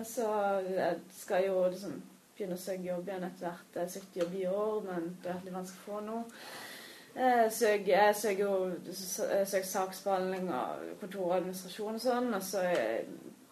så 0.07 0.27
jeg 0.63 0.99
skal 1.11 1.49
jo 1.49 1.65
liksom 1.69 1.97
begynne 2.37 2.57
å 2.57 2.61
søke 2.61 2.89
jobb 2.91 3.09
igjen 3.09 3.27
etter 3.27 3.49
hvert. 3.49 3.77
Jeg 3.81 3.93
søkte 3.97 4.21
jobb 4.23 4.35
i 4.37 4.47
år, 4.51 4.81
men 4.87 5.13
det 5.23 5.31
er 5.31 5.39
veldig 5.41 5.55
vanskelig 5.57 5.83
å 5.83 5.87
få 5.87 6.01
noe. 6.07 6.25
Søker, 7.17 7.89
jeg 7.89 8.17
søker 8.21 8.43
jo 8.43 8.57
jeg 8.85 9.47
søker 9.49 9.69
saksbehandling 9.71 10.51
og 10.53 10.83
kontoradministrasjon 11.01 11.97
og 11.97 12.03
sånn. 12.03 12.29
Og 12.37 12.45
så 12.45 12.65
jeg 12.67 13.07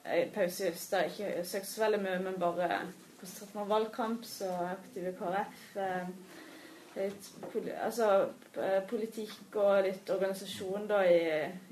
jeg 0.05 0.27
ikke 0.29 1.45
søkt 1.49 1.69
så 1.71 1.85
veldig 1.87 2.01
mye, 2.05 2.19
men 2.27 2.41
bare 2.41 2.83
konsentrert 3.21 3.55
meg 3.55 3.63
om 3.63 3.71
valgkamp, 3.71 4.27
så 4.29 4.51
aktiv 4.69 5.07
i 5.09 5.15
KrF. 5.17 5.63
Litt 6.95 7.31
altså, 7.83 8.09
politikk 8.91 9.57
og 9.59 9.87
litt 9.87 10.13
organisasjon 10.13 10.85
da 10.91 11.01
i, 11.09 11.23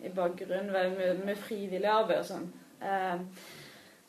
i 0.02 0.14
bakgrunnen. 0.16 0.72
Veldig 0.72 0.96
mye, 0.96 1.18
mye 1.28 1.42
frivillig 1.44 1.92
arbeid 1.92 2.22
og 2.22 2.30
sånn. 2.30 2.48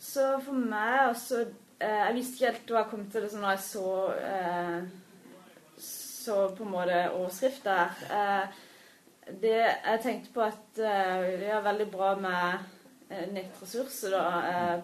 Så 0.03 0.31
for 0.45 0.55
meg 0.71 1.11
Eh, 1.11 1.53
jeg 1.83 2.15
visste 2.17 2.37
ikke 2.37 2.51
helt 2.51 2.73
hva 2.73 2.83
jeg 2.83 2.91
kom 2.91 3.07
til 3.11 3.25
det 3.25 3.31
sånn 3.31 3.43
når 3.45 3.55
jeg 3.55 3.63
så 3.67 3.87
eh, 4.29 4.91
så 6.23 6.37
på 6.55 6.63
en 6.63 6.71
måte 6.71 6.99
overskrift 7.11 7.65
der. 7.67 7.97
Eh, 8.19 8.61
det, 9.41 9.57
jeg 9.57 9.99
tenkte 10.03 10.31
på 10.35 10.43
at 10.45 10.79
det 10.79 11.49
er 11.51 11.63
veldig 11.63 11.89
bra 11.91 12.13
med 12.19 12.71
nettressurser 13.31 14.11
da, 14.11 14.23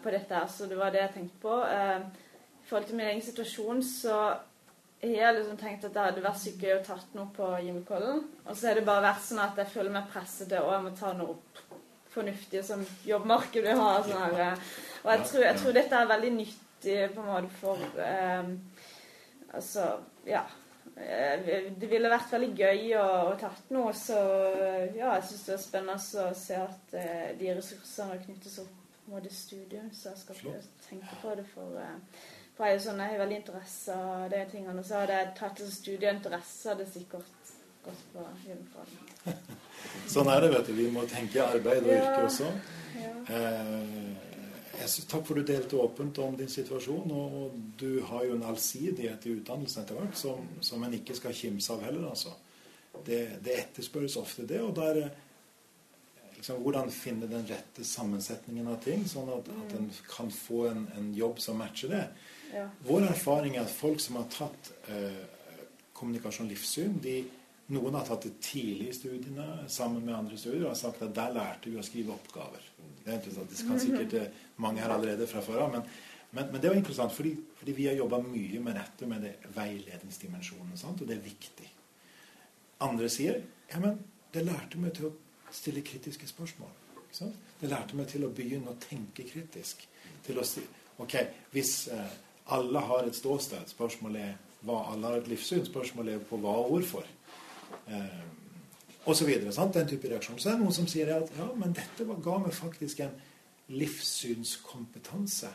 på 0.04 0.12
dette 0.14 0.36
her, 0.36 0.46
så 0.52 0.68
det 0.70 0.78
var 0.80 0.94
det 0.94 1.02
jeg 1.02 1.12
tenkte 1.16 1.42
på. 1.42 1.56
I 1.60 2.68
forhold 2.70 2.86
til 2.88 3.00
min 3.00 3.08
egen 3.10 3.24
situasjon 3.26 3.82
så 3.84 4.20
har 5.02 5.16
jeg 5.16 5.36
liksom 5.36 5.58
tenkt 5.58 5.86
at 5.88 5.94
det 5.96 6.06
hadde 6.06 6.24
vært 6.24 6.42
så 6.42 6.54
gøy 6.60 6.74
å 6.76 6.86
tatt 6.86 7.18
noe 7.18 7.32
på 7.36 7.50
Gimlekollen. 7.64 8.24
Og 8.46 8.56
så 8.56 8.70
har 8.70 8.80
det 8.80 8.86
bare 8.88 9.06
vært 9.10 9.26
sånn 9.26 9.44
at 9.44 9.60
jeg 9.60 9.74
føler 9.74 9.96
meg 9.96 10.10
presset 10.12 10.52
til 10.52 10.64
å 10.64 10.74
jeg 10.76 10.86
må 10.86 10.96
ta 11.00 11.14
noe 11.16 11.36
opp 11.36 11.62
fornuftig 12.10 12.64
som 12.66 12.84
jobbmarkedet 13.08 13.76
har. 13.80 14.08
Sånn. 14.08 14.66
Og 15.04 15.12
jeg 15.14 15.28
tror, 15.30 15.46
jeg 15.46 15.62
tror 15.62 15.78
dette 15.78 16.02
er 16.02 16.12
veldig 16.16 16.34
nytt 16.36 16.66
nyttig 16.80 17.16
på 17.16 17.22
en 17.22 17.28
måte 17.28 17.50
for 17.60 17.78
eh, 18.00 18.56
Altså, 19.52 20.00
ja. 20.26 20.44
Eh, 20.96 21.40
det 21.80 21.88
ville 21.90 22.10
vært 22.10 22.32
veldig 22.32 22.50
gøy 22.54 22.92
å, 23.00 23.06
å 23.32 23.38
tatt 23.40 23.72
noe, 23.74 23.94
så 23.98 24.20
ja, 24.94 25.16
jeg 25.16 25.24
syns 25.26 25.46
det 25.48 25.54
er 25.56 25.64
spennende 25.64 25.96
å 25.98 26.34
se 26.38 26.60
at 26.60 26.94
eh, 26.94 27.32
de 27.40 27.56
ressursene 27.58 28.20
knyttes 28.28 28.60
opp 28.62 29.08
mot 29.10 29.26
et 29.26 29.34
studium, 29.34 29.90
så 29.90 30.12
jeg 30.12 30.22
skal 30.22 30.38
ikke 30.38 30.62
tenke 30.86 31.18
på 31.24 31.34
det 31.40 31.48
for 31.56 31.82
eh, 31.82 32.22
for 32.60 32.68
jeg 32.68 32.82
sånn, 32.84 33.00
jeg 33.00 33.14
har 33.16 33.22
veldig 33.24 33.38
interesse 33.40 33.96
av 33.96 34.26
de 34.34 34.40
tingene. 34.52 34.82
Og 34.82 34.86
så 34.86 34.98
hadde 35.00 35.16
jeg 35.16 35.30
tatt 35.38 35.56
det 35.56 35.64
som 35.64 35.76
studieinteresse, 35.78 36.74
hadde 36.74 36.88
sikkert 36.92 37.54
gått 37.86 38.02
på 38.12 38.26
hjemmefra. 38.44 39.38
sånn 40.14 40.30
er 40.34 40.44
det, 40.44 40.50
vet 40.58 40.68
du. 40.68 40.74
Vi 40.76 40.90
må 40.92 41.06
tenke 41.08 41.46
arbeid 41.46 41.88
og 41.88 41.94
yrke 41.96 42.26
også. 42.28 42.50
Ja. 43.00 43.14
Eh, 43.32 44.29
takk 44.88 45.26
for 45.28 45.40
du 45.40 45.44
delte 45.44 45.80
åpent 45.80 46.18
om 46.24 46.36
din 46.38 46.52
situasjon. 46.52 47.12
Og 47.12 47.56
du 47.80 48.02
har 48.10 48.26
jo 48.28 48.36
en 48.36 48.46
allsidighet 48.52 49.26
i 49.26 49.34
utdannelsen 49.40 49.84
etter 49.84 50.00
hvert 50.00 50.20
som, 50.20 50.46
som 50.62 50.84
en 50.84 50.96
ikke 51.00 51.18
skal 51.18 51.36
kimse 51.36 51.74
av 51.74 51.84
heller. 51.88 52.10
altså. 52.12 52.36
Det, 53.06 53.20
det 53.46 53.56
etterspørres 53.56 54.18
ofte, 54.20 54.48
det. 54.50 54.62
Og 54.66 54.76
der 54.76 55.10
liksom, 56.36 56.62
hvordan 56.64 56.92
finne 56.92 57.28
den 57.32 57.48
rette 57.50 57.86
sammensetningen 57.86 58.68
av 58.72 58.80
ting, 58.84 59.04
sånn 59.08 59.30
at, 59.34 59.50
at 59.64 59.76
en 59.78 59.90
kan 60.10 60.32
få 60.34 60.66
en, 60.70 60.86
en, 60.98 61.12
jobb 61.18 61.42
som 61.44 61.60
matcher 61.60 61.92
det. 61.94 62.06
Ja. 62.54 62.66
Vår 62.88 63.10
erfaring 63.12 63.58
er 63.58 63.68
at 63.68 63.74
folk 63.74 64.00
som 64.02 64.18
har 64.18 64.30
tatt 64.34 64.72
eh, 64.90 65.20
kommunikasjon 65.94 66.50
livssyn, 66.50 66.96
de, 67.04 67.22
noen 67.70 67.98
har 68.00 68.06
tatt 68.08 68.26
det 68.26 68.36
tidlig 68.42 68.90
i 68.90 68.98
studiene 68.98 69.48
sammen 69.70 70.02
med 70.06 70.16
andre 70.16 70.38
studier 70.38 70.66
og 70.66 70.72
har 70.72 70.80
sagt 70.80 71.04
at 71.06 71.16
der 71.16 71.34
lærte 71.36 71.70
vi 71.70 71.78
å 71.78 71.86
skrive 71.86 72.16
oppgaver. 72.16 72.64
Det 73.04 73.12
er 73.12 73.20
interessant. 73.20 73.52
Det 73.52 73.68
kan 73.68 73.82
sikkert 73.82 74.16
eh, 74.18 74.40
mange 74.64 74.82
her 74.82 74.94
allerede 74.94 75.28
fra 75.30 75.44
før 75.46 75.66
av. 75.66 75.76
Men, 75.76 75.86
men, 76.32 76.50
men, 76.50 76.62
det 76.62 76.72
var 76.72 76.80
interessant, 76.80 77.14
fordi, 77.14 77.36
fordi 77.60 77.76
vi 77.78 77.86
har 77.90 77.98
jobba 78.00 78.22
mye 78.26 78.62
med 78.66 78.78
dette 78.80 79.10
med 79.10 79.26
det 79.26 79.36
veiledningsdimensjonen. 79.56 80.78
Sant? 80.82 81.04
Og 81.04 81.10
det 81.10 81.18
er 81.18 81.26
viktig. 81.26 81.70
Andre 82.86 83.10
sier 83.12 83.42
ja, 83.70 83.82
men 83.84 84.00
det 84.34 84.46
lærte 84.48 84.82
meg 84.82 84.96
til 84.98 85.10
å 85.10 85.14
stille 85.54 85.86
kritiske 85.86 86.30
spørsmål. 86.30 86.74
Det 87.60 87.70
lærte 87.70 87.98
meg 87.98 88.10
til 88.10 88.26
å 88.26 88.34
begynne 88.34 88.74
å 88.74 88.82
tenke 88.82 89.26
kritisk. 89.30 89.86
Til 90.26 90.42
å 90.42 90.46
si 90.46 90.66
Ok, 91.00 91.14
hvis 91.54 91.88
eh, 91.96 92.16
alle 92.52 92.82
har 92.84 93.06
et 93.08 93.16
ståsted, 93.16 93.70
spørsmålet 93.72 94.20
er 94.20 94.34
hva 94.68 94.82
alle 94.92 95.08
har 95.08 95.22
et 95.22 95.30
livssyn, 95.32 95.64
spørsmålet 95.64 96.18
er 96.18 96.26
på 96.28 96.36
hva 96.44 96.58
og 96.60 96.74
hvorfor. 96.74 97.06
Eh, 97.88 98.20
og 99.06 99.16
så 99.16 99.26
videre, 99.26 99.54
sant? 99.56 99.74
Den 99.74 99.88
type 99.88 100.10
reaksjon. 100.10 100.40
Så 100.40 100.50
det 100.50 100.56
er 100.56 100.62
noen 100.64 100.76
som 100.76 100.88
sier 100.90 101.14
at 101.16 101.32
ja, 101.38 101.48
men 101.58 101.74
dette 101.78 102.06
ga 102.06 102.38
meg 102.42 102.54
faktisk 102.54 103.02
en 103.06 103.16
livssynskompetanse 103.70 105.50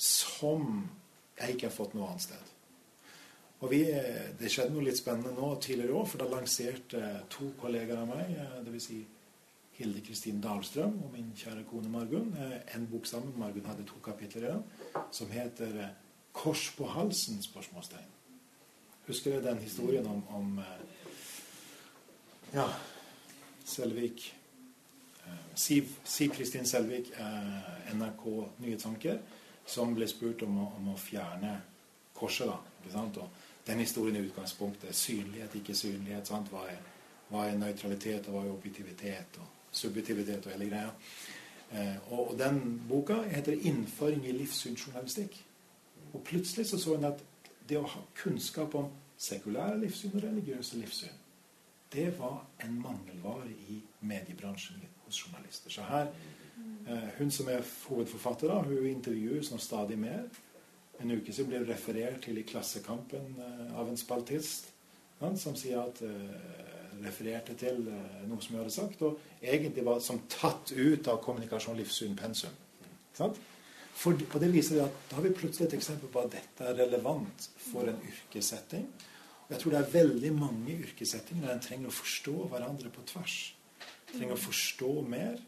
som 0.00 0.84
jeg 1.38 1.54
ikke 1.54 1.68
har 1.68 1.74
fått 1.74 1.94
noe 1.94 2.08
annet 2.10 2.26
sted. 2.26 2.50
Og 3.64 3.70
vi, 3.70 3.84
Det 4.38 4.50
skjedde 4.50 4.74
noe 4.74 4.84
litt 4.84 4.98
spennende 4.98 5.32
nå 5.32 5.54
tidligere 5.62 5.96
år, 5.96 6.08
for 6.10 6.20
da 6.20 6.28
lanserte 6.28 7.02
to 7.32 7.52
kollegaer 7.60 8.02
av 8.02 8.10
meg, 8.10 8.34
dvs. 8.66 8.88
Si 8.88 8.98
Hilde 9.74 10.00
Kristin 10.06 10.40
Dahlstrøm 10.42 11.00
og 11.02 11.10
min 11.12 11.32
kjære 11.34 11.64
kone 11.66 11.90
Margunn. 11.90 12.34
Eh, 12.38 12.76
en 12.76 12.86
bok 12.86 13.06
sammen. 13.10 13.34
Margunn 13.38 13.66
hadde 13.66 13.86
to 13.88 13.98
kapitler 14.04 14.46
i 14.46 14.52
den. 14.52 14.62
Som 15.10 15.30
heter 15.30 15.80
eh, 15.82 15.94
'Kors 16.32 16.74
på 16.76 16.86
halsen?' 16.86 17.42
spørsmålstegn. 17.42 18.13
Husker 19.06 19.36
du 19.36 19.48
den 19.48 19.58
historien 19.58 20.06
om, 20.06 20.22
om 20.28 20.58
eh, 20.58 20.80
ja, 22.54 22.68
Selvik 23.64 24.34
Siv, 25.54 25.88
Siv 26.04 26.30
Kristin 26.34 26.66
Selvik, 26.66 27.12
NRK 27.94 28.24
Nyhetsanker, 28.58 29.18
som 29.66 29.94
ble 29.94 30.08
spurt 30.10 30.42
om 30.42 30.58
å, 30.60 30.66
om 30.78 30.88
å 30.92 30.96
fjerne 30.98 31.54
korset. 32.14 32.50
da, 32.90 33.26
den 33.66 33.78
historien 33.78 34.16
i 34.16 34.26
utgangspunktet. 34.26 34.94
Synlighet, 34.94 35.54
ikke 35.54 35.74
synlighet. 35.74 36.26
sant? 36.26 36.50
Hva 36.52 36.66
er, 36.68 36.80
hva 37.30 37.46
er 37.48 37.58
nøytralitet, 37.58 38.28
og 38.28 38.34
hva 38.34 38.44
er 38.44 38.52
objektivitet, 38.52 39.38
og 39.38 39.74
subjektivitet 39.74 40.46
og 40.46 40.52
hele 40.52 40.68
greia. 40.70 40.90
Eh, 41.70 41.96
og, 42.12 42.30
og, 42.30 42.38
den 42.38 42.82
boka 42.88 43.22
heter 43.22 43.52
'Innføring 43.52 44.26
i 44.26 44.32
livssynsjournalistikk'. 44.32 45.40
Og 46.12 46.24
plutselig 46.24 46.66
så 46.66 46.78
så 46.78 46.96
hun 46.96 47.04
at 47.04 47.24
det 47.68 47.78
å 47.78 47.88
ha 47.88 48.00
kunnskap 48.18 48.74
om 48.74 48.90
sekulære 49.20 49.78
livssyn 49.80 50.16
og 50.16 50.24
religiøse 50.24 50.78
livssyn, 50.78 51.20
det 51.94 52.08
var 52.18 52.40
en 52.64 52.80
mangelvare 52.82 53.50
i 53.68 53.78
mediebransjen 54.00 54.82
hos 55.04 55.20
journalister. 55.20 55.70
Så 55.70 55.82
her, 55.82 56.06
eh, 56.88 57.08
Hun 57.18 57.30
som 57.30 57.48
er 57.48 57.62
hovedforfatter, 57.88 58.48
da, 58.48 58.60
hun 58.62 58.86
intervjues 58.86 59.50
nå 59.50 59.58
stadig 59.58 59.98
mer. 59.98 60.22
En 61.00 61.10
uke 61.10 61.32
siden 61.32 61.50
ble 61.50 61.58
hun 61.58 61.68
referert 61.68 62.22
til 62.22 62.38
i 62.38 62.42
Klassekampen 62.42 63.36
eh, 63.38 63.78
av 63.78 63.88
en 63.88 63.96
spaltist 63.96 64.70
som 65.36 65.56
sier 65.56 65.80
at 65.80 66.02
refererte 67.00 67.54
til 67.54 67.78
noe 68.28 68.42
som 68.42 68.54
jeg 68.54 68.58
hadde 68.58 68.70
sagt, 68.74 69.02
og 69.02 69.18
egentlig 69.42 69.84
var 69.86 70.00
som 70.00 70.20
tatt 70.28 70.72
ut 70.72 71.08
av 71.08 71.22
kommunikasjon, 71.22 71.76
livssyn, 71.76 72.16
pensum. 72.16 72.50
For, 74.04 74.12
og 74.12 74.40
det 74.42 74.50
viser 74.52 74.82
at 74.84 74.96
Da 75.08 75.16
har 75.16 75.24
vi 75.24 75.32
plutselig 75.32 75.70
et 75.70 75.78
eksempel 75.78 76.10
på 76.12 76.20
at 76.20 76.34
dette 76.34 76.66
er 76.68 76.76
relevant 76.76 77.48
for 77.70 77.88
en 77.88 78.00
yrkessetting. 78.04 78.84
Og 79.44 79.52
jeg 79.52 79.60
tror 79.62 79.74
det 79.74 79.80
er 79.80 79.94
veldig 79.94 80.32
mange 80.36 80.76
yrkessettinger 80.84 81.46
der 81.46 81.54
en 81.54 81.64
trenger 81.64 81.88
å 81.88 81.98
forstå 81.98 82.34
hverandre 82.52 82.92
på 82.92 83.04
tvers. 83.08 83.38
Trenger 84.12 84.36
å 84.36 84.44
forstå 84.44 84.92
mer. 85.08 85.38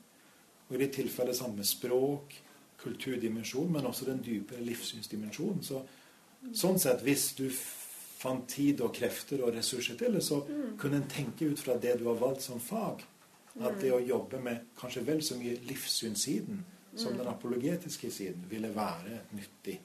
Og 0.66 0.76
i 0.76 0.80
det 0.82 0.90
tilfellet 0.96 1.36
samme 1.36 1.64
språk, 1.68 2.34
kulturdimensjon, 2.80 3.72
men 3.72 3.88
også 3.88 4.08
den 4.08 4.22
dypere 4.24 4.64
livssynsdimensjonen. 4.64 5.62
Så, 5.64 5.82
sånn 6.56 6.80
sett, 6.80 7.04
hvis 7.06 7.30
du 7.38 7.46
fant 8.16 8.46
tid 8.50 8.80
og 8.84 8.94
krefter 8.96 9.44
og 9.44 9.52
ressurser 9.56 9.98
til 10.00 10.16
det, 10.16 10.24
så 10.24 10.40
mm. 10.46 10.76
kunne 10.80 11.02
en 11.02 11.10
tenke 11.10 11.50
ut 11.52 11.60
fra 11.60 11.76
det 11.80 11.98
du 12.00 12.06
har 12.08 12.18
valgt 12.20 12.46
som 12.46 12.60
fag, 12.62 13.04
at 13.56 13.78
det 13.80 13.92
å 13.94 14.02
jobbe 14.04 14.40
med 14.44 14.72
kanskje 14.76 15.04
vel 15.06 15.22
så 15.24 15.38
mye 15.40 15.56
livssynssiden 15.68 16.64
som 16.96 17.16
den 17.18 17.28
apologetiske 17.30 18.10
siden 18.10 18.46
ville 18.50 18.70
være 18.74 19.20
nyttig 19.36 19.80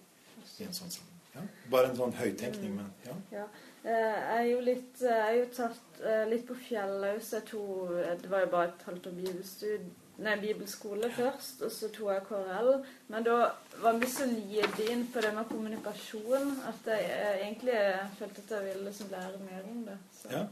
i 0.59 0.67
en 0.67 0.75
sånn 0.75 0.93
sammenheng. 0.93 1.07
Ja? 1.31 1.45
Bare 1.71 1.91
en 1.91 1.99
sånn 1.99 2.15
høyttenkning, 2.15 2.75
men 2.79 2.91
ja. 3.07 3.15
ja. 3.31 3.47
Eh, 3.81 3.91
jeg 3.91 4.37
er 4.37 4.47
jo 4.49 4.57
litt 4.61 4.99
Jeg 5.01 5.21
er 5.25 5.37
jo 5.39 5.45
tatt 5.55 6.01
eh, 6.05 6.25
litt 6.29 6.43
på 6.45 6.57
Fjellhaus. 6.67 7.31
Det 7.31 8.29
var 8.29 8.45
jo 8.45 8.51
bare 8.51 8.69
et 8.69 8.87
halvt 8.89 9.09
år 9.09 9.17
bibelstudie 9.23 9.79
nei, 10.21 10.37
bibelskole 10.41 11.09
først, 11.13 11.61
og 11.65 11.71
så 11.73 11.89
tok 11.93 12.11
jeg 12.13 12.23
KRL. 12.29 12.71
Men 13.11 13.25
da 13.25 13.37
var 13.81 13.99
vi 14.01 14.09
så 14.11 14.27
lidd 14.29 14.81
inn 14.85 15.05
på 15.11 15.23
det 15.23 15.33
med 15.35 15.49
kommunikasjon 15.49 16.51
at 16.69 16.89
jeg, 16.93 17.07
jeg 17.09 17.37
egentlig 17.45 17.77
følte 18.19 18.43
at 18.45 18.55
jeg 18.55 18.67
ville 18.67 18.89
liksom 18.89 19.13
lære 19.13 19.45
mer 19.45 19.69
om 19.71 19.85
det. 19.87 19.97
Så, 20.19 20.33
ja. 20.35 20.43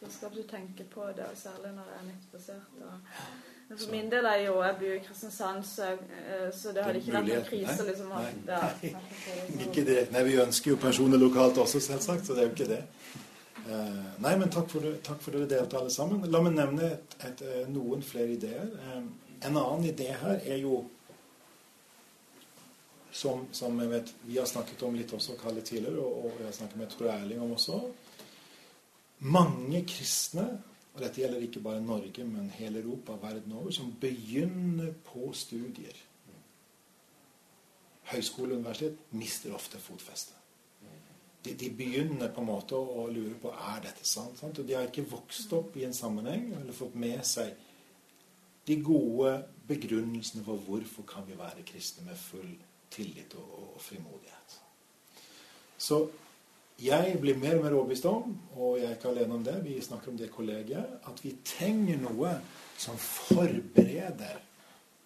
så 0.00 0.12
skal 0.18 0.36
du 0.36 0.42
tenke 0.48 0.86
på 0.94 1.08
det, 1.16 1.26
og 1.26 1.40
særlig 1.40 1.74
når 1.76 1.90
det 1.90 1.98
er 1.98 2.06
nettbasert. 2.10 2.78
Og, 2.88 3.18
men 3.68 3.78
for 3.78 3.90
min 3.90 4.10
del 4.12 4.26
er 4.28 4.40
jo 4.44 4.62
Jeg 4.62 4.76
bor 4.80 4.94
i 4.94 5.02
Kristiansand, 5.06 5.64
så, 5.64 5.90
eh, 5.92 6.48
så 6.52 6.72
det 6.76 6.84
hadde 6.84 7.00
ikke 7.00 7.12
vært 7.12 7.28
noen 7.30 7.46
krise. 7.48 7.86
liksom. 7.88 8.08
Nei, 8.12 8.32
nei. 8.46 8.92
nei. 8.92 9.64
ikke 9.66 9.84
det. 9.88 10.00
Nei, 10.12 10.24
vi 10.28 10.40
ønsker 10.42 10.74
jo 10.74 10.80
personer 10.80 11.20
lokalt 11.20 11.58
også, 11.58 11.80
selvsagt, 11.80 12.26
så 12.26 12.36
det 12.36 12.44
er 12.44 12.50
jo 12.50 12.56
ikke 12.56 12.70
det. 12.74 12.82
Uh, 13.64 14.20
nei, 14.20 14.34
men 14.36 14.50
takk 14.52 14.68
for, 14.68 14.84
takk 15.06 15.22
for 15.24 15.32
dere 15.32 15.48
delte, 15.48 15.78
alle 15.80 15.92
sammen. 15.92 16.26
La 16.28 16.42
meg 16.44 16.52
nevne 16.58 16.90
et, 16.90 17.16
et, 17.24 17.40
eh, 17.48 17.62
noen 17.72 18.04
flere 18.04 18.36
ideer. 18.36 18.68
Um, 18.92 19.08
en 19.40 19.56
annen 19.56 19.86
idé 19.88 20.10
her 20.12 20.44
er 20.44 20.60
jo 20.60 20.82
som, 23.14 23.46
som, 23.54 23.78
vet 23.88 24.12
vi 24.26 24.36
har 24.38 24.48
snakket 24.50 24.82
om 24.84 24.96
litt 24.98 25.12
også, 25.14 25.38
Kalle, 25.40 25.62
tidligere, 25.64 26.02
og, 26.02 26.26
og 26.26 26.38
jeg 26.42 26.48
har 26.50 26.56
snakket 26.58 26.80
med 26.82 26.92
Tor 26.92 27.10
Erling 27.14 27.40
om 27.40 27.56
også. 27.56 27.80
Mange 29.32 29.84
kristne 29.88 30.48
og 30.94 31.02
dette 31.02 31.20
gjelder 31.20 31.42
ikke 31.42 31.60
bare 31.60 31.82
Norge, 31.82 32.24
men 32.24 32.50
hele 32.54 32.80
Europa 32.80 33.16
verden 33.18 33.52
over, 33.52 33.70
som 33.74 33.94
begynner 34.00 34.92
på 35.04 35.32
studier. 35.34 35.96
Høyskole 38.12 38.54
og 38.54 38.60
universitet 38.60 38.98
mister 39.10 39.54
ofte 39.54 39.80
fotfestet. 39.82 40.36
De, 41.44 41.52
de, 41.60 41.68
begynner 41.76 42.30
på 42.32 42.40
en 42.40 42.48
måte 42.48 42.78
å 42.78 43.08
lure 43.12 43.34
på 43.42 43.50
er 43.52 43.82
dette 43.84 44.06
sant, 44.08 44.38
sant? 44.40 44.58
Og 44.58 44.68
de 44.68 44.76
har 44.78 44.86
ikke 44.88 45.04
vokst 45.10 45.50
opp 45.52 45.74
i 45.76 45.84
en 45.84 45.92
sammenheng 45.92 46.54
eller 46.56 46.72
fått 46.72 46.94
med 46.96 47.20
seg 47.28 47.52
de 48.64 48.78
gode 48.80 49.34
begrunnelsene 49.68 50.44
for 50.46 50.62
hvorfor 50.64 51.04
kan 51.08 51.26
vi 51.28 51.36
være 51.36 51.66
kristne 51.68 52.06
med 52.06 52.16
full 52.16 52.54
tillit 52.94 53.34
og, 53.36 53.50
og 53.74 53.82
frimodighet. 53.82 54.56
Så 55.76 56.06
jeg 56.82 57.18
blir 57.20 57.38
mer 57.38 57.58
og 57.58 57.64
mer 57.64 57.76
overbevist 57.76 58.06
om, 58.10 58.34
og 58.56 58.78
jeg 58.78 58.88
er 58.88 58.96
ikke 58.96 59.08
alene 59.08 59.34
om 59.34 59.44
det, 59.44 59.54
vi 59.64 59.80
snakker 59.80 60.10
om 60.10 60.18
det 60.18 60.30
kollegiet, 60.30 60.98
at 61.06 61.24
vi 61.24 61.36
trenger 61.44 62.00
noe 62.02 62.32
som 62.78 62.98
forbereder 62.98 64.40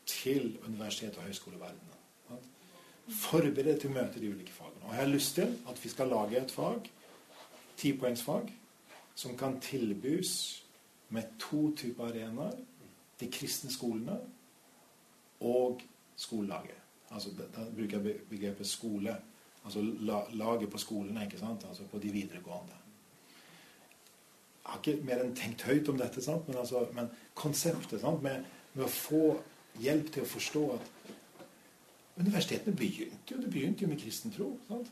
til 0.07 0.57
universitet- 0.67 1.17
og 1.17 1.29
høyskoleverdenen. 1.29 1.85
Forbereder 3.09 3.79
til 3.81 3.91
å 3.91 3.99
møte 3.99 4.21
de 4.21 4.31
ulike 4.33 4.53
fagene. 4.53 4.85
Og 4.85 4.95
jeg 4.95 5.01
har 5.01 5.13
lyst 5.13 5.35
til 5.35 5.53
at 5.69 5.85
vi 5.85 5.89
skal 5.89 6.09
lage 6.09 6.41
et 6.41 6.51
fag, 6.53 6.91
tipoengsfag, 7.77 8.51
som 9.15 9.37
kan 9.37 9.61
tilbys 9.61 10.65
med 11.09 11.23
to 11.39 11.71
typer 11.77 12.05
arenaer. 12.05 12.57
De 13.21 13.27
kristne 13.33 13.71
skolene 13.73 14.19
og 15.41 15.81
skolelaget. 16.17 16.77
Altså, 17.11 17.31
da 17.57 17.65
bruker 17.77 17.99
jeg 17.99 18.21
begrepet 18.31 18.67
skole 18.67 19.17
Altså 19.65 19.83
la, 19.83 20.23
laget 20.39 20.71
på 20.71 20.81
skolene, 20.81 21.27
ikke 21.27 21.41
sant? 21.41 21.65
Altså 21.69 21.87
på 21.91 22.01
de 22.03 22.13
videregående. 22.13 22.77
Jeg 24.63 24.73
har 24.73 24.81
ikke 24.83 25.05
mer 25.09 25.25
enn 25.25 25.35
tenkt 25.37 25.65
høyt 25.65 25.89
om 25.89 25.99
dette, 25.99 26.23
sant? 26.25 26.49
Men, 26.49 26.59
altså, 26.61 26.85
men 26.97 27.11
konseptet 27.35 28.03
sant? 28.03 28.23
Med, 28.23 28.45
med, 28.75 28.85
å 28.85 28.93
få 28.93 29.23
hjelp 29.81 30.13
til 30.13 30.25
å 30.25 30.33
forstå 30.37 30.65
at 30.77 30.95
Universitetene 32.19 32.75
begynte 32.75 33.31
jo 33.31 33.37
det 33.39 33.51
begynte 33.53 33.85
jo 33.85 33.89
med 33.93 34.01
kristen 34.01 34.33
tro. 34.35 34.49
Sant? 34.67 34.89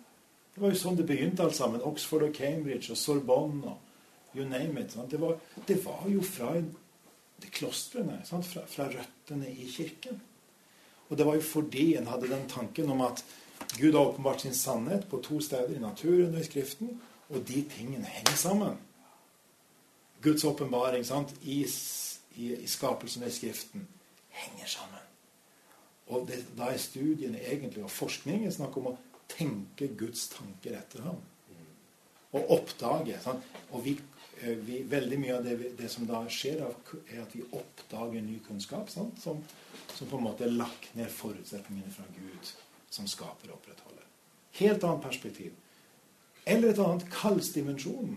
Det 0.54 0.62
var 0.62 0.70
jo 0.70 0.78
sånn 0.78 0.96
det 0.96 1.08
begynte 1.08 1.42
alt 1.42 1.56
sammen. 1.58 1.82
Oxford 1.82 2.22
og 2.28 2.36
Cambridge 2.36 2.92
og 2.94 3.00
Sorbonne 3.00 3.72
og 3.72 4.36
you 4.36 4.44
name 4.44 4.80
it. 4.80 4.94
Det 5.10 5.20
var, 5.20 5.36
det, 5.66 5.84
var, 5.84 6.04
jo 6.08 6.22
fra 6.22 6.52
de 7.42 7.50
klostrene. 7.50 8.20
Fra, 8.24 8.62
fra 8.68 8.86
røttene 8.92 9.50
i 9.50 9.66
kirken. 9.72 10.20
Og 11.08 11.18
det 11.18 11.26
var 11.26 11.36
jo 11.38 11.44
fordi 11.44 11.94
en 11.96 12.08
hadde 12.10 12.30
den 12.30 12.48
tanken 12.48 12.90
om 12.90 13.02
at 13.06 13.24
Gud 13.74 13.94
har 13.94 14.00
åpenbart 14.00 14.40
sin 14.40 14.54
sannhet 14.54 15.08
på 15.08 15.20
to 15.22 15.40
steder, 15.40 15.74
i 15.74 15.78
naturen 15.78 16.34
og 16.34 16.40
i 16.40 16.44
Skriften, 16.44 17.00
og 17.28 17.42
de 17.48 17.64
tingene 17.76 18.04
henger 18.04 18.36
sammen. 18.36 18.78
Guds 20.22 20.44
åpenbaring 20.44 21.04
i, 21.42 21.66
i, 22.36 22.54
i, 22.54 22.66
skapelsen 22.66 23.22
og 23.22 23.28
i 23.28 23.32
Skriften 23.32 23.88
henger 24.28 24.66
sammen. 24.66 25.02
Og 26.06 26.28
det, 26.28 26.44
Da 26.58 26.70
er 26.70 26.78
studiene 26.78 27.40
egentlig, 27.40 27.84
og 27.84 27.90
forskningen 27.90 28.52
snakk 28.52 28.76
om 28.76 28.92
å 28.92 28.98
tenke 29.28 29.88
Guds 29.98 30.28
tanker 30.28 30.78
etter 30.78 31.02
ham. 31.02 31.18
Og 32.32 32.50
oppdage. 32.50 33.18
Sant? 33.22 33.42
Og 33.70 33.84
vi, 33.84 33.96
eh, 34.40 34.54
vi, 34.66 34.82
veldig 34.90 35.18
mye 35.18 35.36
av 35.36 35.44
det, 35.44 35.72
det, 35.78 35.90
som 35.90 36.06
da 36.06 36.22
skjer, 36.30 36.62
er 36.62 37.22
at 37.22 37.34
vi 37.34 37.42
oppdager 37.50 38.22
ny 38.22 38.38
kunnskap 38.46 38.90
som, 38.90 39.10
som, 39.22 39.42
på 39.98 40.16
en 40.16 40.26
måte 40.28 40.46
er 40.46 40.54
lagt 40.54 40.94
ned 40.94 41.10
forutsetningene 41.10 41.92
fra 41.92 42.06
Gud 42.14 42.54
som 42.96 43.08
skaper 43.10 43.52
og 43.52 43.58
opprettholder. 43.60 44.04
Helt 44.60 44.84
annet 44.84 45.04
perspektiv. 45.04 45.52
Eller 46.46 46.72
et 46.72 46.80
annet 46.82 47.04
kallsdimensjon. 47.12 48.16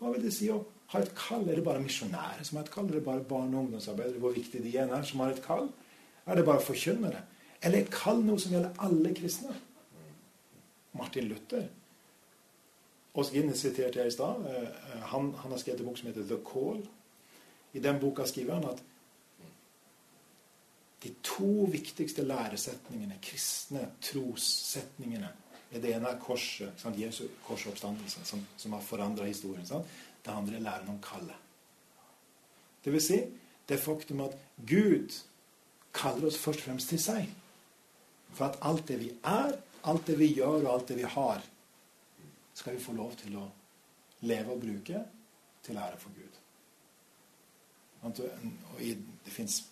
Hva 0.00 0.12
vil 0.12 0.26
det 0.26 0.34
si 0.34 0.50
å 0.52 0.62
ha 0.92 1.02
et 1.02 1.14
kall? 1.18 1.46
Er 1.48 1.60
det 1.60 1.64
bare 1.66 1.84
misjonærer 1.84 2.42
som 2.44 2.58
har 2.58 2.66
et 2.66 2.72
kall? 2.74 2.90
Er 2.90 2.98
det 2.98 3.06
bare 3.06 3.24
barne- 3.24 3.56
og 3.56 3.66
ungdomsarbeidere? 3.66 4.20
Hvor 4.22 4.34
viktig 4.34 4.62
de 4.64 4.76
er 4.76 5.02
som 5.08 5.22
har 5.22 5.34
et 5.34 5.42
kall? 5.44 5.70
Er 6.26 6.34
det 6.34 6.44
bare 6.44 6.64
forkynnere? 6.64 7.22
Eller 7.62 7.84
er 7.84 7.90
kall 7.92 8.22
noe 8.24 8.40
som 8.40 8.52
gjelder 8.52 8.74
alle 8.82 9.14
kristne? 9.14 9.54
Martin 10.96 11.28
Luther 11.28 11.66
Åsgine 13.16 13.54
siterte 13.56 14.02
jeg 14.02 14.10
i 14.10 14.12
stad. 14.12 14.44
Eh, 14.44 15.00
han, 15.08 15.30
han, 15.40 15.50
har 15.50 15.58
skrevet 15.58 15.80
en 15.80 15.88
bok 15.88 15.98
som 15.98 16.10
heter 16.10 16.26
The 16.28 16.36
Call. 16.44 16.82
I 17.72 17.80
den 17.80 18.00
boka 18.00 18.26
skriver 18.28 18.58
han 18.58 18.68
at 18.68 18.82
de 21.02 21.12
to 21.22 21.66
viktigste 21.70 22.24
læresetningene, 22.24 23.18
kristne 23.22 23.90
trossetningene, 24.02 25.32
er 25.72 25.82
det 25.82 25.94
ene 25.96 26.12
er 26.12 26.20
korset, 26.22 26.72
sant? 26.80 26.98
Jesu 26.98 27.26
korsoppstandelse, 27.44 28.22
som, 28.24 28.44
som 28.56 28.76
har 28.76 28.84
forandra 28.86 29.26
historien. 29.26 29.66
Sant? 29.66 29.88
Det 30.24 30.32
andre 30.32 30.56
er 30.56 30.64
læren 30.64 30.92
om 30.94 31.00
kallet. 31.02 31.34
Det 32.84 32.92
vil 32.94 33.02
si, 33.02 33.18
det 33.68 33.80
faktum 33.82 34.22
at 34.24 34.36
Gud 34.66 35.14
kaller 35.96 36.28
oss 36.28 36.38
først 36.38 36.62
og 36.62 36.68
fremst 36.70 36.92
til 36.92 37.02
seg. 37.02 37.28
For 38.36 38.46
at 38.46 38.58
alt 38.62 38.86
det 38.88 39.00
vi 39.00 39.10
er, 39.24 39.56
alt 39.90 40.06
det 40.06 40.18
vi 40.20 40.32
gjør, 40.38 40.62
og 40.62 40.72
alt 40.74 40.88
det 40.88 40.98
vi 41.00 41.10
har, 41.16 41.42
skal 42.54 42.76
vi 42.76 42.82
få 42.84 42.94
lov 42.96 43.16
til 43.20 43.36
å 43.36 43.46
leve 44.26 44.54
og 44.54 44.62
bruke 44.62 45.02
til 45.66 45.78
ære 45.82 45.98
for 46.00 46.14
Gud. 46.14 46.38
Og 48.06 48.16
det 48.16 49.34
fins 49.34 49.64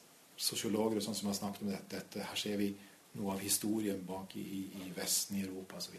sosiologer 0.44 1.00
og 1.00 1.06
sånn 1.06 1.16
som 1.16 1.30
har 1.30 1.38
snakket 1.38 1.64
om 1.64 1.72
dette. 1.72 1.90
dette. 1.96 2.26
Her 2.28 2.38
ser 2.38 2.58
vi 2.60 2.70
noe 3.18 3.34
av 3.34 3.42
historien 3.44 4.00
bak 4.06 4.34
i, 4.36 4.64
i 4.82 4.90
Vesten, 4.96 5.38
i 5.38 5.44
Europa 5.46 5.78
osv. 5.78 5.96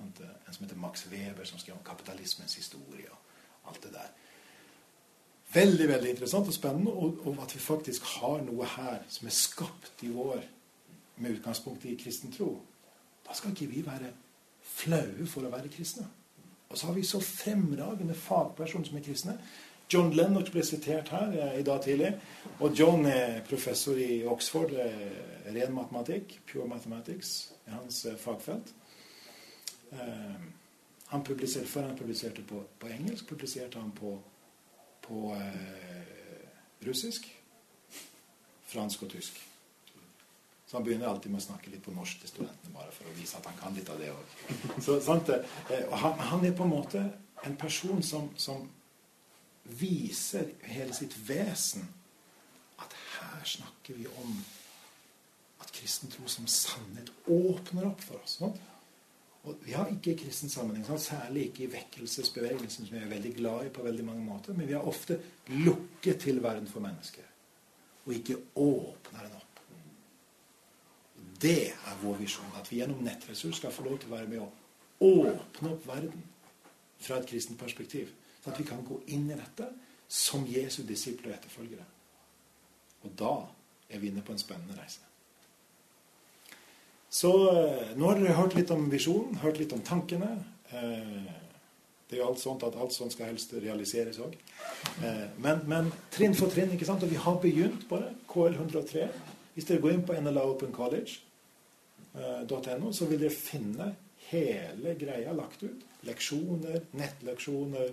En 0.00 0.12
som 0.54 0.64
heter 0.64 0.78
Max 0.80 1.04
Weber, 1.10 1.44
som 1.44 1.60
skrev 1.60 1.76
om 1.76 1.84
kapitalismens 1.84 2.56
historie 2.56 3.10
og 3.10 3.70
alt 3.70 3.82
det 3.84 3.92
der. 3.94 4.12
Veldig 5.52 5.88
veldig 5.88 6.10
interessant 6.14 6.48
og 6.48 6.54
spennende, 6.54 6.92
og, 6.92 7.26
og, 7.26 7.38
at 7.42 7.54
vi 7.54 7.60
faktisk 7.60 8.06
har 8.16 8.42
noe 8.46 8.66
her 8.76 9.02
som 9.10 9.26
er 9.26 9.34
skapt 9.34 10.04
i 10.06 10.10
vår 10.14 10.44
med 11.20 11.36
utgangspunkt 11.36 11.84
i 11.90 11.96
kristen 12.00 12.32
tro. 12.32 12.52
Da 13.26 13.34
skal 13.36 13.52
ikke 13.52 13.68
vi 13.72 13.82
være 13.86 14.12
flaue 14.62 15.26
for 15.28 15.44
å 15.44 15.50
være 15.52 15.72
kristne. 15.72 16.06
Og 16.70 16.78
så 16.78 16.86
har 16.86 16.94
vi 16.94 17.02
så 17.06 17.18
fremragende 17.20 18.14
fagpersoner 18.14 18.86
som 18.86 19.00
er 19.00 19.04
kristne. 19.04 19.34
John 19.92 20.12
Lennox 20.14 20.50
ble 20.54 20.62
sitert 20.62 21.08
her 21.10 21.32
eh, 21.34 21.58
i 21.60 21.64
dag 21.66 21.82
tidlig. 21.82 22.12
Og 22.60 22.74
John 22.78 23.06
er 23.10 23.40
professor 23.48 23.98
i 23.98 24.22
Oxford. 24.26 24.70
Eh, 24.78 25.50
ren 25.50 25.74
matematikk. 25.74 26.36
Pure 26.46 26.68
mathematics 26.68 27.50
er 27.66 27.74
hans 27.80 28.04
eh, 28.06 28.18
fagfelt. 28.18 28.74
Han 31.10 31.24
publiserte, 31.26 31.66
Før 31.66 31.88
han 31.88 31.96
publiserte 31.98 32.42
på, 32.46 32.62
på 32.78 32.86
engelsk, 32.86 33.26
publiserte 33.26 33.80
han 33.80 33.90
på, 33.90 34.12
på 35.02 35.32
russisk, 36.86 37.26
fransk 38.70 39.02
og 39.02 39.10
tysk. 39.10 39.40
Så 40.66 40.76
han 40.76 40.84
begynner 40.86 41.10
alltid 41.10 41.32
med 41.32 41.42
å 41.42 41.48
snakke 41.48 41.72
litt 41.72 41.82
på 41.82 41.90
norsk 41.90 42.20
til 42.22 42.30
studentene, 42.30 42.70
bare 42.76 42.94
for 42.94 43.10
å 43.10 43.16
vise 43.16 43.40
at 43.40 43.48
han 43.50 43.58
kan 43.58 43.74
litt 43.74 43.90
av 43.90 43.98
det 43.98 44.12
òg. 44.14 44.36
Han, 45.98 46.22
han, 46.30 46.46
er 46.46 46.54
på 46.54 46.68
en 46.68 46.74
måte 46.76 47.02
en 47.42 47.58
person 47.58 47.98
som, 48.06 48.30
som 48.38 48.68
viser 49.78 50.50
hele 50.70 50.94
sitt 50.96 51.14
vesen 51.28 51.86
at 52.80 52.96
her 53.18 53.44
snakker 53.44 53.98
vi 53.98 54.08
om 54.22 54.34
at 55.60 55.72
kristen 55.76 56.10
tro 56.12 56.28
som 56.28 56.48
sannhet 56.48 57.10
åpner 57.28 57.90
opp 57.90 58.02
for 58.04 58.22
oss. 58.22 58.38
Sånn? 58.40 58.56
Og 59.48 59.56
Vi 59.64 59.72
har 59.72 59.88
ikke 59.88 60.18
kristen 60.20 60.52
sammenheng, 60.52 60.84
sånn, 60.84 61.00
særlig 61.00 61.46
ikke 61.48 61.64
i 61.64 61.72
vekkelsesbevegelsen, 61.72 62.86
som 62.86 62.96
vi 62.96 63.00
er 63.00 63.12
veldig 63.12 63.34
glad 63.38 63.66
i 63.66 63.72
på 63.72 63.84
veldig 63.84 64.04
mange 64.04 64.24
måter, 64.24 64.56
men 64.56 64.68
vi 64.68 64.76
har 64.76 64.84
ofte 64.88 65.16
lukket 65.48 66.20
til 66.26 66.42
verden 66.44 66.68
for 66.68 66.84
mennesker 66.84 67.30
og 68.06 68.16
ikke 68.16 68.36
åpner 68.56 69.26
den 69.26 69.36
opp. 69.36 69.60
Det 71.40 71.70
er 71.72 72.00
vår 72.02 72.16
visjon. 72.20 72.52
At 72.58 72.68
vi 72.72 72.80
gjennom 72.80 73.04
nettressurs 73.04 73.60
skal 73.60 73.72
få 73.72 73.84
lov 73.86 74.00
til 74.00 74.10
å 74.10 74.16
være 74.16 74.28
med 74.28 74.42
å 74.42 74.48
åpne 75.06 75.74
opp 75.74 75.86
verden 75.88 76.24
fra 77.00 77.20
et 77.20 77.28
kristent 77.30 77.60
perspektiv. 77.60 78.10
Så 78.40 78.50
at 78.50 78.60
vi 78.60 78.68
kan 78.68 78.82
gå 78.86 79.00
inn 79.12 79.28
i 79.30 79.38
dette 79.38 79.68
som 80.10 80.46
Jesu 80.48 80.82
disipler 80.88 81.30
og 81.30 81.38
etterfølgere. 81.38 81.86
Og 83.04 83.10
da 83.18 83.34
er 83.90 83.98
vi 84.00 84.06
inne 84.10 84.24
på 84.24 84.32
en 84.32 84.42
spennende 84.42 84.76
reise. 84.78 85.00
Så 87.10 87.30
eh, 87.50 87.96
nå 87.98 88.06
har 88.06 88.14
dere 88.20 88.38
hørt 88.38 88.54
litt 88.54 88.70
om 88.70 88.90
visjonen, 88.90 89.40
hørt 89.42 89.58
litt 89.58 89.72
om 89.74 89.82
tankene. 89.86 90.30
Eh, 90.70 91.30
det 92.10 92.16
er 92.16 92.22
jo 92.22 92.28
alt 92.30 92.42
sånt 92.42 92.62
at 92.66 92.78
alt 92.78 92.94
sånt 92.94 93.12
skal 93.14 93.30
helst 93.30 93.48
realiseres 93.54 94.18
òg. 94.22 94.32
Eh, 95.02 95.26
men, 95.42 95.56
men, 95.70 95.84
trinn 96.14 96.34
for 96.38 96.48
trinn, 96.50 96.72
ikke 96.74 96.88
sant? 96.88 97.04
Og 97.06 97.10
vi 97.10 97.22
har 97.22 97.36
begynt 97.42 97.82
på 97.90 97.96
det. 98.02 98.10
KL 98.30 98.54
103. 98.56 99.02
Hvis 99.54 99.66
dere 99.66 99.82
går 99.82 99.92
inn 99.94 100.06
på 100.06 100.18
nlaopencollege.no, 100.18 102.88
så 102.94 103.04
vil 103.10 103.22
dere 103.22 103.34
finne 103.34 103.86
hele 104.30 104.90
greia 104.98 105.30
lagt 105.34 105.60
ut. 105.66 105.80
Leksjoner, 106.06 106.78
nettleksjoner, 106.98 107.88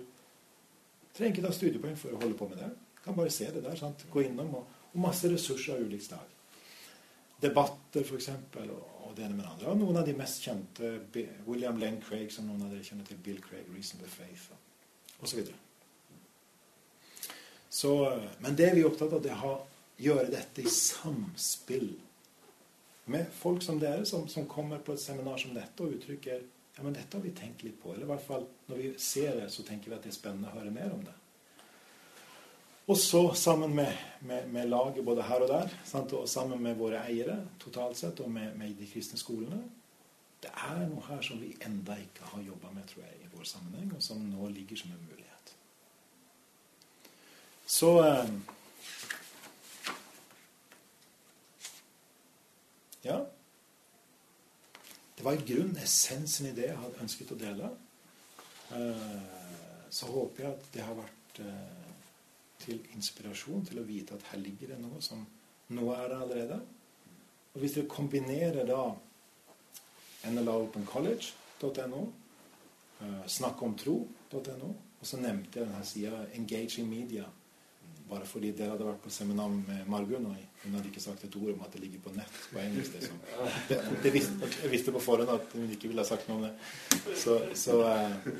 Trenger 1.16 1.34
ikke 1.34 1.46
ta 1.46 1.54
studiepoeng 1.54 1.96
for 1.98 2.14
å 2.14 2.20
holde 2.22 2.38
på 2.38 2.48
med 2.50 2.60
det. 2.62 2.70
Kan 3.04 3.16
bare 3.16 3.32
se 3.34 3.48
det 3.54 3.62
der. 3.64 3.76
Sant? 3.78 4.04
Gå 4.12 4.24
innom. 4.26 4.52
Og, 4.60 4.74
og 4.92 5.00
masse 5.02 5.30
ressurser 5.30 5.76
av 5.76 5.86
ulikt 5.86 6.08
slag. 6.08 6.34
Debatter, 7.42 8.04
f.eks. 8.04 8.28
Og, 8.64 8.74
og 9.06 9.14
det 9.16 9.24
ene 9.26 9.38
med 9.38 9.44
det 9.44 9.52
andre. 9.52 9.70
Og 9.72 9.80
noen 9.80 10.00
av 10.00 10.08
de 10.08 10.16
mest 10.18 10.44
kjente. 10.44 10.92
William 11.46 11.78
Len 11.80 12.00
Craig, 12.04 12.32
som 12.34 12.48
noen 12.50 12.66
av 12.66 12.74
dere 12.74 12.86
kjenner 12.86 13.08
til. 13.08 13.22
Bill 13.24 13.40
Craig, 13.44 13.66
'Reason 13.70 14.02
the 14.02 14.10
Faith, 14.10 14.50
og 14.52 15.24
osv. 15.26 15.40
Så, 15.40 15.54
så, 17.80 17.94
men 18.40 18.56
det 18.56 18.72
vi 18.74 18.84
er 18.84 18.90
opptatt 18.90 19.12
av, 19.12 19.22
det 19.22 19.32
er 19.34 19.46
å 19.46 19.56
gjøre 19.98 20.30
dette 20.30 20.62
i 20.62 20.70
samspill 20.70 21.90
med 23.08 23.26
folk 23.32 23.62
som 23.64 23.80
dere, 23.80 24.04
som, 24.06 24.28
som 24.28 24.46
kommer 24.48 24.78
på 24.84 24.94
et 24.94 25.02
seminar 25.02 25.40
som 25.40 25.54
dette 25.56 25.82
og 25.82 25.96
uttrykker 25.96 26.44
ja, 26.78 26.84
men 26.84 26.94
dette 26.94 27.16
har 27.16 27.24
vi 27.24 27.32
tenkt 27.34 27.64
litt 27.66 27.80
på. 27.82 27.90
Eller 27.90 28.06
i 28.06 28.10
hvert 28.12 28.22
fall 28.22 28.44
når 28.68 28.76
vi 28.78 28.90
ser 29.02 29.32
det, 29.40 29.48
så 29.50 29.64
tenker 29.66 29.90
vi 29.90 29.96
at 29.96 30.04
det 30.06 30.12
er 30.12 30.14
spennende 30.14 30.52
å 30.52 30.54
høre 30.54 30.70
mer 30.70 30.92
om 30.94 31.00
det. 31.02 31.14
Og 32.86 32.96
så 32.96 33.22
sammen 33.36 33.74
med, 33.74 33.96
med, 34.20 34.46
med 34.48 34.68
laget 34.70 35.02
både 35.04 35.24
her 35.26 35.42
og 35.42 35.50
der, 35.50 35.72
sant? 35.84 36.14
og 36.14 36.28
sammen 36.30 36.62
med 36.62 36.78
våre 36.78 37.02
eiere 37.10 37.34
totalt 37.60 37.98
sett, 37.98 38.22
og 38.22 38.30
med, 38.30 38.54
med, 38.56 38.76
de 38.78 38.86
kristne 38.88 39.18
skolene 39.18 39.58
Det 40.38 40.52
er 40.54 40.84
noe 40.86 41.02
her 41.08 41.18
som 41.26 41.40
vi 41.42 41.50
enda 41.66 41.96
ikke 41.98 42.30
har 42.30 42.44
jobba 42.46 42.70
med, 42.70 42.86
tror 42.86 43.02
jeg, 43.02 43.18
i 43.26 43.32
vår 43.34 43.48
sammenheng, 43.50 43.90
og 43.96 44.02
som 44.02 44.22
nå 44.22 44.48
ligger 44.54 44.78
som 44.78 44.94
en 44.94 45.08
mulighet. 45.10 45.52
Så 47.66 47.90
eh, 48.06 48.30
Ja. 53.02 53.18
Det 55.18 55.24
var 55.24 55.34
i 55.34 55.46
grunnen 55.46 55.76
essensen 55.82 56.46
i 56.46 56.54
det 56.54 56.68
jeg 56.68 56.78
hadde 56.78 57.02
ønsket 57.02 57.30
å 57.34 57.36
dele. 57.40 57.68
Eh, 58.70 59.22
så 59.90 60.06
håper 60.12 60.44
jeg 60.44 60.52
at 60.52 60.68
det 60.76 60.84
har 60.86 60.94
vært 60.94 61.40
eh, 61.42 61.88
til 62.62 62.78
inspirasjon 62.94 63.66
til 63.66 63.80
å 63.82 63.86
vite 63.88 64.14
at 64.14 64.28
her 64.30 64.38
ligger 64.38 64.70
det 64.70 64.78
noe 64.78 65.02
som 65.02 65.24
nå 65.74 65.88
er 65.90 66.04
der 66.04 66.22
allerede. 66.22 66.60
Og 67.50 67.58
hvis 67.64 67.74
dere 67.74 67.90
kombinerer 67.90 68.70
da 68.70 68.84
nlaopencollege.no, 70.30 72.04
eh, 73.02 73.26
snakkomtro.no, 73.26 74.70
og 74.70 75.10
så 75.10 75.18
nevnte 75.18 75.64
jeg 75.64 75.66
denne 75.66 75.82
sida 75.96 76.22
Engaging 76.38 76.86
Media 76.94 77.26
bare 78.10 78.26
fordi 78.26 78.52
dere 78.56 78.72
hadde 78.72 78.86
vært 78.86 79.02
på 79.04 79.10
seminar 79.12 79.50
med 79.52 79.88
Margunn, 79.90 80.26
og 80.30 80.62
hun 80.62 80.76
hadde 80.76 80.88
ikke 80.90 81.02
sagt 81.02 81.24
et 81.24 81.36
ord 81.36 81.52
om 81.54 81.64
at 81.66 81.74
det 81.74 81.82
ligger 81.82 82.00
på 82.04 82.14
nett 82.16 82.38
på 82.52 82.60
engelsk. 82.62 82.96
Det, 82.98 83.10
det, 83.68 83.78
det 84.04 84.12
visste, 84.14 84.50
jeg 84.62 84.72
visste 84.72 84.94
på 84.94 85.02
forhånd 85.02 85.32
at 85.34 85.54
hun 85.56 85.68
ikke 85.74 85.90
ville 85.90 86.04
ha 86.04 86.08
sagt 86.08 86.28
noe 86.28 86.38
om 86.38 86.46
det. 86.48 86.54
Så, 87.20 87.38
så 87.58 87.82
eh, 87.88 88.32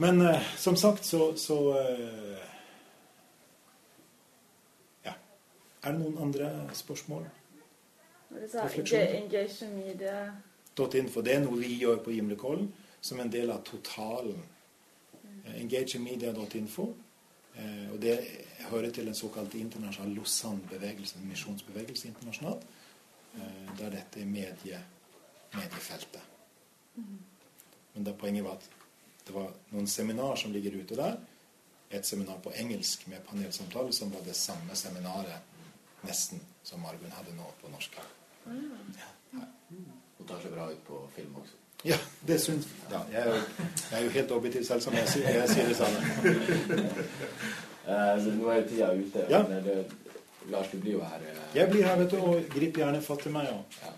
Men 0.00 0.22
eh, 0.26 0.52
som 0.56 0.76
sagt, 0.76 1.04
så, 1.04 1.32
så 1.36 1.58
eh, 1.80 2.46
Ja. 5.04 5.16
Er 5.82 5.92
det 5.92 5.98
noen 5.98 6.18
andre 6.28 6.52
spørsmål? 6.74 7.26
Engagement 8.30 9.74
media 9.74 10.30
For 10.76 11.22
det 11.26 11.34
er 11.34 11.42
noe 11.42 11.58
vi 11.58 11.74
gjør 11.82 11.98
på 12.04 12.14
Gimlekollen 12.14 12.70
som 13.00 13.20
en 13.20 13.32
del 13.32 13.50
av 13.50 13.64
totalen. 13.66 14.38
Engagemedia.info. 15.56 16.92
Eh, 17.60 17.92
og 17.92 18.00
det 18.02 18.16
hører 18.70 18.90
til 18.90 19.06
den 19.06 19.14
såkalte 19.14 19.58
internasjonale 19.58 20.14
Lausanne-bevegelsen, 20.14 21.26
misjonsbevegelse 21.28 22.08
internasjonalt, 22.08 22.66
eh, 23.34 23.70
der 23.78 23.90
dette 23.96 24.20
er 24.20 24.26
medie, 24.26 24.80
mediefeltet. 25.54 26.22
Men 27.94 28.06
det 28.06 28.16
poenget 28.18 28.44
var 28.44 28.56
at 28.56 28.70
det 29.26 29.34
var 29.34 29.52
noen 29.70 29.86
seminar 29.86 30.36
som 30.36 30.52
ligger 30.52 30.80
ute 30.80 30.96
der. 30.96 31.18
Et 31.90 32.06
seminar 32.06 32.38
på 32.42 32.52
engelsk 32.54 33.06
med 33.10 33.22
panelsamtale 33.26 33.92
som 33.92 34.12
var 34.14 34.24
det 34.26 34.36
samme 34.36 34.76
seminaret 34.78 35.50
nesten 36.06 36.40
som 36.62 36.80
Margunn 36.80 37.12
hadde 37.12 37.34
nå 37.36 37.46
på 37.60 37.70
norsk. 37.72 37.98
Ja. 38.46 39.46
Og 40.18 40.26
tar 40.28 40.42
seg 40.42 40.54
bra 40.54 40.70
ut 40.70 40.84
på 40.86 41.00
film 41.16 41.36
også. 41.42 41.59
Ja, 41.86 41.96
det 42.26 42.38
syns 42.42 42.66
ja, 42.90 43.00
jeg. 43.12 43.22
Er 43.22 43.28
jo, 43.30 43.36
jeg 43.90 43.98
er 43.98 44.04
jo 44.04 44.10
helt 44.16 44.32
objektiv 44.36 44.64
selv, 44.68 44.82
som 44.84 44.96
jeg 44.98 45.08
sier, 45.08 45.28
jeg 45.38 45.48
sier 45.48 45.70
det 45.70 45.76
samme. 45.78 46.00
uh, 47.88 48.26
nå 48.36 48.50
er 48.52 48.60
jo 48.60 48.66
tida 48.68 48.90
ute. 48.98 49.24
Ja. 49.32 49.40
Det, 49.48 49.78
Lars, 50.52 50.68
du 50.72 50.76
blir 50.80 50.98
jo 50.98 51.04
her. 51.04 51.24
Uh... 51.24 51.40
Jeg 51.56 51.70
blir 51.70 51.86
her, 51.88 51.96
vet 52.02 52.12
du, 52.12 52.18
og 52.20 52.50
grip 52.52 52.82
gjerne 52.82 53.00
fatt 53.04 53.24
i 53.26 53.32
meg. 53.32 53.48
Og, 53.54 53.78
ja. 53.86 53.94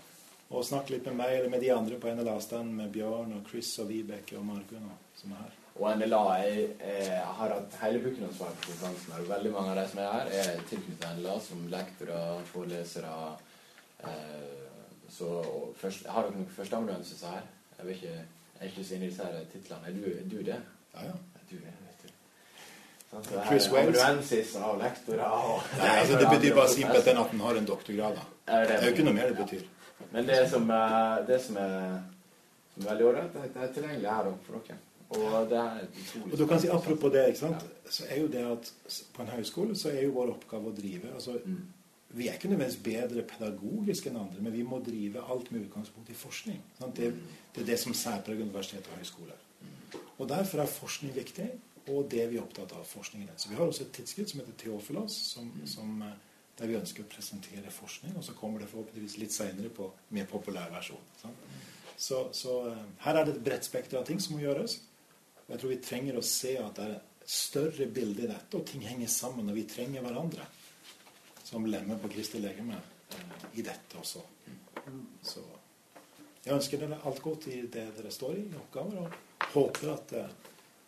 og 0.53 0.63
snakk 0.67 0.93
litt 0.93 1.09
med 1.11 1.19
meg 1.19 1.35
eller 1.39 1.51
med 1.51 1.65
de 1.65 1.73
andre 1.75 1.99
på 1.99 2.13
NLA 2.15 2.37
stand, 2.45 2.71
med 2.77 2.93
Bjørn 2.95 3.35
og 3.39 3.51
Chris 3.51 3.73
og 3.83 3.91
Vibeke 3.91 4.39
og 4.39 4.47
Margunn 4.47 4.87
som 5.19 5.35
er 5.35 5.43
her. 5.43 5.59
Og 5.73 5.97
NLA 5.97 6.21
jeg, 6.37 6.65
jeg 6.85 7.21
har 7.39 7.55
hatt 7.55 7.79
hele 7.81 8.01
bukken 8.03 8.27
og 8.27 8.35
svare 8.37 8.53
på 8.59 8.69
konferansen 8.69 9.15
her. 9.15 9.25
Veldig 9.31 9.53
mange 9.55 9.73
av 9.73 9.79
de 9.79 9.85
som 9.89 10.03
er 10.03 10.11
her, 10.11 10.31
er 10.43 10.67
tilknyttet 10.69 11.17
NLA 11.17 11.37
som 11.41 11.63
lektorer, 11.71 12.43
forelesere. 12.51 13.15
Eh, 14.05 14.61
så 15.09 15.29
først, 15.81 16.07
Har 16.09 16.27
dere 16.27 16.37
noen 16.37 16.53
førsteamanuenser 16.53 17.27
her? 17.33 17.49
Jeg 17.83 17.87
vil 17.89 17.95
ikke, 17.95 18.13
jeg 18.15 18.61
er 18.61 18.69
ikke 18.71 18.83
så 18.87 18.95
inne 18.95 19.05
i 19.05 19.09
disse 19.09 19.29
titlene. 19.51 19.87
Er 19.87 19.91
du, 19.91 20.35
du 20.35 20.43
det? 20.47 20.59
Ja, 20.93 21.03
ja. 21.09 21.15
Du 21.49 21.55
er, 21.57 21.73
vet 21.83 22.03
du. 22.03 22.13
Sånn, 23.11 23.25
det 23.27 23.41
Chris 23.49 23.65
her 23.67 23.73
Wales. 23.73 24.55
Og 24.55 24.77
lektorer 24.79 25.25
og 25.25 25.67
Nei, 25.81 25.89
altså 25.99 26.19
Det 26.21 26.29
betyr 26.31 26.55
bare 26.55 26.69
simpelthen 26.71 27.17
at 27.25 27.31
den 27.33 27.43
har 27.43 27.59
en 27.59 27.67
doktorgrad. 27.67 28.15
da. 28.15 28.23
Er 28.47 28.65
Det 28.71 28.77
er 28.77 28.85
jo 28.87 28.93
ikke 28.95 29.03
noe 29.09 29.13
mer 29.19 29.27
det 29.33 29.37
betyr. 29.41 29.67
Men 30.13 30.25
det 30.27 30.39
som, 30.49 30.69
er- 30.69 31.25
det 31.27 31.41
som 31.41 31.57
er, 31.57 31.99
som 32.73 32.85
er 32.85 32.89
veldig 32.89 33.05
ålreit, 33.11 33.33
det 33.35 33.53
det 33.53 33.61
er 33.67 33.73
tilgjengelig 33.75 34.09
her 34.15 34.31
òg 34.31 34.39
for 34.47 34.63
dere. 34.67 34.79
Og 35.13 35.49
det 35.49 35.57
er 35.59 35.83
utrolig 36.01 36.31
Og 36.33 36.37
du 36.39 36.47
kan 36.47 36.59
si 36.63 36.67
Apropos 36.73 37.11
det, 37.11 37.27
ikke 37.27 37.39
sant? 37.39 37.65
så 37.89 38.03
er 38.09 38.19
jo 38.21 38.27
det 38.27 38.45
at 38.51 38.71
på 39.13 39.21
en 39.21 39.27
høyskole 39.35 39.75
så 39.75 39.89
er 39.91 40.03
jo 40.07 40.11
vår 40.15 40.31
oppgave 40.37 40.71
å 40.71 40.75
drive 40.75 41.11
altså 41.15 41.35
Mm. 41.45 41.59
Vi 42.13 42.27
er 42.27 42.35
ikke 42.37 42.49
nødvendigvis 42.51 42.83
bedre 42.85 43.23
pedagogisk 43.25 44.05
enn 44.07 44.19
andre, 44.21 44.41
men 44.45 44.53
vi 44.53 44.61
må 44.61 44.77
drive 44.85 45.21
alt 45.33 45.47
med 45.51 45.65
utgangspunkt 45.65 46.11
i 46.13 46.17
forskning. 46.17 46.59
Det, 46.95 47.09
det 47.55 47.63
er 47.63 47.69
det 47.71 47.77
som 47.81 47.95
særpreger 47.97 48.45
universitet 48.45 48.89
og 48.91 48.99
høyskoler. 49.01 49.39
Og 50.21 50.29
Derfor 50.29 50.61
er 50.61 50.69
forskning 50.69 51.15
viktig, 51.15 51.47
og 51.87 52.05
det 52.11 52.27
vi 52.29 52.37
er 52.37 52.43
opptatt 52.43 52.75
av 52.77 52.85
forskningen. 52.85 53.33
Så 53.37 53.49
Vi 53.49 53.55
har 53.55 53.65
også 53.65 53.83
et 53.83 53.91
tidsskritt 53.97 54.29
som 54.29 54.39
heter 54.39 54.53
Theofilos, 54.61 55.15
som, 55.33 55.49
som, 55.65 56.01
eh, 56.01 56.13
der 56.59 56.69
vi 56.69 56.77
ønsker 56.77 57.03
å 57.03 57.09
presentere 57.09 57.73
forskning. 57.73 58.15
Og 58.17 58.23
så 58.23 58.37
kommer 58.37 58.61
det 58.61 58.69
forhåpentligvis 58.69 59.17
litt 59.17 59.33
seinere 59.33 59.73
på 59.73 59.89
mer 60.09 60.29
populær 60.29 60.69
versjon. 60.71 61.01
Så, 61.97 62.27
så 62.31 62.59
eh, 62.69 62.83
her 63.07 63.19
er 63.19 63.25
det 63.25 63.35
et 63.35 63.45
bredt 63.49 63.65
spekter 63.65 63.99
av 63.99 64.05
ting 64.07 64.21
som 64.21 64.37
må 64.37 64.45
gjøres. 64.45 64.77
Og 65.47 65.55
jeg 65.55 65.63
tror 65.63 65.73
vi 65.73 65.83
trenger 65.89 66.19
å 66.19 66.27
se 66.27 66.55
at 66.61 66.77
det 66.77 66.91
er 66.91 67.01
større 67.25 67.87
bilde 67.87 68.27
i 68.27 68.29
dette, 68.29 68.53
og 68.53 68.67
ting 68.69 68.85
henger 68.85 69.09
sammen, 69.09 69.49
og 69.49 69.57
vi 69.57 69.65
trenger 69.67 70.05
hverandre 70.05 70.45
som 71.53 71.65
lemmer 71.69 71.99
på 72.01 72.09
Kristi 72.09 72.41
legeme 72.41 72.79
eh, 73.13 73.33
i 73.59 73.65
dette 73.65 73.99
også. 73.99 74.23
Så 75.21 75.43
jeg 76.43 76.55
ønsker 76.55 76.81
dere 76.81 76.97
alt 77.05 77.21
godt 77.23 77.45
i 77.53 77.59
det 77.71 77.85
dere 77.97 78.11
står 78.11 78.39
i, 78.39 78.47
i 78.49 78.57
oppgaver, 78.57 79.03
og 79.03 79.51
håper 79.53 79.91
at 79.93 80.15
eh, 80.17 80.33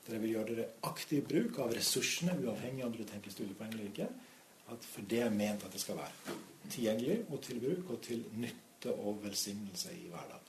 dere 0.08 0.22
vil 0.24 0.34
gjøre 0.36 0.56
dere 0.56 0.66
aktiv 0.90 1.22
bruk 1.30 1.62
av 1.62 1.76
ressursene, 1.78 2.38
uavhengig 2.42 2.82
av 2.82 2.90
om 2.90 2.98
dere 2.98 3.08
tenker 3.14 3.34
studiepoeng 3.34 3.76
eller 3.76 3.92
ikke. 3.92 4.10
For 4.66 5.06
det 5.06 5.22
er 5.22 5.34
ment 5.34 5.68
at 5.68 5.76
det 5.76 5.84
skal 5.84 6.00
være 6.00 6.36
tilgjengelig 6.74 7.20
og 7.30 7.38
til 7.46 7.62
bruk 7.62 7.94
og 7.94 8.02
til 8.08 8.26
nytte 8.42 8.94
og 8.96 9.22
velsignelse 9.22 9.94
i 9.94 10.08
hverdagen. 10.10 10.45